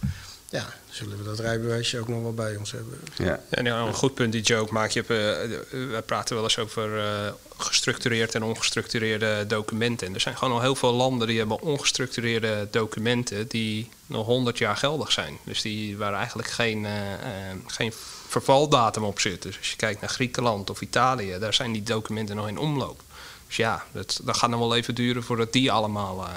ja, 0.51 0.67
zullen 0.91 1.19
we 1.19 1.25
dat 1.25 1.39
rijbewijsje 1.39 1.99
ook 2.01 2.09
nog 2.09 2.23
wel 2.23 2.35
bij 2.35 2.57
ons 2.57 2.73
hebben. 2.73 3.01
Ja, 3.17 3.41
en 3.49 3.65
ja, 3.65 3.79
een 3.79 3.95
goed 3.95 4.15
punt 4.15 4.33
die 4.33 4.43
Joe 4.43 4.61
ook 4.61 4.71
maakt. 4.71 4.93
Je 4.93 5.05
hebt, 5.07 5.11
uh, 5.11 5.59
we 5.71 6.03
praten 6.07 6.35
wel 6.35 6.45
eens 6.45 6.59
over 6.59 6.97
uh, 6.97 7.33
gestructureerd 7.57 8.35
en 8.35 8.43
ongestructureerde 8.43 9.47
documenten. 9.47 10.07
En 10.07 10.15
er 10.15 10.21
zijn 10.21 10.37
gewoon 10.37 10.55
al 10.55 10.61
heel 10.61 10.75
veel 10.75 10.93
landen 10.93 11.29
die 11.29 11.39
hebben 11.39 11.61
ongestructureerde 11.61 12.69
documenten 12.71 13.49
die 13.49 13.89
nog 14.07 14.27
100 14.27 14.59
jaar 14.59 14.77
geldig 14.77 15.13
zijn. 15.13 15.39
Dus 15.45 15.63
die 15.63 15.97
waar 15.97 16.15
eigenlijk 16.15 16.49
geen, 16.49 16.85
uh, 16.85 16.91
geen 17.67 17.93
vervaldatum 18.29 19.05
op 19.05 19.21
zit. 19.21 19.43
Dus 19.43 19.59
als 19.59 19.71
je 19.71 19.77
kijkt 19.77 20.01
naar 20.01 20.11
Griekenland 20.11 20.71
of 20.71 20.81
Italië, 20.81 21.37
daar 21.39 21.55
zijn 21.55 21.73
die 21.73 21.83
documenten 21.83 22.37
nog 22.37 22.49
in 22.49 22.59
omloop. 22.59 23.03
Dus 23.47 23.57
ja, 23.57 23.85
dat, 23.93 24.21
dat 24.23 24.37
gaat 24.37 24.51
nog 24.51 24.61
wel 24.61 24.77
even 24.77 24.95
duren 24.95 25.23
voordat 25.23 25.53
die 25.53 25.73
allemaal 25.73 26.29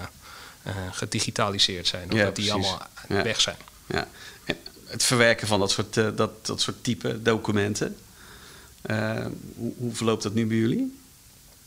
gedigitaliseerd 0.92 1.88
zijn. 1.88 2.12
Of 2.12 2.18
Ja, 2.18 2.26
dat 2.26 2.36
die 2.36 2.50
precies. 2.50 2.70
allemaal 2.70 2.88
Ja. 3.08 3.24
weg 3.24 3.42
zijn. 3.42 3.58
Ja. 3.92 4.08
Het 4.86 5.04
verwerken 5.04 5.48
van 5.48 5.60
dat 5.60 5.72
soort, 5.72 5.98
eh, 5.98 6.08
dat, 6.16 6.46
dat 6.46 6.62
soort 6.62 6.84
type 6.84 7.22
documenten. 7.22 7.98
eh, 8.82 9.26
hoe, 9.56 9.94
verloopt 9.96 10.24
dat 10.24 10.34
nu 10.34 10.46
bij 10.46 10.58
jullie? 10.58 11.00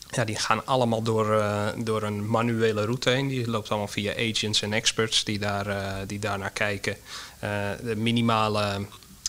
Ja, 0.09 0.25
die 0.25 0.35
gaan 0.35 0.65
allemaal 0.65 1.01
door, 1.01 1.39
eh, 1.39 1.67
door 1.77 2.03
een 2.03 2.27
manuele 2.27 2.85
route 2.85 3.09
heen. 3.09 3.27
Die 3.27 3.49
loopt 3.49 3.69
allemaal 3.69 3.87
via 3.87 4.13
agents 4.13 4.61
en 4.61 4.73
experts 4.73 5.23
die 5.23 5.39
daar, 5.39 6.07
die 6.07 6.19
daar 6.19 6.37
naar 6.37 6.51
kijken. 6.51 6.97
De 7.83 7.93
minimale, 7.95 8.85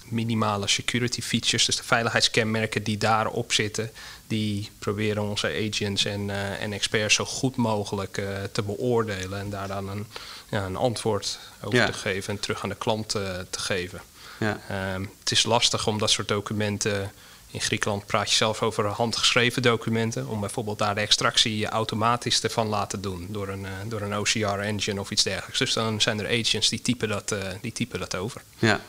minimale 0.09 0.69
security 0.69 1.21
features, 1.21 1.65
dus 1.65 1.77
de 1.77 1.83
veiligheidskenmerken 1.83 2.83
die 2.83 2.99
daarop 2.99 3.53
zitten, 3.53 3.91
die 4.27 4.71
proberen 4.79 5.23
onze 5.23 5.69
agents 5.71 6.05
en, 6.05 6.31
eh, 6.31 6.63
en 6.63 6.73
experts 6.73 7.15
zo 7.15 7.25
goed 7.25 7.57
mogelijk 7.57 8.19
eh, 8.19 8.27
te 8.53 8.63
beoordelen 8.63 9.39
en 9.39 9.51
daar 9.51 9.69
dan 9.69 9.89
een, 9.89 10.07
ja, 10.51 10.65
een 10.65 10.77
antwoord 10.77 11.39
over 11.63 11.79
Ja. 11.79 11.87
te 11.87 11.93
geven 11.93 12.35
en 12.35 12.41
terug 12.41 12.63
aan 12.63 12.69
de 12.69 12.75
klant 12.75 13.15
eh, 13.15 13.23
te 13.51 13.59
geven. 13.59 14.01
Ja, 14.39 14.61
Ehm, 14.69 15.05
het 15.21 15.31
is 15.31 15.45
lastig 15.45 15.87
om 15.87 15.99
dat 15.99 16.11
soort 16.11 16.29
documenten. 16.29 17.13
In 17.51 17.61
Griekenland 17.61 18.07
praat 18.07 18.31
je 18.31 18.37
zelf 18.37 18.63
over 18.63 18.87
handgeschreven 18.87 19.63
documenten. 19.63 20.27
Om 20.29 20.41
bijvoorbeeld 20.41 20.79
daar 20.79 20.95
de 20.95 21.01
extractie 21.01 21.67
automatisch 21.67 22.41
te 22.41 22.51
van 22.51 22.67
laten 22.67 23.01
doen. 23.01 23.27
Door 23.31 23.49
een, 23.49 23.67
door 23.87 24.01
een 24.01 24.17
OCR-engine 24.17 25.01
of 25.01 25.11
iets 25.11 25.23
dergelijks. 25.23 25.59
Dus 25.59 25.73
dan 25.73 26.01
zijn 26.01 26.21
er 26.21 26.41
agents 26.41 26.69
die 26.69 26.81
typen 26.83 27.09
dat, 27.09 27.35
die 27.61 27.73
typen 27.73 27.99
dat 27.99 28.15
over. 28.15 28.43
ja. 28.59 28.81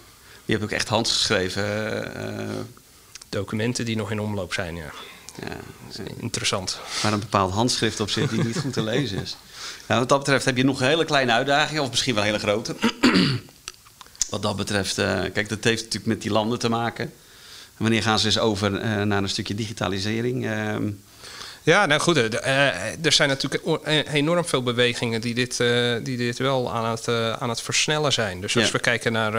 Je 0.45 0.53
hebt 0.53 0.65
ook 0.65 0.71
echt 0.71 0.87
handgeschreven. 0.87 2.67
Documenten 3.29 3.85
die 3.85 3.95
nog 3.95 4.11
in 4.11 4.19
omloop 4.19 4.53
zijn, 4.53 4.75
ja. 4.75 4.91
Ja, 5.41 6.03
Interessant. 6.19 6.79
waar 7.01 7.13
een 7.13 7.19
bepaald 7.19 7.53
handschrift 7.53 7.99
op 7.99 8.09
zit 8.09 8.29
die 8.29 8.43
niet 8.43 8.57
goed 8.57 8.73
te 8.73 8.83
lezen 8.83 9.21
is. 9.21 9.37
Nou, 9.87 9.99
wat 9.99 10.09
dat 10.09 10.19
betreft 10.19 10.45
heb 10.45 10.57
je 10.57 10.63
nog 10.63 10.81
een 10.81 10.87
hele 10.87 11.05
kleine 11.05 11.31
uitdaging, 11.31 11.79
of 11.79 11.89
misschien 11.89 12.15
wel 12.15 12.23
een 12.23 12.29
hele 12.29 12.43
grote. 12.43 12.75
Wat 14.29 14.41
dat 14.41 14.55
betreft, 14.55 14.97
eh, 14.97 15.21
kijk, 15.33 15.49
dat 15.49 15.63
heeft 15.63 15.83
natuurlijk 15.83 16.05
met 16.05 16.21
die 16.21 16.31
landen 16.31 16.59
te 16.59 16.69
maken. 16.69 17.13
Wanneer 17.77 18.01
gaan 18.01 18.19
ze 18.19 18.25
eens 18.25 18.39
over 18.39 18.75
eh, 18.75 19.01
naar 19.01 19.23
een 19.23 19.29
stukje 19.29 19.55
digitalisering? 19.55 20.45
Ehm, 20.45 20.89
Ja, 21.67 21.85
nou 21.85 22.01
goed. 22.01 22.17
eh, 22.17 22.67
eh, 22.67 23.05
er 23.05 23.11
zijn 23.11 23.29
natuurlijk 23.29 23.83
eh, 23.83 24.13
enorm 24.13 24.45
veel 24.45 24.63
bewegingen 24.63 25.21
die 25.21 25.33
dit, 25.33 25.57
die 26.03 26.17
dit 26.17 26.37
wel 26.37 26.71
aan 26.71 26.91
het, 26.91 27.07
aan 27.39 27.49
het 27.49 27.61
versnellen 27.61 28.13
zijn. 28.13 28.41
Dus 28.41 28.55
als 28.55 28.65
Ja. 28.65 28.71
we 28.71 28.79
kijken 28.79 29.11
naar 29.11 29.33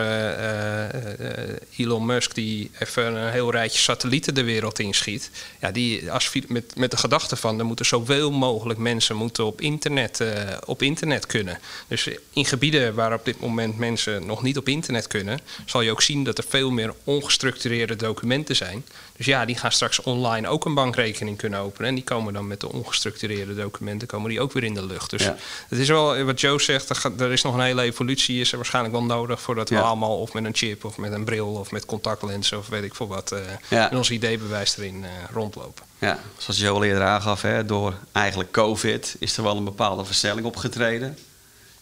Elon 1.77 2.07
Musk, 2.07 2.35
die 2.35 2.71
even 2.79 3.15
een 3.15 3.31
heel 3.33 3.51
rijtje 3.51 3.79
satellieten 3.79 4.35
de 4.35 4.45
wereld 4.45 4.79
inschiet. 4.79 5.31
Ja, 5.61 5.71
die, 5.71 6.13
als, 6.13 6.33
met, 6.49 6.77
met 6.77 6.91
de 6.91 6.97
gedachte 6.97 7.37
van 7.37 7.59
er 7.59 7.65
moeten 7.65 7.87
zoveel 7.87 8.31
mogelijk 8.31 8.79
mensen 8.79 9.17
moeten 9.17 9.45
op, 9.45 9.61
internet, 9.61 10.23
op 10.65 10.83
internet 10.83 11.27
kunnen. 11.27 11.59
Dus 11.89 12.09
in 12.33 12.45
gebieden 12.45 12.95
waar 12.95 13.13
op 13.15 13.25
dit 13.25 13.41
moment 13.41 13.79
mensen 13.79 14.27
nog 14.27 14.43
niet 14.43 14.57
op 14.57 14.69
internet 14.69 15.07
kunnen, 15.07 15.41
zal 15.67 15.81
je 15.81 15.91
ook 15.91 16.03
zien 16.03 16.25
dat 16.25 16.39
er 16.39 16.45
veel 16.49 16.71
meer 16.71 16.95
ongestructureerde 17.05 17.97
documenten 17.97 18.57
zijn. 18.57 18.85
Dus 19.19 19.27
ja, 19.27 19.45
die 19.45 19.57
gaan 19.57 19.73
straks 19.73 20.01
online 20.03 20.49
ook 20.49 20.65
een 20.65 20.75
bankrekening 20.75 21.37
kunnen 21.37 21.59
openen. 21.61 21.89
En 21.89 21.95
die 21.95 22.05
komen 22.05 22.33
dan 22.33 22.47
met 22.47 22.61
de 22.61 22.73
ongestructureerde 22.73 23.55
documenten 23.55 24.09
komen 24.09 24.29
die 24.31 24.41
ook 24.41 24.53
weer 24.53 24.65
in 24.65 24.75
de 24.75 24.87
lucht. 24.87 25.11
Dus 25.11 25.23
Ja. 25.23 25.37
het 25.69 25.79
is 25.79 25.89
wel, 25.89 26.23
wat 26.25 26.41
Joe 26.41 26.61
zegt, 26.61 26.89
er, 26.89 26.97
gaat- 26.97 27.21
er 27.21 27.33
is 27.33 27.43
nog 27.43 27.55
een 27.55 27.61
hele 27.61 27.83
evolutie, 27.83 28.41
is 28.41 28.51
er 28.51 28.57
waarschijnlijk 28.57 28.95
wel 28.95 29.05
nodig 29.05 29.41
voordat 29.41 29.69
we 29.69 29.75
Ja. 29.75 29.81
allemaal 29.81 30.21
of 30.21 30.33
met 30.33 30.45
een 30.45 30.55
chip 30.55 30.85
of 30.85 30.97
met 30.97 31.13
een 31.13 31.25
bril 31.25 31.47
of 31.49 31.71
met 31.71 31.85
contactlenzen 31.87 32.59
of 32.59 32.69
weet 32.69 32.83
ik 32.85 32.95
veel 32.95 33.07
wat 33.09 33.33
eh 33.33 33.41
Ja. 33.69 33.91
in 33.91 33.97
ons 33.97 34.11
ID-bewijs 34.11 34.77
erin 34.77 35.05
eh, 35.05 35.11
rondlopen. 35.33 35.85
ja, 35.99 36.19
zoals 36.37 36.61
je 36.61 36.69
al 36.69 36.85
eerder 36.85 37.03
aangaf, 37.03 37.43
hè, 37.43 37.65
door 37.67 37.95
eigenlijk 38.13 38.51
COVID 38.51 39.17
is 39.19 39.37
er 39.37 39.43
wel 39.43 39.57
een 39.57 39.65
bepaalde 39.65 40.05
versnelling 40.05 40.47
opgetreden. 40.47 41.19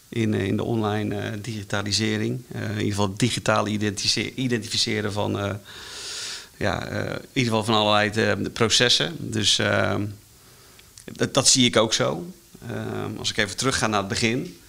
In, 0.09 0.33
eh, 0.33 0.43
in 0.45 0.57
de 0.57 0.63
online 0.63 1.15
eh, 1.19 1.31
digitalisering. 1.41 2.43
Eh, 2.53 2.61
in 2.61 2.85
ieder 2.85 3.15
geval 3.27 3.67
identice- 3.67 4.33
identificeren 4.35 5.11
van, 5.13 5.39
eh, 5.39 5.51
ja, 6.57 6.87
eh, 6.87 6.99
in 6.99 7.27
ieder 7.33 7.51
geval 7.53 7.63
van 7.63 7.73
allerlei 7.73 8.09
eh, 8.09 8.51
processen. 8.53 9.15
Dus 9.31 9.59
ehm, 9.59 10.05
dat, 11.05 11.33
dat 11.33 11.47
zie 11.47 11.65
ik 11.65 11.77
ook 11.77 11.93
zo. 11.93 12.25
Ehm, 12.69 13.17
als 13.17 13.29
ik 13.29 13.37
even 13.37 13.57
terugga 13.57 13.87
naar 13.87 13.99
het 13.99 14.07
begin. 14.07 14.59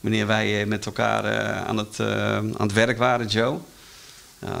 Wanneer 0.00 0.26
wij 0.26 0.60
eh, 0.60 0.66
met 0.66 0.86
elkaar 0.86 1.24
aan, 1.64 1.76
het, 1.76 2.00
eh, 2.00 2.36
aan 2.36 2.54
het 2.56 2.72
werk 2.72 2.98
waren, 2.98 3.26
Joe. 3.26 3.58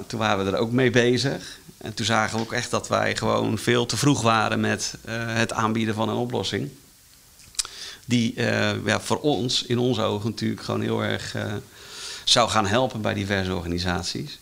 Toen 0.06 0.18
waren 0.18 0.44
we 0.44 0.50
er 0.50 0.58
ook 0.58 0.72
mee 0.72 0.90
bezig. 0.90 1.58
En 1.78 1.94
toen 1.94 2.06
zagen 2.06 2.36
we 2.36 2.44
ook 2.44 2.52
echt 2.52 2.70
dat 2.70 2.88
wij 2.88 3.16
gewoon 3.16 3.58
veel 3.58 3.86
te 3.86 3.96
vroeg 3.96 4.22
waren 4.22 4.60
met 4.60 4.94
het 5.10 5.52
aanbieden 5.52 5.94
van 5.94 6.08
een 6.08 6.16
oplossing. 6.16 6.70
Die 8.04 8.34
ja, 8.84 9.00
voor 9.00 9.20
ons, 9.20 9.62
in 9.62 9.78
onze 9.78 10.02
ogen 10.02 10.30
natuurlijk, 10.30 10.62
gewoon 10.62 10.80
heel 10.80 11.02
erg 11.02 11.34
zou 12.24 12.50
gaan 12.50 12.66
helpen 12.66 13.00
bij 13.00 13.14
diverse 13.14 13.54
organisaties. 13.54 14.38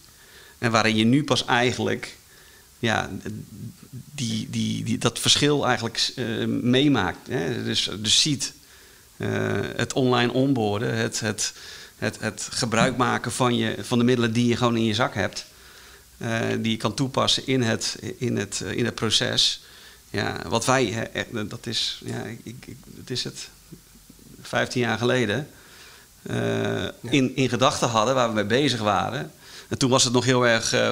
En 0.59 0.71
waarin 0.71 0.97
je 0.97 1.05
nu 1.05 1.25
pas 1.25 1.45
eigenlijk 1.45 2.17
ja, 2.81 3.11
die, 3.91 4.51
die, 4.51 4.85
die, 4.85 4.99
dat 4.99 5.19
verschil 5.19 5.67
eigenlijk 5.67 6.13
eh, 6.17 6.47
meemaakt. 6.47 7.27
Hè? 7.29 7.65
Dus, 7.65 7.91
dus 7.99 8.21
ziet 8.21 8.53
eh, 9.17 9.29
het 9.77 9.93
online 9.93 10.33
onboarden, 10.33 10.95
het, 10.95 11.21
het, 11.21 11.53
het, 11.99 12.21
het 12.21 12.49
gebruik 12.51 12.97
maken 12.97 13.33
van, 13.33 13.57
je, 13.57 13.77
van 13.81 13.99
de 13.99 14.05
middelen 14.05 14.33
die 14.33 14.47
je 14.47 14.57
gewoon 14.57 14.77
in 14.77 14.85
je 14.85 14.95
zak 14.95 15.15
hebt. 15.15 15.47
eh, 16.19 16.41
die 16.59 16.71
je 16.71 16.77
kan 16.77 16.95
toepassen 16.95 17.47
in 17.47 17.63
het, 17.63 17.99
in 18.17 18.37
het, 18.37 18.61
in 18.71 18.85
het 18.85 18.95
proces. 18.95 19.63
Ja, 20.11 20.41
wat 20.49 20.65
wij, 20.65 20.85
hè, 20.85 21.47
dat 21.47 21.67
is, 21.67 22.01
ja, 22.05 22.23
ik, 22.23 22.41
ik, 22.67 22.77
het 22.97 23.11
is 23.11 23.25
het, 23.25 23.49
15 24.43 24.81
jaar 24.81 24.99
geleden, 24.99 25.49
in, 27.01 27.37
in 27.37 27.49
gedachten 27.49 27.89
hadden 27.89 28.15
waar 28.15 28.29
we 28.29 28.35
mee 28.35 28.45
bezig 28.45 28.81
waren. 28.81 29.33
En 29.71 29.79
toen 29.79 29.91
was 29.91 30.05
het 30.05 30.13
nog 30.13 30.25
heel 30.25 30.47
erg 30.47 30.73
eh, 30.73 30.91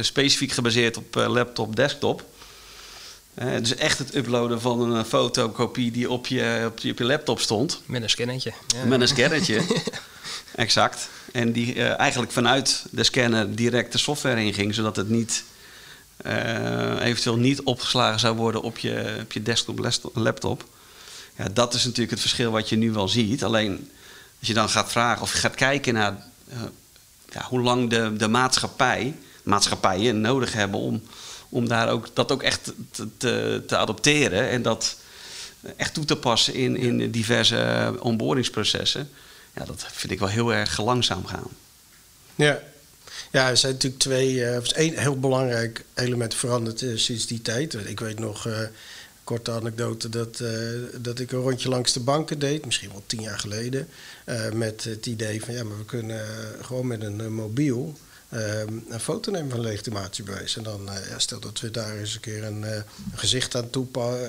specifiek 0.00 0.52
gebaseerd 0.52 0.96
op 0.96 1.16
eh, 1.16 1.28
laptop, 1.28 1.76
desktop. 1.76 2.24
Eh, 3.34 3.48
dus 3.58 3.74
echt 3.74 3.98
het 3.98 4.14
uploaden 4.14 4.60
van 4.60 4.80
een 4.92 5.04
fotokopie 5.04 5.90
die 5.90 6.10
op 6.10 6.26
je, 6.26 6.62
op 6.66 6.78
je, 6.78 6.90
op 6.90 6.98
je 6.98 7.04
laptop 7.04 7.40
stond. 7.40 7.82
Met 7.86 8.02
een 8.02 8.10
scannetje. 8.10 8.52
Ja. 8.66 8.84
Met 8.84 9.00
een 9.00 9.08
scannertje. 9.08 9.62
exact. 10.54 11.08
En 11.32 11.52
die 11.52 11.82
eigenlijk 11.82 12.32
vanuit 12.32 12.84
de 12.90 13.04
scanner 13.04 13.54
direct 13.54 13.92
de 13.92 13.98
software 13.98 14.44
inging, 14.44 14.74
zodat 14.74 14.96
het 14.96 15.08
niet 15.08 15.44
eventueel 17.00 17.36
niet 17.36 17.62
opgeslagen 17.62 18.20
zou 18.20 18.36
worden 18.36 18.62
op 18.62 18.78
je, 18.78 19.16
op 19.22 19.32
je 19.32 19.42
desktop 19.42 19.78
laptop. 20.14 20.64
Ja, 21.36 21.46
dat 21.52 21.74
is 21.74 21.84
natuurlijk 21.84 22.10
het 22.10 22.20
verschil 22.20 22.50
wat 22.50 22.68
je 22.68 22.76
nu 22.76 22.92
wel 22.92 23.08
ziet. 23.08 23.44
Alleen 23.44 23.90
als 24.38 24.48
je 24.48 24.54
dan 24.54 24.68
gaat 24.68 24.90
vragen 24.90 25.22
of 25.22 25.32
je 25.32 25.38
gaat 25.38 25.54
kijken 25.54 25.94
naar 25.94 26.26
ja, 27.28 27.44
hoe 27.44 27.60
lang 27.60 27.90
de, 27.90 28.16
de 28.16 28.28
maatschappij, 28.28 29.14
maatschappijen 29.42 30.20
nodig 30.20 30.52
hebben 30.52 30.80
om, 30.80 31.02
om 31.48 31.68
daar 31.68 31.88
ook, 31.88 32.08
dat 32.14 32.32
ook 32.32 32.42
echt 32.42 32.72
te, 32.90 33.08
te, 33.16 33.62
te 33.66 33.76
adopteren 33.76 34.48
en 34.48 34.62
dat 34.62 34.96
echt 35.76 35.94
toe 35.94 36.04
te 36.04 36.16
passen 36.16 36.54
in, 36.54 36.76
in 36.76 37.10
diverse 37.10 37.94
onboardingsprocessen. 38.00 39.10
Ja, 39.54 39.64
dat 39.64 39.86
vind 39.92 40.12
ik 40.12 40.18
wel 40.18 40.28
heel 40.28 40.54
erg 40.54 40.80
langzaam 40.80 41.26
gaan. 41.26 41.48
Ja. 42.34 42.60
Ja, 43.30 43.48
er 43.48 43.56
zijn 43.56 43.72
natuurlijk 43.72 44.02
twee, 44.02 44.44
eh, 44.44 44.62
één 44.74 44.98
heel 44.98 45.18
belangrijk 45.18 45.84
element 45.94 46.34
veranderd 46.34 46.82
eh, 46.82 46.96
sinds 46.96 47.26
die 47.26 47.42
tijd. 47.42 47.74
Ik 47.74 48.00
weet 48.00 48.18
nog, 48.18 48.46
eh 48.46 48.60
korte 49.28 49.50
anekdote, 49.50 50.08
dat, 50.08 50.40
eh, 50.40 50.50
dat 51.00 51.18
ik 51.18 51.32
een 51.32 51.40
rondje 51.40 51.68
langs 51.68 51.92
de 51.92 52.00
banken 52.00 52.38
deed, 52.38 52.64
misschien 52.64 52.90
wel 52.90 53.02
tien 53.06 53.20
jaar 53.20 53.38
geleden, 53.38 53.88
eh, 54.24 54.50
met 54.50 54.84
het 54.84 55.06
idee 55.06 55.44
van 55.44 55.54
ja, 55.54 55.64
maar 55.64 55.78
we 55.78 55.84
kunnen 55.84 56.20
eh, 56.20 56.64
gewoon 56.64 56.86
met 56.86 57.02
een 57.02 57.32
mobiel 57.32 57.98
een 58.88 59.00
foto 59.00 59.30
nemen 59.30 59.50
van 59.50 59.58
een 59.58 59.64
legitimatiebewijs. 59.64 60.56
En 60.56 60.62
dan, 60.62 60.88
ja, 61.08 61.18
stel 61.18 61.40
dat 61.40 61.60
we 61.60 61.70
daar 61.70 61.96
eens 61.96 62.14
een 62.14 62.20
keer 62.20 62.44
een, 62.44 62.84
gezicht 63.14 63.54
aan, 63.54 63.70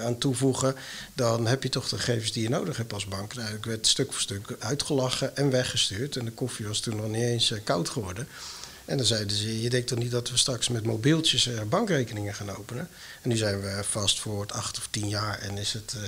aan 0.03 0.17
toevoegen, 0.17 0.75
dan 1.13 1.47
heb 1.47 1.63
je 1.63 1.69
toch 1.69 1.89
de 1.89 1.97
gegevens 1.97 2.31
die 2.31 2.43
je 2.43 2.49
nodig 2.49 2.77
hebt 2.77 2.93
als 2.93 3.07
bank. 3.07 3.33
Nou, 3.33 3.53
ik 3.53 3.65
werd 3.65 3.87
stuk 3.87 4.11
voor 4.11 4.21
stuk 4.21 4.55
uitgelachen 4.59 5.35
en 5.35 5.49
weggestuurd. 5.49 6.15
En 6.15 6.25
de 6.25 6.31
koffie 6.31 6.67
was 6.67 6.79
toen 6.79 6.95
nog 6.95 7.07
niet 7.07 7.23
eens 7.23 7.53
koud 7.63 7.89
geworden. 7.89 8.27
En 8.89 8.97
dan 8.97 9.05
zeiden 9.05 9.37
ze, 9.37 9.61
je 9.61 9.69
denkt 9.69 9.87
toch 9.87 9.97
niet 9.97 10.11
dat 10.11 10.29
we 10.29 10.37
straks 10.37 10.67
met 10.67 10.85
mobieltjes 10.85 11.47
eh, 11.47 11.61
bankrekeningen 11.69 12.33
gaan 12.33 12.55
openen? 12.55 12.89
En 13.21 13.29
nu 13.29 13.35
zijn 13.35 13.61
we 13.61 13.79
vast 13.83 14.19
voor 14.19 14.41
het 14.41 14.51
acht 14.51 14.77
of 14.77 14.87
tien 14.91 15.09
jaar 15.09 15.39
en 15.39 15.57
is 15.57 15.73
het 15.73 15.95
eh, 15.95 16.01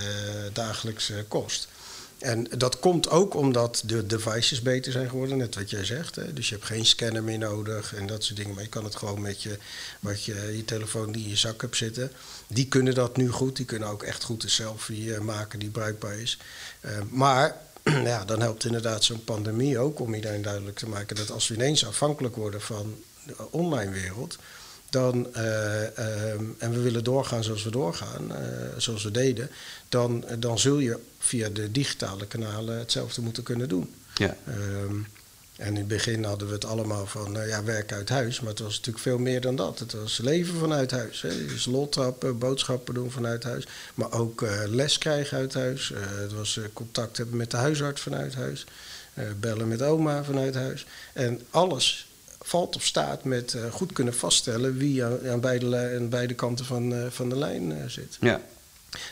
dagelijks 0.53 1.09
eh, 1.09 1.17
kost. 1.27 1.67
En 2.17 2.47
dat 2.57 2.79
komt 2.79 3.09
ook 3.09 3.35
omdat 3.35 3.83
de 3.85 4.05
devices 4.05 4.61
beter 4.61 4.91
zijn 4.91 5.09
geworden, 5.09 5.37
net 5.37 5.55
wat 5.55 5.69
jij 5.69 5.85
zegt. 5.85 6.15
Hè? 6.15 6.33
Dus 6.33 6.49
je 6.49 6.55
hebt 6.55 6.67
geen 6.67 6.85
scanner 6.85 7.23
meer 7.23 7.37
nodig 7.37 7.95
en 7.95 8.07
dat 8.07 8.23
soort 8.23 8.37
dingen. 8.37 8.53
Maar 8.53 8.63
je 8.63 8.69
kan 8.69 8.83
het 8.83 8.95
gewoon 8.95 9.21
met 9.21 9.43
je, 9.43 9.57
wat 9.99 10.23
je, 10.23 10.53
je 10.55 10.65
telefoon 10.65 11.11
die 11.11 11.23
in 11.23 11.29
je 11.29 11.35
zak 11.35 11.61
hebt 11.61 11.77
zitten. 11.77 12.11
Die 12.47 12.67
kunnen 12.67 12.93
dat 12.93 13.17
nu 13.17 13.29
goed. 13.29 13.55
Die 13.55 13.65
kunnen 13.65 13.89
ook 13.89 14.03
echt 14.03 14.23
goed 14.23 14.43
een 14.43 14.49
selfie 14.49 15.19
maken 15.19 15.59
die 15.59 15.69
bruikbaar 15.69 16.19
is. 16.19 16.37
Maar 17.09 17.57
ja, 18.11 18.25
dan 18.25 18.41
helpt 18.41 18.65
inderdaad 18.65 19.03
zo'n 19.03 19.23
pandemie 19.23 19.79
ook 19.79 19.99
om 19.99 20.13
iedereen 20.13 20.41
duidelijk 20.41 20.77
te 20.77 20.87
maken 20.87 21.15
dat 21.15 21.31
als 21.31 21.47
we 21.47 21.55
ineens 21.55 21.85
afhankelijk 21.85 22.35
worden 22.35 22.61
van 22.61 22.95
de 23.25 23.35
online 23.51 23.91
wereld, 23.91 24.37
dan, 24.89 25.33
eh, 25.33 25.97
ehm, 25.97 26.45
en 26.57 26.71
we 26.71 26.79
willen 26.79 27.03
doorgaan 27.03 27.43
zoals 27.43 27.63
we 27.63 27.71
doorgaan, 27.71 28.35
eh, 28.35 28.43
zoals 28.77 29.03
we 29.03 29.11
deden, 29.11 29.49
dan, 29.89 30.25
dan 30.39 30.59
zul 30.59 30.79
je 30.79 30.99
via 31.19 31.49
de 31.49 31.71
digitale 31.71 32.27
kanalen 32.27 32.77
hetzelfde 32.77 33.21
moeten 33.21 33.43
kunnen 33.43 33.69
doen. 33.69 33.93
Ja. 34.15 34.37
Ehm, 34.47 34.95
en 35.61 35.67
in 35.67 35.75
het 35.75 35.87
begin 35.87 36.23
hadden 36.23 36.47
we 36.47 36.53
het 36.53 36.65
allemaal 36.65 37.05
van 37.05 37.37
eh, 37.37 37.47
ja, 37.47 37.63
werk 37.63 37.93
uit 37.93 38.09
huis. 38.09 38.39
Maar 38.39 38.49
het 38.49 38.59
was 38.59 38.75
natuurlijk 38.75 39.03
veel 39.03 39.17
meer 39.17 39.41
dan 39.41 39.55
dat. 39.55 39.79
Het 39.79 39.93
was 39.93 40.17
leven 40.17 40.59
vanuit 40.59 40.91
huis. 40.91 41.21
Hè. 41.21 41.45
Dus 41.45 41.65
loltrappen, 41.65 42.37
boodschappen 42.37 42.93
doen 42.93 43.11
vanuit 43.11 43.43
huis. 43.43 43.67
Maar 43.93 44.11
ook 44.11 44.41
eh, 44.41 44.61
les 44.65 44.97
krijgen 44.97 45.37
uit 45.37 45.53
huis. 45.53 45.91
Eh, 45.91 45.99
het 46.01 46.33
was 46.33 46.57
eh, 46.57 46.63
contact 46.73 47.17
hebben 47.17 47.37
met 47.37 47.51
de 47.51 47.57
huisarts 47.57 48.01
vanuit 48.01 48.35
huis. 48.35 48.65
Bellen 49.39 49.67
met 49.67 49.81
oma 49.81 50.23
vanuit 50.23 50.55
huis. 50.55 50.85
En 51.13 51.41
alles 51.49 52.07
valt 52.41 52.75
of 52.75 52.85
staat 52.85 53.23
met 53.23 53.55
goed 53.71 53.93
kunnen 53.93 54.15
vaststellen 54.15 54.77
wie 54.77 55.03
aan, 55.03 55.29
aan, 55.29 55.39
beide, 55.39 55.95
aan 55.99 56.09
beide 56.09 56.33
kanten 56.33 56.65
van, 56.65 57.07
van 57.09 57.29
de 57.29 57.37
lijn 57.37 57.89
zit. 57.89 58.17
Ja. 58.19 58.41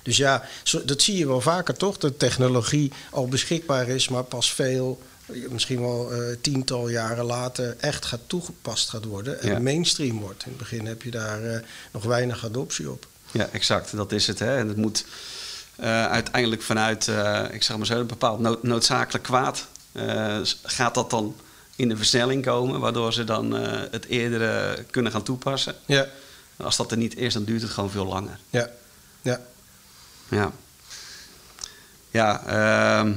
Dus 0.03 0.17
ja, 0.17 0.45
dat 0.85 1.01
zie 1.01 1.17
je 1.17 1.27
wel 1.27 1.41
vaker 1.41 1.75
toch? 1.75 1.97
Dat 1.97 2.19
technologie 2.19 2.91
al 3.11 3.27
beschikbaar 3.27 3.89
is, 3.89 4.09
maar 4.09 4.23
pas 4.23 4.53
veel, 4.53 5.01
misschien 5.49 5.81
wel 5.81 6.11
eh, 6.13 6.35
tiental 6.41 6.89
jaren 6.89 7.25
later, 7.25 7.75
echt 7.79 8.05
gaat 8.05 8.19
toegepast 8.27 8.89
gaat 8.89 9.05
worden 9.05 9.41
en 9.41 9.49
Ja. 9.49 9.59
mainstream 9.59 10.19
wordt. 10.19 10.43
In 10.43 10.49
het 10.49 10.57
begin 10.57 10.85
heb 10.85 11.01
je 11.01 11.11
daar 11.11 11.43
eh, 11.43 11.59
nog 11.91 12.03
weinig 12.03 12.45
adoptie 12.45 12.91
op. 12.91 13.07
Ja, 13.31 13.47
exact. 13.51 13.95
Dat 13.95 14.11
is 14.11 14.27
het. 14.27 14.39
Hè. 14.39 14.57
En 14.57 14.67
het 14.67 14.77
moet 14.77 15.05
eh, 15.75 16.05
uiteindelijk 16.05 16.61
vanuit, 16.61 17.07
ik 17.51 17.63
zeg 17.63 17.77
maar 17.77 17.85
zo, 17.85 17.99
een 17.99 18.07
bepaald 18.07 18.39
nood- 18.39 18.63
noodzakelijk 18.63 19.23
kwaad. 19.23 19.67
gaat 20.63 20.93
dat 20.95 21.09
dan 21.09 21.35
in 21.75 21.89
de 21.89 21.97
versnelling 21.97 22.45
komen, 22.45 22.79
waardoor 22.79 23.13
ze 23.13 23.23
dan 23.23 23.51
het 23.91 24.05
eerder 24.05 24.83
kunnen 24.91 25.11
gaan 25.11 25.23
toepassen. 25.23 25.75
Ja, 25.85 26.07
En 26.57 26.65
als 26.65 26.77
dat 26.77 26.91
er 26.91 26.97
niet 26.97 27.17
is, 27.17 27.33
dan 27.33 27.43
duurt 27.43 27.61
het 27.61 27.71
gewoon 27.71 27.91
veel 27.91 28.05
langer. 28.05 28.39
ja, 28.49 28.69
ja. 29.21 29.41
Ja. 30.29 30.51
Ja, 32.11 32.43
ehm, 32.45 33.13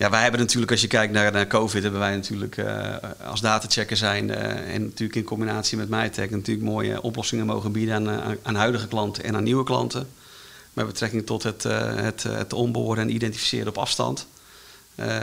ja, 0.00 0.10
wij 0.10 0.22
hebben 0.22 0.40
natuurlijk, 0.40 0.70
als 0.70 0.80
je 0.80 0.86
kijkt 0.86 1.12
naar, 1.12 1.32
naar 1.32 1.46
COVID, 1.46 1.82
hebben 1.82 2.00
wij 2.00 2.14
natuurlijk 2.16 2.56
eh, 2.56 2.96
als 3.26 3.40
datachecker 3.40 3.96
zijn 3.96 4.30
eh, 4.30 4.74
en 4.74 4.82
natuurlijk 4.82 5.16
in 5.16 5.24
combinatie 5.24 5.76
met 5.76 5.88
MyTech 5.88 6.30
natuurlijk 6.30 6.66
mooie 6.66 7.02
oplossingen 7.02 7.46
mogen 7.46 7.72
bieden 7.72 7.94
aan, 7.94 8.08
eh, 8.08 8.36
aan, 8.42 8.54
huidige 8.54 8.88
klanten 8.88 9.24
en 9.24 9.36
aan 9.36 9.42
nieuwe 9.42 9.64
klanten. 9.64 10.08
Met 10.72 10.86
betrekking 10.86 11.26
tot 11.26 11.42
het, 11.42 11.64
eh, 11.64 11.94
het, 11.94 12.22
het 12.22 12.52
onboorden 12.52 13.04
en 13.04 13.14
identificeren 13.14 13.68
op 13.68 13.78
afstand. 13.78 14.26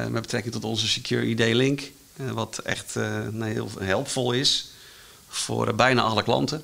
Met 0.09 0.21
betrekking 0.21 0.53
tot 0.53 0.63
onze 0.63 0.87
Secure 0.87 1.25
ID 1.25 1.53
Link, 1.53 1.91
eh, 2.15 2.31
wat 2.31 2.57
echt 2.57 2.95
heel 3.39 3.69
helpvol 3.79 4.31
is 4.31 4.71
voor 5.27 5.75
bijna 5.75 6.01
alle 6.01 6.23
klanten. 6.23 6.63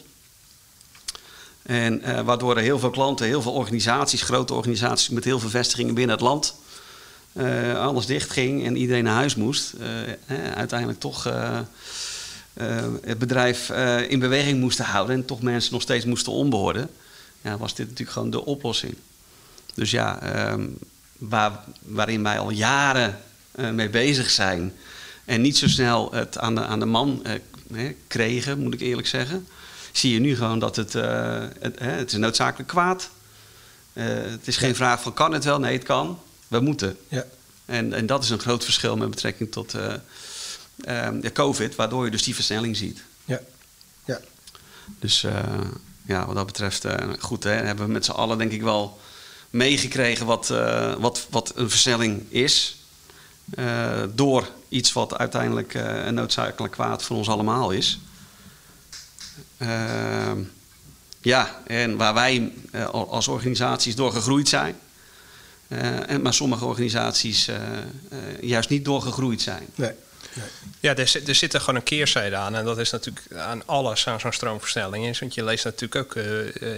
En 1.63 2.25
waardoor 2.25 2.57
er 2.57 2.63
heel 2.63 2.79
veel 2.79 2.89
klanten, 2.89 3.25
heel 3.25 3.41
veel 3.41 3.53
organisaties, 3.53 4.21
grote 4.21 4.53
organisaties 4.53 5.09
met 5.09 5.23
heel 5.23 5.39
veel 5.39 5.49
vestigingen 5.49 5.93
binnen 5.93 6.15
het 6.15 6.25
land, 6.25 6.55
eh, 7.33 7.79
alles 7.79 8.05
dichtging 8.05 8.65
en 8.65 8.75
iedereen 8.75 9.03
naar 9.03 9.13
huis 9.15 9.35
moest. 9.35 9.73
eh, 9.73 10.11
eh, 10.11 10.51
uiteindelijk 10.55 10.99
toch 10.99 11.25
eh, 11.25 11.59
het 13.01 13.17
bedrijf 13.17 13.69
in 14.07 14.19
beweging 14.19 14.59
moesten 14.59 14.85
houden 14.85 15.15
en 15.15 15.25
toch 15.25 15.41
mensen 15.41 15.73
nog 15.73 15.81
steeds 15.81 16.05
moesten 16.05 16.31
onboorden. 16.31 16.89
Ja, 17.41 17.57
was 17.57 17.75
dit 17.75 17.85
natuurlijk 17.85 18.11
gewoon 18.11 18.29
de 18.29 18.45
oplossing. 18.45 18.95
Dus 19.73 19.91
ja, 19.91 20.21
ehm, 20.21 20.67
waar, 21.17 21.59
waarin 21.81 22.23
wij 22.23 22.39
al 22.39 22.49
jaren 22.49 23.19
mee 23.71 23.89
bezig 23.89 24.29
zijn 24.29 24.73
en 25.25 25.41
niet 25.41 25.57
zo 25.57 25.67
snel 25.67 26.11
het 26.11 26.37
aan 26.37 26.55
de, 26.55 26.61
aan 26.61 26.79
de 26.79 26.85
man 26.85 27.25
kregen, 28.07 28.59
moet 28.59 28.73
ik 28.73 28.81
eerlijk 28.81 29.07
zeggen 29.07 29.47
zie 29.91 30.13
je 30.13 30.19
nu 30.19 30.35
gewoon 30.35 30.59
dat 30.59 30.75
het, 30.75 30.93
het, 30.93 31.79
het 31.79 32.11
is 32.11 32.17
noodzakelijk 32.17 32.69
kwaad. 32.69 33.09
Het 33.93 34.47
is 34.47 34.57
geen 34.57 34.75
vraag 34.75 35.01
van 35.01 35.13
kan 35.13 35.33
het 35.33 35.43
wel? 35.43 35.59
Nee, 35.59 35.73
het 35.73 35.83
kan. 35.83 36.19
We 36.53 36.59
moeten. 36.59 36.97
ja. 37.07 37.25
En, 37.65 37.93
en 37.93 38.05
dat 38.05 38.23
is 38.23 38.29
een 38.29 38.39
groot 38.39 38.63
verschil 38.63 38.97
met 38.97 39.09
betrekking 39.09 39.51
tot 39.51 39.73
eh, 39.73 39.93
eh, 40.77 41.13
de 41.21 41.31
COVID, 41.31 41.75
waardoor 41.75 42.05
je 42.05 42.11
dus 42.11 42.23
die 42.23 42.35
versnelling 42.35 42.77
ziet. 42.77 43.03
ja. 43.25 43.39
ja. 44.05 44.19
Dus 44.99 45.23
eh, 45.23 45.43
ja, 46.05 46.25
wat 46.25 46.35
dat 46.35 46.45
betreft, 46.45 46.85
eh, 46.85 47.09
goed, 47.19 47.43
hè, 47.43 47.51
hebben 47.51 47.85
we 47.85 47.91
met 47.91 48.05
z'n 48.05 48.11
allen 48.11 48.37
denk 48.37 48.51
ik 48.51 48.61
wel 48.61 48.99
meegekregen 49.49 50.25
wat, 50.25 50.47
wat, 50.99 51.27
wat 51.29 51.51
een 51.55 51.69
versnelling 51.69 52.31
is. 52.31 52.77
Door 54.13 54.49
iets 54.69 54.93
wat 54.93 55.17
uiteindelijk 55.17 55.73
een 55.73 56.13
noodzakelijk 56.13 56.73
kwaad 56.73 57.03
voor 57.03 57.17
ons 57.17 57.29
allemaal 57.29 57.71
is. 57.71 57.99
Ehm, 59.57 60.41
ja, 61.21 61.61
en 61.67 61.97
waar 61.97 62.13
wij 62.13 62.53
al- 62.91 63.11
als 63.11 63.27
organisaties 63.27 63.95
door 63.95 64.11
gegroeid 64.11 64.49
zijn. 64.49 64.75
Eh, 65.81 66.09
en, 66.09 66.21
maar 66.21 66.33
sommige 66.33 66.65
organisaties 66.65 67.47
eh, 67.47 67.55
eh, 67.55 67.83
juist 68.41 68.69
niet 68.69 68.85
doorgegroeid 68.85 69.41
zijn. 69.41 69.65
Nee. 69.75 69.91
Ja, 70.79 70.95
er, 70.95 71.07
zit- 71.07 71.27
er 71.27 71.35
zit 71.35 71.53
er 71.53 71.59
gewoon 71.59 71.75
een 71.75 71.83
keerzijde 71.83 72.35
aan. 72.35 72.55
En 72.55 72.65
dat 72.65 72.77
is 72.77 72.91
natuurlijk 72.91 73.25
aan 73.35 73.61
alles 73.65 74.07
aan 74.07 74.19
zo'n 74.19 74.31
stroomversnelling 74.31 75.05
is. 75.05 75.19
Want 75.19 75.33
je 75.33 75.43
leest 75.43 75.63
natuurlijk 75.63 75.95
ook, 75.95 76.23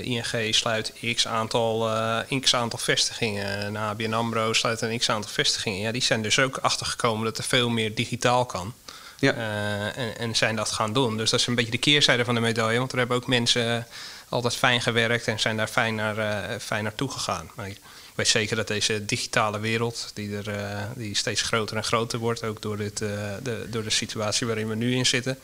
ING 0.02 0.54
sluit 0.56 0.94
x 1.16 1.28
aantal, 1.28 1.90
eh, 1.90 2.42
x 2.42 2.56
aantal 2.56 2.80
vestigingen. 2.80 3.46
En 3.58 3.76
ABN 3.78 4.14
AMRO 4.14 4.54
sluit 4.54 4.82
een 4.82 4.98
x 5.00 5.10
aantal 5.10 5.32
vestigingen. 5.32 5.80
Ja, 5.80 5.92
die 5.92 6.02
zijn 6.04 6.22
dus 6.22 6.40
ook 6.40 6.58
achtergekomen 6.58 7.26
dat 7.26 7.38
er 7.38 7.44
veel 7.44 7.70
meer 7.70 7.96
digitaal 7.96 8.46
kan. 8.46 8.74
Ja. 9.20 9.34
Eh, 9.34 9.98
en, 10.04 10.18
en 10.18 10.36
zijn 10.36 10.56
dat 10.56 10.72
gaan 10.72 10.94
doen. 10.94 11.18
Dus 11.18 11.30
dat 11.30 11.40
is 11.40 11.48
een 11.48 11.56
beetje 11.56 11.72
de 11.72 11.78
keerzijde 11.78 12.26
van 12.26 12.36
de 12.36 12.42
medaille. 12.42 12.80
Want 12.80 12.92
er 12.92 12.98
hebben 12.98 13.18
ook 13.18 13.28
mensen 13.28 13.88
altijd 14.30 14.56
fijn 14.56 14.82
gewerkt 14.82 15.28
en 15.28 15.40
zijn 15.40 15.58
daar 15.58 15.68
fijn, 15.68 15.96
naar, 15.96 16.18
eh, 16.18 16.60
fijn 16.60 16.84
naartoe 16.84 17.12
gegaan. 17.12 17.52
Maar 17.56 17.70
weet 18.16 18.28
zeker 18.28 18.56
dat 18.56 18.68
deze 18.68 19.06
digitale 19.06 19.60
wereld, 19.60 20.12
die, 20.14 20.38
er, 20.38 20.50
eh, 20.50 20.84
die 20.96 21.16
steeds 21.16 21.42
groter 21.42 21.78
en 21.78 21.84
groter 21.84 22.20
wordt, 22.20 22.44
ook 22.44 22.62
door, 22.62 22.78
dit, 22.78 23.02
eh, 23.02 23.10
de, 23.44 23.68
door 23.70 23.84
de 23.84 23.90
situatie 23.90 24.48
waarin 24.48 24.68
we 24.68 24.76
nu 24.76 24.96
in 24.96 25.06
zitten, 25.06 25.40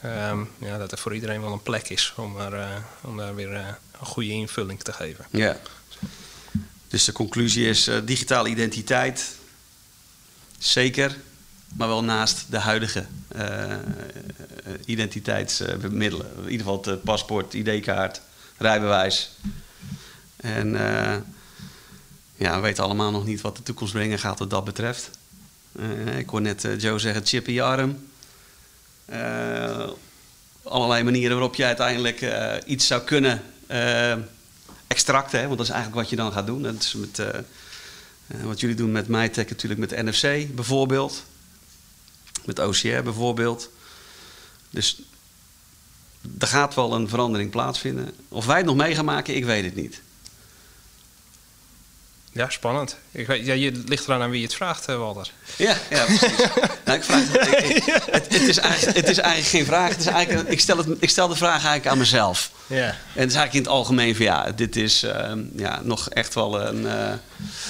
ehm, 0.00 0.44
ja, 0.58 0.78
dat 0.78 0.92
er 0.92 0.98
voor 0.98 1.14
iedereen 1.14 1.40
wel 1.40 1.52
een 1.52 1.62
plek 1.62 1.88
is 1.88 2.12
om, 2.16 2.40
er, 2.40 2.54
eh, 2.54 2.68
om 3.00 3.16
daar 3.16 3.34
weer 3.34 3.54
een 3.54 3.74
goede 4.00 4.30
invulling 4.30 4.82
te 4.82 4.92
geven. 4.92 5.26
Ja. 5.30 5.60
Dus 6.88 7.04
de 7.04 7.12
conclusie 7.12 7.68
is 7.68 7.90
digitale 8.04 8.48
identiteit. 8.48 9.34
Zeker, 10.58 11.16
maar 11.76 11.88
wel 11.88 12.04
naast 12.04 12.44
de 12.50 12.58
huidige 12.58 13.06
identiteitsmiddelen. 14.84 16.26
In 16.36 16.50
ieder 16.50 16.66
geval 16.66 16.84
het 16.84 17.02
paspoort, 17.02 17.54
ID-kaart, 17.54 18.20
rijbewijs. 18.56 19.30
En 20.36 20.76
ja, 22.36 22.54
we 22.54 22.60
weten 22.60 22.84
allemaal 22.84 23.10
nog 23.10 23.24
niet 23.24 23.40
wat 23.40 23.56
de 23.56 23.62
toekomst 23.62 23.92
brengen 23.92 24.18
gaat 24.18 24.38
wat 24.38 24.50
dat 24.50 24.64
betreft. 24.64 25.10
Eh, 25.78 26.18
ik 26.18 26.28
hoor 26.28 26.40
net 26.40 26.64
eh, 26.64 26.78
Joe 26.78 26.98
zeggen 26.98 27.26
chip 27.26 27.48
in 27.48 27.54
je 27.54 27.62
arm. 27.62 28.06
Eh, 29.04 29.88
allerlei 30.62 31.02
manieren 31.02 31.32
waarop 31.32 31.54
je 31.54 31.64
uiteindelijk 31.64 32.26
iets 32.66 32.86
zou 32.86 33.02
kunnen 33.02 33.42
extracten. 34.86 35.44
Want 35.44 35.58
dat 35.58 35.66
is 35.66 35.72
eigenlijk 35.72 36.00
wat 36.00 36.10
je 36.10 36.16
dan 36.16 36.32
gaat 36.32 36.46
doen. 36.46 36.62
Dat 36.62 36.74
is 36.74 36.94
met, 36.94 37.22
wat 38.42 38.60
jullie 38.60 38.76
doen 38.76 38.92
met 38.92 39.08
MyTech 39.08 39.48
natuurlijk 39.48 39.80
met 39.80 40.04
NFC 40.04 40.54
bijvoorbeeld. 40.54 41.24
Met 42.44 42.58
OCR 42.58 43.02
bijvoorbeeld. 43.02 43.70
Dus 44.70 45.02
er 46.38 46.46
gaat 46.46 46.74
wel 46.74 46.94
een 46.94 47.08
verandering 47.08 47.50
plaatsvinden. 47.50 48.12
Of 48.28 48.46
wij 48.46 48.56
het 48.56 48.66
nog 48.66 48.76
mee 48.76 48.94
gaan 48.94 49.04
maken, 49.04 49.36
ik 49.36 49.44
weet 49.44 49.64
het 49.64 49.74
niet. 49.74 50.00
Ja, 52.34 52.50
spannend. 52.50 52.96
Ik 53.12 53.26
weet, 53.26 53.46
ja, 53.46 53.52
je 53.52 53.82
ligt 53.86 54.04
eraan 54.06 54.22
aan 54.22 54.30
wie 54.30 54.40
je 54.40 54.46
het 54.46 54.54
vraagt, 54.54 54.88
eh, 54.88 54.96
Walter. 54.96 55.30
Ja, 55.56 55.76
ja 55.90 56.04
precies. 56.04 56.36
nou, 56.84 56.98
ik 56.98 57.04
vraag, 57.04 57.22
ik- 57.22 57.84
het, 58.10 58.32
het, 58.32 58.42
is 58.42 58.56
eigenlijk, 58.58 58.96
het 58.96 59.08
is 59.08 59.18
eigenlijk 59.18 59.48
geen 59.50 59.64
vraag. 59.64 59.88
Het 59.90 60.00
is 60.00 60.06
eigenlijk, 60.06 60.48
ik, 60.48 60.60
stel 60.60 60.76
het, 60.76 60.86
ik 60.98 61.08
stel 61.10 61.28
de 61.28 61.34
vraag 61.36 61.52
eigenlijk 61.52 61.86
aan 61.86 61.98
mezelf. 61.98 62.50
Ja. 62.66 62.86
En 62.86 62.94
het 63.20 63.28
is 63.30 63.34
eigenlijk 63.36 63.52
in 63.54 63.60
het 63.60 63.68
algemeen 63.70 64.16
van 64.16 64.24
ja, 64.24 64.50
dit 64.52 64.76
is 64.76 65.02
ehm, 65.02 65.40
ja, 65.56 65.80
nog 65.82 66.08
echt 66.10 66.34
wel 66.34 66.60
een. 66.60 66.86
eh, 66.86 67.12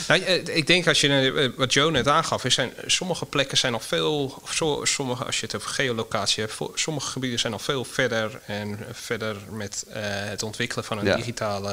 Nou, 0.09 0.21
eh, 0.23 0.57
ik 0.57 0.67
denk 0.67 0.87
als 0.87 1.01
je 1.01 1.53
wat 1.57 1.73
Joe 1.73 1.91
net 1.91 2.09
aangaf, 2.09 2.45
is 2.45 2.55
zijn, 2.55 2.73
sommige 2.87 3.27
plekken 3.27 3.59
zijn 3.59 3.73
nog 3.73 3.85
veel, 3.85 4.39
of 4.43 4.53
zo, 4.53 4.81
sommige, 4.85 5.25
als 5.25 5.41
je 5.41 5.47
het 5.47 5.55
over 5.57 5.71
geolocatie 5.71 6.43
hebt, 6.45 6.59
sommige 6.75 7.11
gebieden 7.11 7.39
zijn 7.39 7.53
nog 7.53 7.63
veel 7.63 7.85
verder 7.85 8.41
en 8.47 8.79
verder 8.93 9.37
met 9.51 9.85
het 9.89 10.43
ontwikkelen 10.43 10.85
van 10.85 10.99
een 10.99 11.05
Ja. 11.05 11.17
digitale 11.17 11.73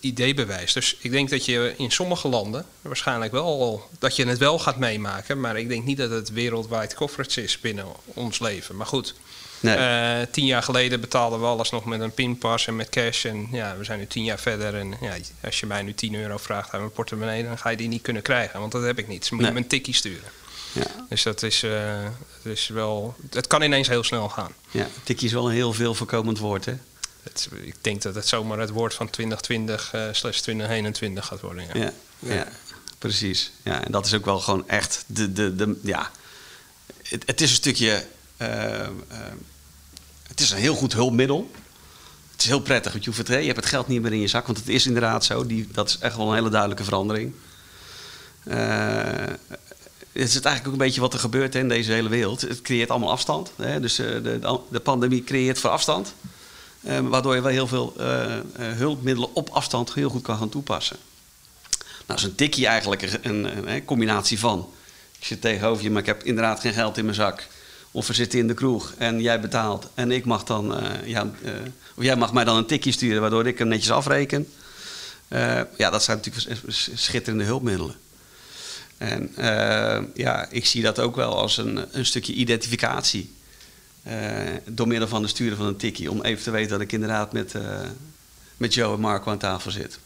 eh, 0.00 0.10
eh, 0.10 0.28
ID-bewijs. 0.28 0.72
Dus 0.72 0.96
ik 1.00 1.10
denk 1.10 1.30
dat 1.30 1.44
je 1.44 1.74
in 1.76 1.90
sommige 1.90 2.28
landen 2.28 2.64
waarschijnlijk 2.82 3.32
wel 3.32 3.88
dat 3.98 4.16
je 4.16 4.26
het 4.26 4.38
wel 4.38 4.58
gaat 4.58 4.76
meemaken, 4.78 5.40
maar 5.40 5.58
ik 5.58 5.68
denk 5.68 5.84
niet 5.84 5.96
dat 5.98 6.10
het 6.10 6.30
wereldwijd 6.30 6.94
coverage 6.94 7.42
is 7.42 7.60
binnen 7.60 7.86
ons 8.04 8.38
leven. 8.38 8.76
Maar 8.76 8.86
goed. 8.86 9.14
Nee. 9.60 9.76
Eh, 9.76 10.26
tien 10.30 10.46
jaar 10.46 10.62
geleden 10.62 11.00
betaalden 11.00 11.40
we 11.40 11.46
alles 11.46 11.70
nog 11.70 11.84
met 11.84 12.00
een 12.00 12.12
pinpas 12.12 12.66
en 12.66 12.76
met 12.76 12.88
cash. 12.88 13.24
En 13.24 13.48
ja, 13.52 13.76
we 13.76 13.84
zijn 13.84 13.98
nu 13.98 14.06
tien 14.06 14.24
jaar 14.24 14.38
verder. 14.38 14.74
En 14.74 14.94
ja, 15.00 15.14
als 15.44 15.60
je 15.60 15.66
mij 15.66 15.82
nu 15.82 15.94
10 15.94 16.14
euro 16.14 16.36
vraagt 16.36 16.70
uit 16.72 16.80
mijn 16.80 16.92
portemonnee, 16.94 17.44
dan 17.44 17.58
ga 17.58 17.68
je 17.70 17.76
die 17.76 17.88
niet 17.88 18.02
kunnen 18.02 18.22
krijgen. 18.22 18.60
Want 18.60 18.72
dat 18.72 18.82
heb 18.82 18.98
ik 18.98 19.08
niet. 19.08 19.20
Dus 19.20 19.30
moet 19.30 19.38
je 19.40 19.44
Nee. 19.44 19.54
me 19.54 19.60
een 19.60 19.66
tikkie 19.66 19.94
sturen. 19.94 20.30
ja, 20.72 20.82
Dus 21.08 21.22
dat 21.22 21.42
is, 21.42 21.62
eh, 21.62 22.04
dat 22.42 22.52
is 22.52 22.68
wel. 22.68 23.14
Het 23.30 23.46
kan 23.46 23.62
ineens 23.62 23.88
heel 23.88 24.04
snel 24.04 24.28
gaan. 24.28 24.52
ja, 24.70 24.88
tikkie 25.02 25.26
is 25.26 25.32
wel 25.32 25.46
een 25.48 25.54
heel 25.54 25.72
veel 25.72 25.94
voorkomend 25.94 26.38
woord, 26.38 26.64
hè? 26.64 26.74
Het, 27.22 27.48
ik 27.62 27.74
denk 27.80 28.02
dat 28.02 28.14
het 28.14 28.28
zomaar 28.28 28.58
het 28.58 28.70
woord 28.70 28.94
van 28.94 29.10
2020 29.10 29.92
eh 29.92 30.08
slash 30.12 30.38
2021 30.38 31.26
gaat 31.26 31.40
worden. 31.40 31.64
Ja. 31.74 31.92
Ja, 32.18 32.34
ja. 32.34 32.48
precies. 32.98 33.52
Ja, 33.62 33.84
en 33.84 33.92
dat 33.92 34.06
is 34.06 34.14
ook 34.14 34.24
wel 34.24 34.40
gewoon 34.40 34.68
echt 34.68 35.04
de. 35.06 35.32
de, 35.32 35.54
de 35.56 35.78
ja. 35.82 36.10
het, 37.02 37.22
het 37.26 37.40
is 37.40 37.50
een 37.50 37.56
stukje. 37.56 38.06
eh, 38.36 38.80
eh, 38.80 38.88
het 40.26 40.40
is 40.40 40.50
een 40.50 40.58
heel 40.58 40.74
goed 40.74 40.92
hulpmiddel. 40.92 41.50
Het 42.32 42.40
is 42.40 42.46
heel 42.46 42.60
prettig, 42.60 42.92
want 42.92 43.04
je, 43.04 43.10
hoeft 43.10 43.22
het, 43.22 43.36
hè, 43.36 43.40
je 43.40 43.46
hebt 43.46 43.56
het 43.56 43.66
geld 43.68 43.88
niet 43.88 44.02
meer 44.02 44.12
in 44.12 44.20
je 44.20 44.28
zak, 44.28 44.46
want 44.46 44.58
het 44.58 44.68
is 44.68 44.86
inderdaad 44.86 45.24
zo. 45.24 45.46
Die, 45.46 45.68
dat 45.72 45.88
is 45.88 45.98
echt 45.98 46.16
wel 46.16 46.28
een 46.28 46.34
hele 46.34 46.48
duidelijke 46.50 46.84
verandering. 46.84 47.32
Eh, 48.44 48.56
het 50.12 50.28
is 50.28 50.34
eigenlijk 50.34 50.66
ook 50.66 50.72
een 50.72 50.86
beetje 50.86 51.00
wat 51.00 51.12
er 51.12 51.18
gebeurt 51.18 51.54
hè, 51.54 51.60
in 51.60 51.68
deze 51.68 51.92
hele 51.92 52.08
wereld. 52.08 52.40
Het 52.40 52.62
creëert 52.62 52.90
allemaal 52.90 53.10
afstand. 53.10 53.52
Hè? 53.56 53.80
Dus 53.80 53.98
eh, 53.98 54.06
de, 54.06 54.58
de 54.70 54.80
pandemie 54.80 55.24
creëert 55.24 55.58
voor 55.58 55.70
afstand. 55.70 56.14
Eh, 56.82 56.98
waardoor 56.98 57.34
je 57.34 57.40
wel 57.40 57.52
heel 57.52 57.66
veel 57.66 57.94
eh, 57.98 58.36
eh, 58.36 58.42
hulpmiddelen 58.56 59.34
op 59.34 59.48
afstand 59.50 59.94
heel 59.94 60.10
goed 60.10 60.22
kan 60.22 60.38
gaan 60.38 60.48
toepassen. 60.48 60.96
Nou, 62.06 62.18
is 62.18 62.24
een 62.24 62.34
tikkie 62.34 62.66
eigenlijk 62.66 63.02
een, 63.02 63.18
een, 63.22 63.72
een 63.72 63.84
combinatie 63.84 64.38
van. 64.38 64.68
Ik 65.18 65.24
zit 65.24 65.40
tegenover 65.40 65.82
je, 65.82 65.90
maar 65.90 66.00
ik 66.00 66.06
heb 66.06 66.22
inderdaad 66.22 66.60
geen 66.60 66.72
geld 66.72 66.98
in 66.98 67.04
mijn 67.04 67.16
zak. 67.16 67.46
Of 67.90 68.06
we 68.06 68.12
zitten 68.12 68.38
in 68.38 68.46
de 68.46 68.54
kroeg 68.54 68.94
en 68.98 69.20
jij 69.20 69.40
betaalt. 69.40 69.88
En 69.94 70.10
ik 70.10 70.24
mag 70.24 70.44
dan, 70.44 70.76
eh, 70.76 71.06
ja, 71.06 71.30
eh, 71.42 71.52
of 71.96 72.04
jij 72.04 72.16
mag 72.16 72.32
mij 72.32 72.44
dan 72.44 72.56
een 72.56 72.66
tikje 72.66 72.92
sturen, 72.92 73.20
waardoor 73.20 73.46
ik 73.46 73.58
hem 73.58 73.68
netjes 73.68 73.90
afreken. 73.90 74.48
Eh, 75.28 75.60
ja, 75.76 75.90
dat 75.90 76.02
zijn 76.02 76.16
natuurlijk 76.16 76.62
schitterende 76.94 77.44
hulpmiddelen. 77.44 77.94
En 78.96 79.36
eh, 79.36 80.02
ja, 80.14 80.46
ik 80.50 80.66
zie 80.66 80.82
dat 80.82 80.98
ook 80.98 81.16
wel 81.16 81.36
als 81.38 81.56
een, 81.56 81.84
een 81.90 82.06
stukje 82.06 82.32
identificatie. 82.32 83.32
Eh, 84.02 84.14
door 84.66 84.86
middel 84.88 85.08
van 85.08 85.22
het 85.22 85.30
sturen 85.30 85.56
van 85.56 85.66
een 85.66 85.76
tikkie. 85.76 86.10
Om 86.10 86.22
even 86.22 86.42
te 86.42 86.50
weten 86.50 86.70
dat 86.70 86.80
ik 86.80 86.92
inderdaad 86.92 87.32
met, 87.32 87.54
eh, 87.54 87.62
met 88.56 88.74
Joe 88.74 88.94
en 88.94 89.00
Marco 89.00 89.30
aan 89.30 89.38
tafel 89.38 89.70
zit. 89.70 89.98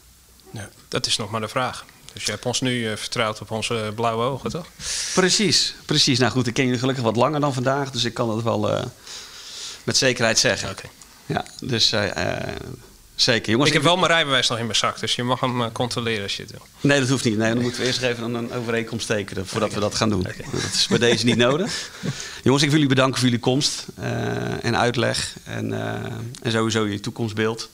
Ja. 0.51 0.69
Dat 0.87 1.05
is 1.05 1.17
nog 1.17 1.29
maar 1.29 1.41
de 1.41 1.47
vraag. 1.47 1.85
Dus 2.13 2.25
je 2.25 2.31
hebt 2.31 2.45
ons 2.45 2.61
nu 2.61 2.89
eh, 2.91 2.97
vertrouwd 2.97 3.41
op 3.41 3.51
onze 3.51 3.91
blauwe 3.95 4.23
ogen, 4.23 4.49
toch? 4.49 4.67
Precies, 5.13 5.75
precies. 5.85 6.19
Nou 6.19 6.31
goed, 6.31 6.47
ik 6.47 6.53
ken 6.53 6.63
jullie 6.63 6.79
gelukkig 6.79 7.03
wat 7.03 7.15
langer 7.15 7.39
dan 7.39 7.53
vandaag. 7.53 7.91
Dus 7.91 8.03
ik 8.03 8.13
kan 8.13 8.29
het 8.29 8.43
wel 8.43 8.89
met 9.83 9.97
zekerheid 9.97 10.39
zeggen. 10.39 10.69
Oké. 10.69 10.87
Ja, 11.25 11.45
dus 11.59 11.93
zeker. 13.17 13.49
Jongens, 13.51 13.67
Ik 13.69 13.73
heb 13.75 13.83
wel 13.83 13.95
mijn 13.97 14.11
rijbewijs 14.11 14.47
nog 14.49 14.57
in 14.57 14.65
mijn 14.65 14.77
zak, 14.77 14.99
dus 14.99 15.15
je 15.15 15.23
mag 15.23 15.39
hem 15.39 15.61
eh, 15.61 15.67
controleren 15.71 16.23
als 16.23 16.35
je 16.35 16.41
het 16.41 16.51
wil. 16.51 16.61
Nee, 16.81 16.99
dat 16.99 17.09
hoeft 17.09 17.23
niet. 17.23 17.37
Nee, 17.37 17.53
dan 17.53 17.61
moeten 17.61 17.81
we 17.81 17.87
eerst 17.87 18.01
even 18.01 18.23
een- 18.23 18.33
een 18.33 18.53
overeenkomst 18.53 19.07
tekenen 19.07 19.47
voordat 19.47 19.73
we 19.73 19.79
dat 19.79 19.95
gaan 19.95 20.09
doen. 20.09 20.23
Dat 20.51 20.73
is 20.73 20.87
bij 20.87 20.97
deze 20.97 21.25
niet 21.25 21.37
nodig. 21.37 21.89
Jongens, 22.43 22.63
ik 22.63 22.69
wil 22.69 22.79
jullie 22.79 22.95
bedanken 22.95 23.15
voor 23.19 23.25
jullie 23.29 23.43
komst 23.43 23.85
eh, 23.95 24.65
en 24.65 24.77
uitleg. 24.77 25.33
En, 25.43 25.73
eh, 25.73 26.11
en 26.41 26.51
sowieso 26.51 26.83
jullie 26.83 26.99
toekomstbeeld. 26.99 27.69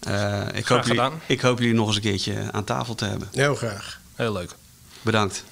Eh, 0.00 0.40
ik, 0.54 0.66
hoop 0.66 0.82
jullie, 0.82 1.02
gedaan. 1.02 1.20
ik 1.26 1.40
hoop 1.40 1.58
jullie 1.58 1.74
nog 1.74 1.86
eens 1.86 1.96
een 1.96 2.02
keertje 2.02 2.34
aan 2.52 2.64
tafel 2.64 2.94
te 2.94 3.04
hebben. 3.04 3.28
Heel 3.32 3.54
graag. 3.54 4.00
Heel 4.14 4.32
leuk. 4.32 4.50
Bedankt. 5.02 5.44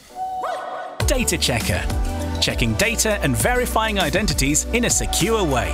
Data 1.07 1.37
Checker. 1.41 1.85
Checking 2.41 2.77
data 2.77 3.19
and 3.23 3.39
verifying 3.41 4.03
identities 4.07 4.65
in 4.71 4.85
a 4.85 4.89
secure 4.89 5.47
way. 5.49 5.71